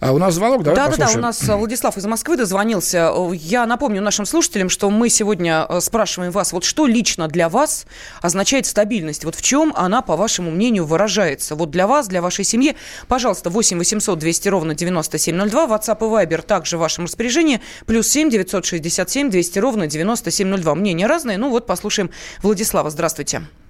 А 0.00 0.12
у 0.12 0.18
нас 0.18 0.34
звонок, 0.34 0.62
давай 0.62 0.76
Да, 0.76 0.86
послушаем. 0.86 1.08
да, 1.08 1.14
да, 1.14 1.18
у 1.18 1.22
нас 1.22 1.48
э, 1.48 1.56
Владислав 1.56 1.96
из 1.96 2.04
Москвы 2.06 2.36
дозвонился. 2.36 3.10
Я 3.32 3.66
напомню 3.66 4.02
нашим 4.02 4.26
слушателям, 4.26 4.68
что 4.68 4.90
мы 4.90 5.08
сегодня 5.08 5.66
э, 5.68 5.80
спрашиваем 5.80 6.30
вас, 6.32 6.52
вот 6.52 6.64
что 6.64 6.86
лично 6.86 7.28
для 7.28 7.48
вас 7.48 7.86
означает 8.20 8.66
стабильность? 8.66 9.24
Вот 9.24 9.34
в 9.34 9.42
чем 9.42 9.72
она, 9.76 10.02
по 10.02 10.16
вашему 10.16 10.50
мнению, 10.50 10.84
выражается? 10.84 11.54
Вот 11.54 11.70
для 11.70 11.86
вас, 11.86 12.08
для 12.08 12.20
вашей 12.20 12.44
семьи, 12.44 12.76
пожалуйста, 13.08 13.50
8 13.50 13.78
800 13.78 14.18
200 14.18 14.48
ровно 14.48 14.74
9702, 14.74 15.66
WhatsApp 15.66 15.98
и 15.98 16.26
Viber 16.26 16.42
также 16.42 16.76
в 16.76 16.80
вашем 16.80 17.04
распоряжении, 17.04 17.60
плюс 17.86 18.08
7 18.08 18.30
967 18.30 19.30
200 19.30 19.58
ровно 19.58 19.86
9702. 19.86 20.74
Мнения 20.74 21.06
разные, 21.06 21.38
ну 21.38 21.50
вот 21.50 21.66
послушаем 21.66 22.10
Владислава. 22.42 22.90
Здравствуйте. 22.90 23.38
Э, 23.38 23.63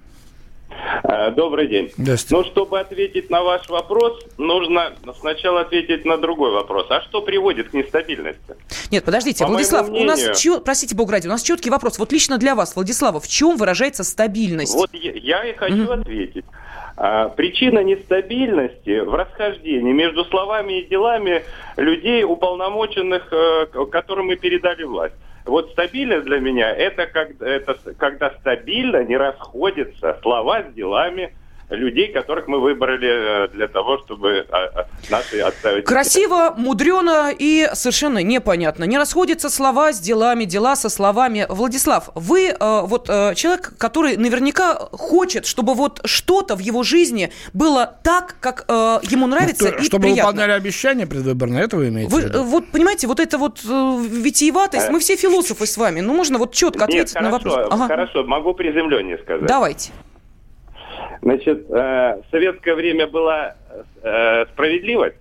добрый 1.35 1.67
день. 1.67 1.91
Ну, 1.97 2.43
чтобы 2.43 2.79
ответить 2.79 3.29
на 3.29 3.43
ваш 3.43 3.69
вопрос, 3.69 4.19
нужно 4.37 4.93
сначала 5.19 5.61
ответить 5.61 6.05
на 6.05 6.17
другой 6.17 6.51
вопрос. 6.51 6.87
А 6.89 7.01
что 7.01 7.21
приводит 7.21 7.69
к 7.69 7.73
нестабильности? 7.73 8.55
Нет, 8.91 9.03
подождите, 9.03 9.43
По 9.43 9.49
Владислав, 9.49 9.89
мнению... 9.89 10.07
у 10.07 10.11
нас, 10.11 10.39
чё, 10.39 10.59
простите, 10.59 10.95
Бог 10.95 11.11
ради, 11.11 11.27
у 11.27 11.29
нас 11.29 11.43
четкий 11.43 11.69
вопрос. 11.69 11.99
Вот 11.99 12.11
лично 12.11 12.37
для 12.37 12.55
вас, 12.55 12.75
Владислава, 12.75 13.19
в 13.19 13.27
чем 13.27 13.57
выражается 13.57 14.03
стабильность? 14.03 14.73
Вот 14.73 14.89
я, 14.93 15.11
я 15.11 15.45
и 15.45 15.53
хочу 15.53 15.75
mm-hmm. 15.75 16.01
ответить. 16.01 16.45
А, 16.97 17.29
причина 17.29 17.79
нестабильности 17.79 18.99
в 18.99 19.13
расхождении 19.13 19.91
между 19.91 20.23
словами 20.25 20.79
и 20.79 20.87
делами 20.87 21.43
людей, 21.75 22.23
уполномоченных, 22.23 23.27
э, 23.31 23.65
которым 23.91 24.27
мы 24.27 24.37
передали 24.37 24.83
власть. 24.83 25.15
Вот 25.45 25.69
стабильность 25.71 26.25
для 26.25 26.39
меня 26.39 26.71
это, 26.71 27.05
когда, 27.05 27.47
это 27.47 27.77
когда 27.97 28.31
стабильно 28.31 29.03
не 29.03 29.15
расходятся 29.15 30.17
слова 30.21 30.63
с 30.63 30.73
делами, 30.73 31.35
людей, 31.69 32.11
которых 32.11 32.47
мы 32.47 32.59
выбрали 32.59 33.45
э, 33.45 33.47
для 33.49 33.67
того, 33.67 33.97
чтобы 33.99 34.45
а, 34.51 34.57
а, 34.57 34.87
наши 35.09 35.39
отставить. 35.39 35.85
Красиво, 35.85 36.53
мудрено 36.57 37.31
и 37.37 37.67
совершенно 37.73 38.19
непонятно. 38.19 38.83
Не 38.83 38.97
расходятся 38.97 39.49
слова 39.49 39.91
с 39.91 39.99
делами, 39.99 40.45
дела 40.45 40.75
со 40.75 40.89
словами. 40.89 41.45
Владислав, 41.49 42.09
вы 42.13 42.49
э, 42.49 42.81
вот 42.83 43.09
э, 43.09 43.33
человек, 43.35 43.73
который 43.77 44.17
наверняка 44.17 44.75
хочет, 44.91 45.45
чтобы 45.45 45.73
вот 45.73 46.01
что-то 46.05 46.55
в 46.55 46.59
его 46.59 46.83
жизни 46.83 47.31
было 47.53 47.97
так, 48.03 48.35
как 48.39 48.65
ему 48.67 49.27
нравится 49.27 49.71
ну, 49.71 49.79
и 49.79 49.83
Чтобы 49.83 50.03
приятно. 50.03 50.31
выполняли 50.31 50.51
обещания 50.51 51.07
предвыборные, 51.07 51.63
это 51.63 51.77
вы 51.77 51.89
имеете 51.89 52.13
вы, 52.13 52.21
в 52.21 52.25
виду? 52.25 52.43
Вот 52.43 52.67
понимаете, 52.67 53.07
вот 53.07 53.19
это 53.19 53.37
вот 53.37 53.61
витиеватость, 53.63 54.89
мы 54.89 54.99
все 54.99 55.15
философы 55.15 55.65
с 55.65 55.77
вами, 55.77 56.01
ну 56.01 56.13
можно 56.13 56.37
вот 56.37 56.53
четко 56.53 56.85
ответить 56.85 57.15
Нет, 57.15 57.23
на 57.23 57.31
хорошо, 57.31 57.49
вопрос. 57.49 57.67
Ага. 57.71 57.87
Хорошо, 57.87 58.23
могу 58.23 58.53
приземленнее 58.53 59.17
сказать. 59.19 59.47
Давайте. 59.47 59.91
Значит, 61.21 61.65
э, 61.69 62.21
в 62.21 62.31
советское 62.31 62.75
время 62.75 63.07
была 63.07 63.55
э, 64.03 64.45
справедливость 64.53 65.17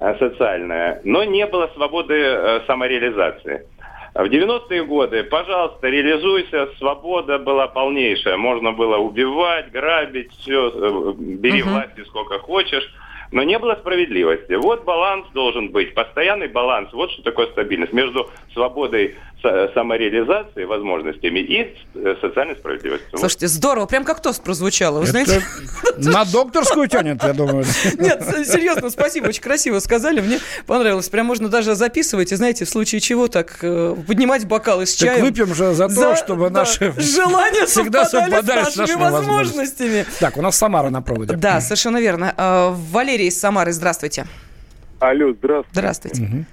э, 0.00 0.16
социальная, 0.18 1.00
но 1.04 1.24
не 1.24 1.46
было 1.46 1.70
свободы 1.74 2.62
самореализации. 2.66 3.66
В 4.14 4.24
90-е 4.24 4.84
годы, 4.84 5.24
пожалуйста, 5.24 5.88
реализуйся, 5.88 6.68
свобода 6.78 7.38
была 7.38 7.66
полнейшая. 7.68 8.38
Можно 8.38 8.72
было 8.72 8.96
убивать, 8.96 9.70
грабить, 9.70 10.32
все, 10.32 11.12
бери 11.18 11.62
угу. 11.62 11.70
власти 11.70 12.02
сколько 12.06 12.38
хочешь. 12.38 12.90
Но 13.32 13.42
не 13.42 13.58
было 13.58 13.74
справедливости. 13.76 14.54
Вот 14.54 14.84
баланс 14.84 15.26
должен 15.34 15.70
быть, 15.70 15.94
постоянный 15.94 16.48
баланс. 16.48 16.92
Вот 16.92 17.10
что 17.10 17.22
такое 17.22 17.46
стабильность 17.48 17.92
между 17.92 18.30
свободой 18.52 19.16
самореализации, 19.74 20.64
возможностями 20.64 21.40
и 21.40 21.74
э, 21.94 22.14
социальной 22.20 22.56
справедливостью. 22.56 23.18
Слушайте, 23.18 23.46
здорово, 23.46 23.86
прям 23.86 24.04
как 24.04 24.20
тост 24.20 24.42
прозвучало, 24.42 25.00
вы 25.00 25.06
знаете? 25.06 25.42
На 25.98 26.24
докторскую 26.24 26.88
тянет, 26.88 27.22
я 27.22 27.32
думаю. 27.32 27.64
Нет, 27.98 28.22
серьезно, 28.46 28.90
спасибо, 28.90 29.28
очень 29.28 29.42
красиво 29.42 29.78
сказали, 29.78 30.20
мне 30.20 30.40
понравилось. 30.66 31.08
Прям 31.08 31.26
можно 31.26 31.48
даже 31.48 31.74
записывать, 31.74 32.32
и 32.32 32.36
знаете, 32.36 32.64
в 32.64 32.68
случае 32.68 33.00
чего 33.00 33.28
так 33.28 33.58
э, 33.62 33.94
поднимать 34.06 34.46
бокалы 34.46 34.86
с 34.86 34.94
чаем. 34.94 35.14
Так 35.14 35.22
выпьем 35.22 35.54
же 35.54 35.74
за 35.74 35.88
то, 35.88 36.16
чтобы 36.16 36.50
наши 36.50 36.92
желания 36.98 37.66
всегда 37.66 38.04
совпадали 38.04 38.70
с 38.70 38.76
нашими 38.76 39.00
возможностями. 39.00 40.06
Так, 40.18 40.36
у 40.36 40.42
нас 40.42 40.56
Самара 40.56 40.90
на 40.90 41.02
проводе. 41.02 41.36
Да, 41.36 41.60
совершенно 41.60 41.98
верно. 41.98 42.34
Э, 42.36 42.70
Валерий 43.16 43.28
из 43.28 43.40
Самары, 43.40 43.72
здравствуйте. 43.72 44.26
Алло, 45.00 45.32
здравствуйте. 45.32 45.70
Здравствуйте. 45.72 46.46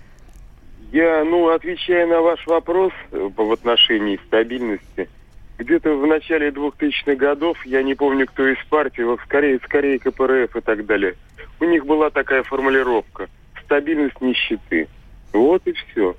Я, 0.94 1.26
ну, 1.26 1.50
отвечая 1.50 2.08
на 2.08 2.22
ваш 2.22 2.48
вопрос 2.48 2.94
э, 3.12 3.30
в 3.36 3.52
отношении 3.52 4.18
стабильности, 4.28 5.10
где-то 5.58 5.98
в 5.98 6.08
начале 6.08 6.52
2000-х 6.52 7.16
годов, 7.16 7.58
я 7.66 7.84
не 7.84 7.96
помню, 7.96 8.28
кто 8.28 8.48
из 8.48 8.64
партии, 8.70 9.02
вот 9.02 9.20
скорее, 9.26 9.60
скорее 9.66 10.00
КПРФ 10.00 10.56
и 10.56 10.62
так 10.62 10.86
далее, 10.86 11.16
у 11.60 11.66
них 11.66 11.86
была 11.86 12.10
такая 12.12 12.44
формулировка 12.44 13.28
«стабильность 13.66 14.22
нищеты». 14.22 14.88
Вот 15.34 15.68
и 15.68 15.74
все. 15.74 16.16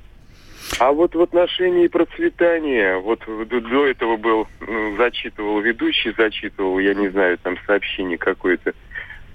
А 0.78 0.92
вот 0.92 1.14
в 1.14 1.22
отношении 1.22 1.86
процветания, 1.88 2.98
вот 2.98 3.20
до 3.48 3.86
этого 3.86 4.18
был, 4.18 4.46
ну, 4.60 4.94
зачитывал 4.98 5.60
ведущий, 5.60 6.12
зачитывал, 6.14 6.78
я 6.80 6.92
не 6.92 7.08
знаю, 7.08 7.38
там 7.38 7.56
сообщение 7.66 8.18
какое-то, 8.18 8.74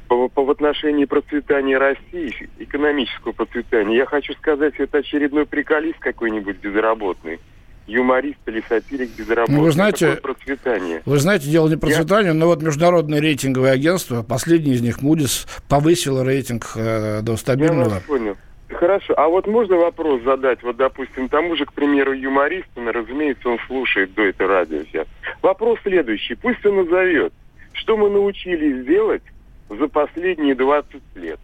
по, 0.09 0.27
по 0.27 0.43
в 0.43 0.49
отношении 0.49 1.05
процветания 1.05 1.77
России, 1.77 2.49
экономического 2.57 3.31
процветания, 3.31 3.95
я 3.95 4.05
хочу 4.05 4.33
сказать, 4.33 4.73
это 4.79 4.97
очередной 4.97 5.45
приколист 5.45 5.99
какой-нибудь 5.99 6.57
безработный 6.57 7.39
юморист 7.85 8.39
или 8.47 8.63
сатирик 8.67 9.09
безработный. 9.17 9.57
Ну, 9.57 9.63
вы 9.63 9.71
знаете, 9.71 10.15
процветание. 10.15 11.01
Вы 11.05 11.17
знаете, 11.17 11.49
дело 11.49 11.69
не 11.69 11.75
процветание, 11.75 12.33
Я... 12.33 12.33
но 12.33 12.47
вот 12.47 12.61
международное 12.61 13.19
рейтинговое 13.21 13.71
агентство, 13.71 14.23
последний 14.23 14.73
из 14.73 14.81
них, 14.81 14.99
Moody's, 15.01 15.47
повысило 15.69 16.23
рейтинг 16.23 16.71
э, 16.75 17.21
до 17.21 17.37
стабильного. 17.37 17.83
Я 17.83 17.89
вас 17.95 18.03
понял. 18.03 18.37
Хорошо. 18.67 19.15
А 19.17 19.27
вот 19.27 19.47
можно 19.47 19.77
вопрос 19.77 20.21
задать, 20.23 20.61
вот, 20.61 20.77
допустим, 20.77 21.29
тому 21.29 21.55
же, 21.55 21.65
к 21.65 21.73
примеру, 21.73 22.13
юмористу, 22.13 22.81
разумеется, 22.85 23.49
он 23.49 23.57
слушает 23.65 24.13
до 24.13 24.23
этого 24.23 24.49
радио 24.49 24.83
сейчас. 24.83 25.07
Вопрос 25.41 25.79
следующий. 25.83 26.35
Пусть 26.35 26.63
он 26.65 26.83
назовет, 26.83 27.33
что 27.73 27.97
мы 27.97 28.09
научились 28.11 28.85
делать 28.85 29.23
за 29.69 29.87
последние 29.87 30.55
20 30.55 31.01
лет. 31.15 31.39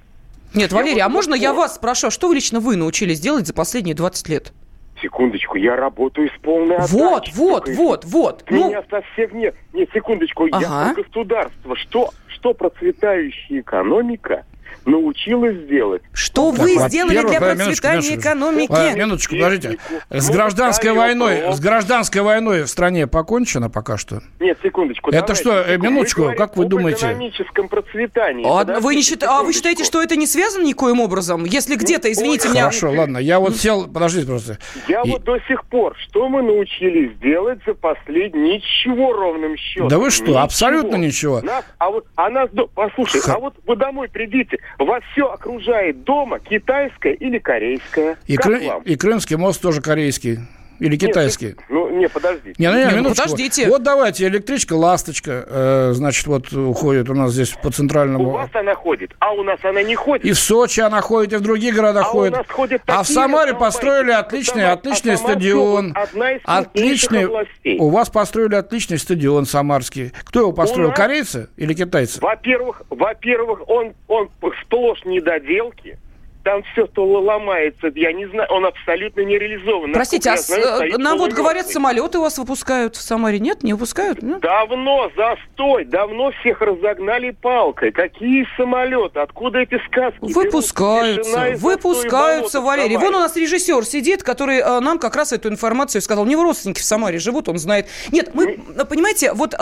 Нет, 0.54 0.72
Валерий, 0.72 0.98
я 0.98 1.06
а 1.06 1.10
можно 1.10 1.36
я 1.36 1.54
вас 1.54 1.76
спрошу, 1.76 2.08
а 2.08 2.12
что 2.12 2.28
вы 2.28 2.36
лично 2.36 2.60
вы 2.60 2.76
научились 2.76 3.20
делать 3.20 3.46
за 3.46 3.54
последние 3.54 3.96
20 3.96 4.30
лет? 4.30 4.54
Секундочку, 5.02 5.58
я 5.58 5.76
работаю 5.76 6.30
с 6.30 6.42
полной 6.42 6.78
отдачей. 6.78 6.98
Вот, 6.98 7.30
вот, 7.34 7.70
вот, 7.70 8.06
вот. 8.06 8.44
Ну, 8.50 8.70
Меня 8.70 8.84
совсем 8.90 9.38
нет. 9.38 9.54
Нет, 9.74 9.90
секундочку, 9.94 10.48
Ага. 10.52 10.94
я 10.96 11.04
государство. 11.04 11.76
Что, 11.76 12.12
что 12.28 12.54
процветающая 12.54 13.60
экономика 13.60 14.46
научилась 14.86 15.58
делать? 15.68 16.02
что 16.14 16.52
Так, 16.52 16.60
вы 16.62 16.76
сделали 16.90 17.20
для 17.22 17.40
да, 17.40 17.46
процветания 17.56 17.96
минуточку. 18.02 18.22
экономики? 18.22 18.72
А, 18.72 18.94
минуточку, 18.94 19.36
подождите. 19.36 19.78
С 20.10 20.28
Ну, 20.28 20.34
гражданской 20.34 20.92
Михаил 20.92 21.20
войной, 21.20 21.54
с 21.54 21.60
гражданской 21.60 22.22
войной 22.22 22.64
в 22.64 22.68
стране 22.68 23.08
покончено 23.08 23.70
пока 23.70 23.98
что? 23.98 24.22
Нет, 24.40 24.58
секундочку. 24.64 25.10
Это 25.12 25.20
давайте, 25.22 25.42
что, 25.42 25.52
э, 25.60 25.64
секунду. 25.74 25.90
минуточку, 25.92 26.22
говорим 26.22 26.38
как 26.38 26.58
вы 26.58 26.66
думаете? 26.66 27.06
экономическом 27.08 27.68
процветании. 27.70 28.46
А 28.46 28.60
Подождите 28.60 28.86
вы, 28.88 28.96
не 28.96 29.02
счит- 29.02 29.24
а 29.24 29.28
вы 29.28 29.32
секундочку. 29.38 29.54
считаете, 29.54 29.84
что 29.84 30.02
это 30.02 30.16
не 30.16 30.28
связано 30.28 30.64
никоим 30.64 31.00
образом? 31.00 31.46
Если 31.46 31.76
где-то, 31.76 32.12
извините 32.12 32.50
меня... 32.50 32.62
Хорошо, 32.62 32.92
ладно, 32.92 33.18
я 33.18 33.40
вот 33.40 33.56
сел, 33.56 33.88
подождите 33.88 34.28
просто. 34.28 34.58
Я 34.88 35.02
И- 35.02 35.10
вот 35.12 35.24
до 35.24 35.38
сих 35.48 35.64
пор, 35.66 35.96
что 35.98 36.30
мы 36.30 36.42
научились 36.42 37.12
делать 37.20 37.60
за 37.66 37.74
последние 37.74 38.56
ничего 38.56 39.14
ровным 39.14 39.58
счетом? 39.58 39.88
Да 39.88 39.98
вы 39.98 40.12
что, 40.12 40.40
абсолютно 40.42 40.96
ничего. 40.96 41.42
Нас, 41.42 41.64
а 41.78 41.90
вот, 41.90 42.06
а 42.16 42.30
нас, 42.30 42.50
до- 42.52 42.68
послушай, 42.68 43.22
Ха- 43.22 43.36
а 43.36 43.40
вот 43.40 43.56
вы 43.66 43.76
домой 43.76 44.08
придите, 44.10 44.58
вас 44.84 45.02
все 45.14 45.28
окружает 45.32 46.04
дома 46.04 46.40
китайское 46.40 47.14
или 47.14 47.38
корейское? 47.40 48.18
И, 48.28 48.36
Кры- 48.36 48.84
и 48.84 48.96
Крымский 48.98 49.38
мост 49.38 49.62
тоже 49.62 49.82
корейский. 49.82 50.40
Или 50.80 50.98
китайский. 50.98 51.46
Нет, 51.48 51.58
ну, 51.70 51.90
не, 51.90 52.10
подождите. 52.10 52.56
Не, 52.58 52.70
ну, 52.72 52.78
не, 52.78 52.84
Не, 52.84 52.90
ну, 52.92 52.98
минуточку. 52.98 53.24
подождите. 53.24 53.68
Вот 53.70 53.84
давайте, 53.84 54.28
электричка 54.28 54.74
«Ласточка», 54.74 55.44
э, 55.48 55.92
значит, 55.94 56.28
вот 56.28 56.52
уходит 56.54 57.10
у 57.10 57.14
нас 57.14 57.32
здесь 57.32 57.50
по 57.62 57.68
У 57.68 57.72
центральному. 57.72 58.32
вас 58.32 58.50
она 58.54 58.76
ходит, 58.76 59.12
а 59.20 59.32
у 59.32 59.44
нас 59.44 59.60
она 59.64 59.84
не 59.84 59.96
ходит. 59.96 60.26
И 60.26 60.32
в 60.34 60.40
Сочи 60.40 60.82
она 60.82 61.02
ходит, 61.02 61.34
и 61.34 61.36
в 61.38 61.42
других 61.42 61.76
городах 61.76 62.06
А 62.08 62.10
у 62.10 62.12
ходит. 62.12 62.34
нас 62.34 62.46
ходят 62.50 62.82
А 62.88 63.04
в 63.04 63.08
Самаре 63.08 63.54
построили 63.54 64.12
отличный, 64.12 64.62
Самар- 64.64 64.74
отличный 64.78 65.14
а 65.14 65.18
стадион. 65.18 65.94
одна 65.96 66.32
из 66.34 66.42
Отличный. 66.46 67.26
областей. 67.26 67.80
У 67.80 67.90
вас 67.90 68.10
построили 68.10 68.56
отличный 68.56 68.98
стадион 69.00 69.46
самарский. 69.46 70.12
Кто 70.26 70.40
его 70.42 70.52
построил, 70.52 70.90
нас- 70.90 70.98
корейцы 70.98 71.50
или 71.58 71.74
китайцы? 71.74 72.20
Во-первых, 72.22 72.82
во-первых, 72.90 73.68
он, 73.70 73.94
он 74.08 74.30
сплошь 74.64 75.04
недоделки. 75.06 75.98
Там 76.46 76.62
все, 76.72 76.86
что 76.86 77.04
ломается, 77.06 77.92
я 77.96 78.14
не 78.14 78.28
знаю, 78.28 78.48
он 78.52 78.68
абсолютно 78.68 79.22
не 79.22 79.40
реализован. 79.40 79.92
Простите, 79.94 80.30
а 80.30 80.38
знаю, 80.38 80.94
э, 80.94 80.98
нам 81.00 81.18
вот 81.18 81.34
говорят, 81.34 81.68
самолеты 81.68 82.20
у 82.20 82.22
вас 82.22 82.38
выпускают 82.38 82.96
в 82.96 83.02
Самаре. 83.02 83.40
Нет, 83.40 83.64
не 83.64 83.74
выпускают? 83.74 84.22
Нет? 84.22 84.42
Давно 84.42 85.10
застой, 85.18 85.86
давно 85.86 86.30
всех 86.40 86.62
разогнали 86.62 87.32
палкой. 87.32 87.92
Какие 87.92 88.48
самолеты? 88.58 89.22
Откуда 89.22 89.58
эти 89.62 89.82
сказки? 89.88 90.20
Выпускаются, 90.22 91.56
выпускаются, 91.58 92.62
Валерий. 92.62 92.98
Вон 92.98 93.16
у 93.16 93.20
нас 93.20 93.36
режиссер 93.36 93.84
сидит, 93.84 94.22
который 94.22 94.60
э, 94.60 94.80
нам 94.82 95.00
как 95.00 95.16
раз 95.16 95.34
эту 95.34 95.50
информацию 95.50 96.04
сказал. 96.04 96.26
У 96.26 96.28
него 96.28 96.44
родственники 96.44 96.80
в 96.80 96.86
Самаре 96.86 97.18
живут, 97.18 97.50
он 97.50 97.58
знает. 97.58 97.88
Нет, 98.12 98.36
мы, 98.36 98.60
э, 98.78 98.86
понимаете, 98.86 99.34
вот... 99.34 99.56
э, 99.56 99.58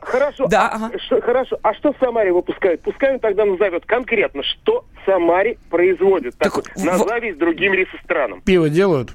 Хорошо, 0.00 0.48
Да, 0.48 0.68
а, 0.68 0.74
ага. 0.76 0.98
что- 0.98 1.22
хорошо. 1.22 1.58
А 1.62 1.72
что 1.72 1.94
в 1.94 1.96
Самаре 1.98 2.30
выпускают? 2.30 2.82
Пускай 2.82 3.14
он 3.14 3.20
тогда 3.20 3.46
назовет 3.46 3.86
конкретно, 3.86 4.42
что 4.42 4.84
в 5.02 5.06
Самаре 5.10 5.56
производят. 6.32 6.38
Так, 6.38 6.52
Так 6.52 6.56
вот, 6.56 6.66
в- 6.74 6.84
с 7.32 7.36
другим 7.36 7.72
ресторан. 7.72 8.40
Пиво 8.42 8.68
делают? 8.68 9.14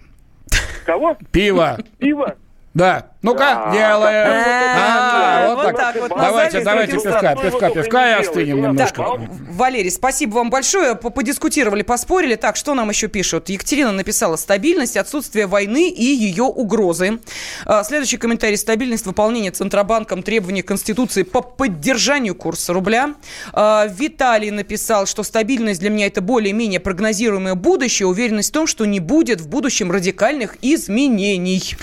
Кого? 0.86 1.18
Пиво. 1.32 1.78
Пиво? 2.00 2.36
Да. 2.74 3.08
Ну-ка, 3.22 3.38
Да. 3.66 3.72
делаем. 3.72 4.32
А, 4.76 5.54
вот 5.56 5.76
так 5.76 5.96
вот 5.98 6.10
Давайте, 6.10 6.64
давайте 6.64 6.94
пивка, 6.94 7.36
пивка, 7.36 7.70
пивка 7.70 8.10
и 8.10 8.22
остынем 8.22 8.62
немножко. 8.62 9.06
Валерий, 9.52 9.92
спасибо 9.92 10.36
вам 10.36 10.50
большое. 10.50 10.96
По- 10.96 11.10
Подискутировали, 11.12 11.84
поспорили. 11.84 12.36
Так, 12.36 12.56
что 12.56 12.74
нам 12.74 12.90
еще 12.90 13.08
пишут? 13.10 13.50
Екатерина 13.50 13.92
написала 13.92 14.38
стабильность, 14.38 14.98
отсутствие 14.98 15.46
войны 15.46 15.90
и 15.90 16.04
ее 16.04 16.44
угрозы. 16.46 17.20
А, 17.66 17.84
Следующий 17.84 18.18
комментарий. 18.18 18.58
Стабильность 18.58 19.06
выполнения 19.06 19.52
Центробанком 19.52 20.24
требований 20.24 20.62
Конституции 20.64 21.24
по 21.24 21.42
поддержанию 21.42 22.34
курса 22.34 22.74
рубля. 22.74 23.14
А, 23.54 23.86
Виталий 23.88 24.50
написал, 24.50 25.06
что 25.06 25.22
стабильность 25.24 25.80
для 25.82 25.90
меня 25.92 26.08
это 26.08 26.22
более-менее 26.22 26.80
прогнозируемое 26.80 27.54
будущее. 27.56 28.08
Уверенность 28.08 28.50
в 28.50 28.54
том, 28.54 28.66
что 28.66 28.86
не 28.86 29.00
будет 29.00 29.42
в 29.42 29.48
будущем 29.50 29.92
радикальных 29.92 30.56
изменений. 30.64 31.76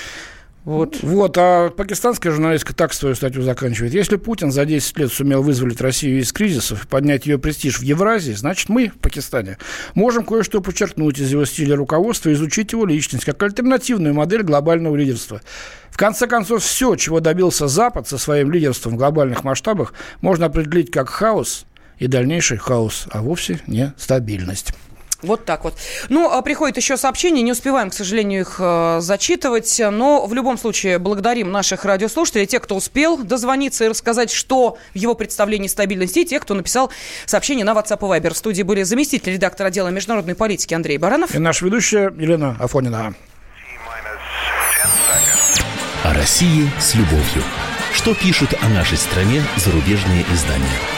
Вот. 0.68 0.98
Вот, 1.00 1.34
а 1.38 1.70
пакистанская 1.70 2.30
журналистка 2.30 2.74
так 2.74 2.92
свою 2.92 3.14
статью 3.14 3.40
заканчивает. 3.40 3.94
Если 3.94 4.16
Путин 4.16 4.52
за 4.52 4.66
10 4.66 4.98
лет 4.98 5.10
сумел 5.10 5.42
вызволить 5.42 5.80
Россию 5.80 6.20
из 6.20 6.30
кризисов 6.30 6.84
и 6.84 6.86
поднять 6.86 7.24
ее 7.24 7.38
престиж 7.38 7.78
в 7.78 7.82
Евразии, 7.82 8.34
значит, 8.34 8.68
мы 8.68 8.88
в 8.88 8.98
Пакистане 8.98 9.56
можем 9.94 10.24
кое-что 10.24 10.60
подчеркнуть 10.60 11.20
из 11.20 11.32
его 11.32 11.46
стиля 11.46 11.74
руководства 11.74 12.30
изучить 12.34 12.72
его 12.72 12.84
личность 12.84 13.24
как 13.24 13.42
альтернативную 13.42 14.12
модель 14.12 14.42
глобального 14.42 14.94
лидерства. 14.94 15.40
В 15.88 15.96
конце 15.96 16.26
концов, 16.26 16.62
все, 16.62 16.96
чего 16.96 17.20
добился 17.20 17.66
Запад 17.66 18.06
со 18.06 18.18
своим 18.18 18.52
лидерством 18.52 18.92
в 18.92 18.98
глобальных 18.98 19.44
масштабах, 19.44 19.94
можно 20.20 20.44
определить 20.44 20.90
как 20.90 21.08
хаос 21.08 21.64
и 21.98 22.08
дальнейший 22.08 22.58
хаос, 22.58 23.06
а 23.10 23.22
вовсе 23.22 23.58
не 23.66 23.94
стабильность. 23.96 24.74
Вот 25.22 25.44
так 25.44 25.64
вот. 25.64 25.74
Ну, 26.08 26.30
а 26.30 26.42
приходит 26.42 26.76
еще 26.76 26.96
сообщение, 26.96 27.42
не 27.42 27.50
успеваем, 27.50 27.90
к 27.90 27.94
сожалению, 27.94 28.42
их 28.42 28.56
э, 28.60 28.98
зачитывать, 29.00 29.80
но 29.90 30.24
в 30.26 30.32
любом 30.32 30.56
случае 30.56 30.98
благодарим 30.98 31.50
наших 31.50 31.84
радиослушателей, 31.84 32.46
тех, 32.46 32.62
кто 32.62 32.76
успел 32.76 33.18
дозвониться 33.18 33.84
и 33.84 33.88
рассказать, 33.88 34.30
что 34.30 34.78
в 34.94 34.96
его 34.96 35.14
представлении 35.14 35.66
стабильности, 35.66 36.20
и 36.20 36.24
тех, 36.24 36.42
кто 36.42 36.54
написал 36.54 36.92
сообщение 37.26 37.64
на 37.64 37.72
WhatsApp 37.72 37.98
и 37.98 38.20
Viber. 38.20 38.32
В 38.32 38.36
студии 38.36 38.62
были 38.62 38.84
заместитель 38.84 39.32
редактора 39.32 39.68
отдела 39.68 39.88
международной 39.88 40.36
политики 40.36 40.72
Андрей 40.74 40.98
Баранов. 40.98 41.34
И 41.34 41.38
наша 41.38 41.64
ведущая 41.64 42.12
Елена 42.16 42.56
Афонина. 42.60 43.12
О 46.04 46.14
России 46.14 46.70
с 46.78 46.94
любовью. 46.94 47.42
Что 47.92 48.14
пишут 48.14 48.54
о 48.62 48.68
нашей 48.68 48.96
стране 48.96 49.42
зарубежные 49.56 50.24
издания? 50.32 50.97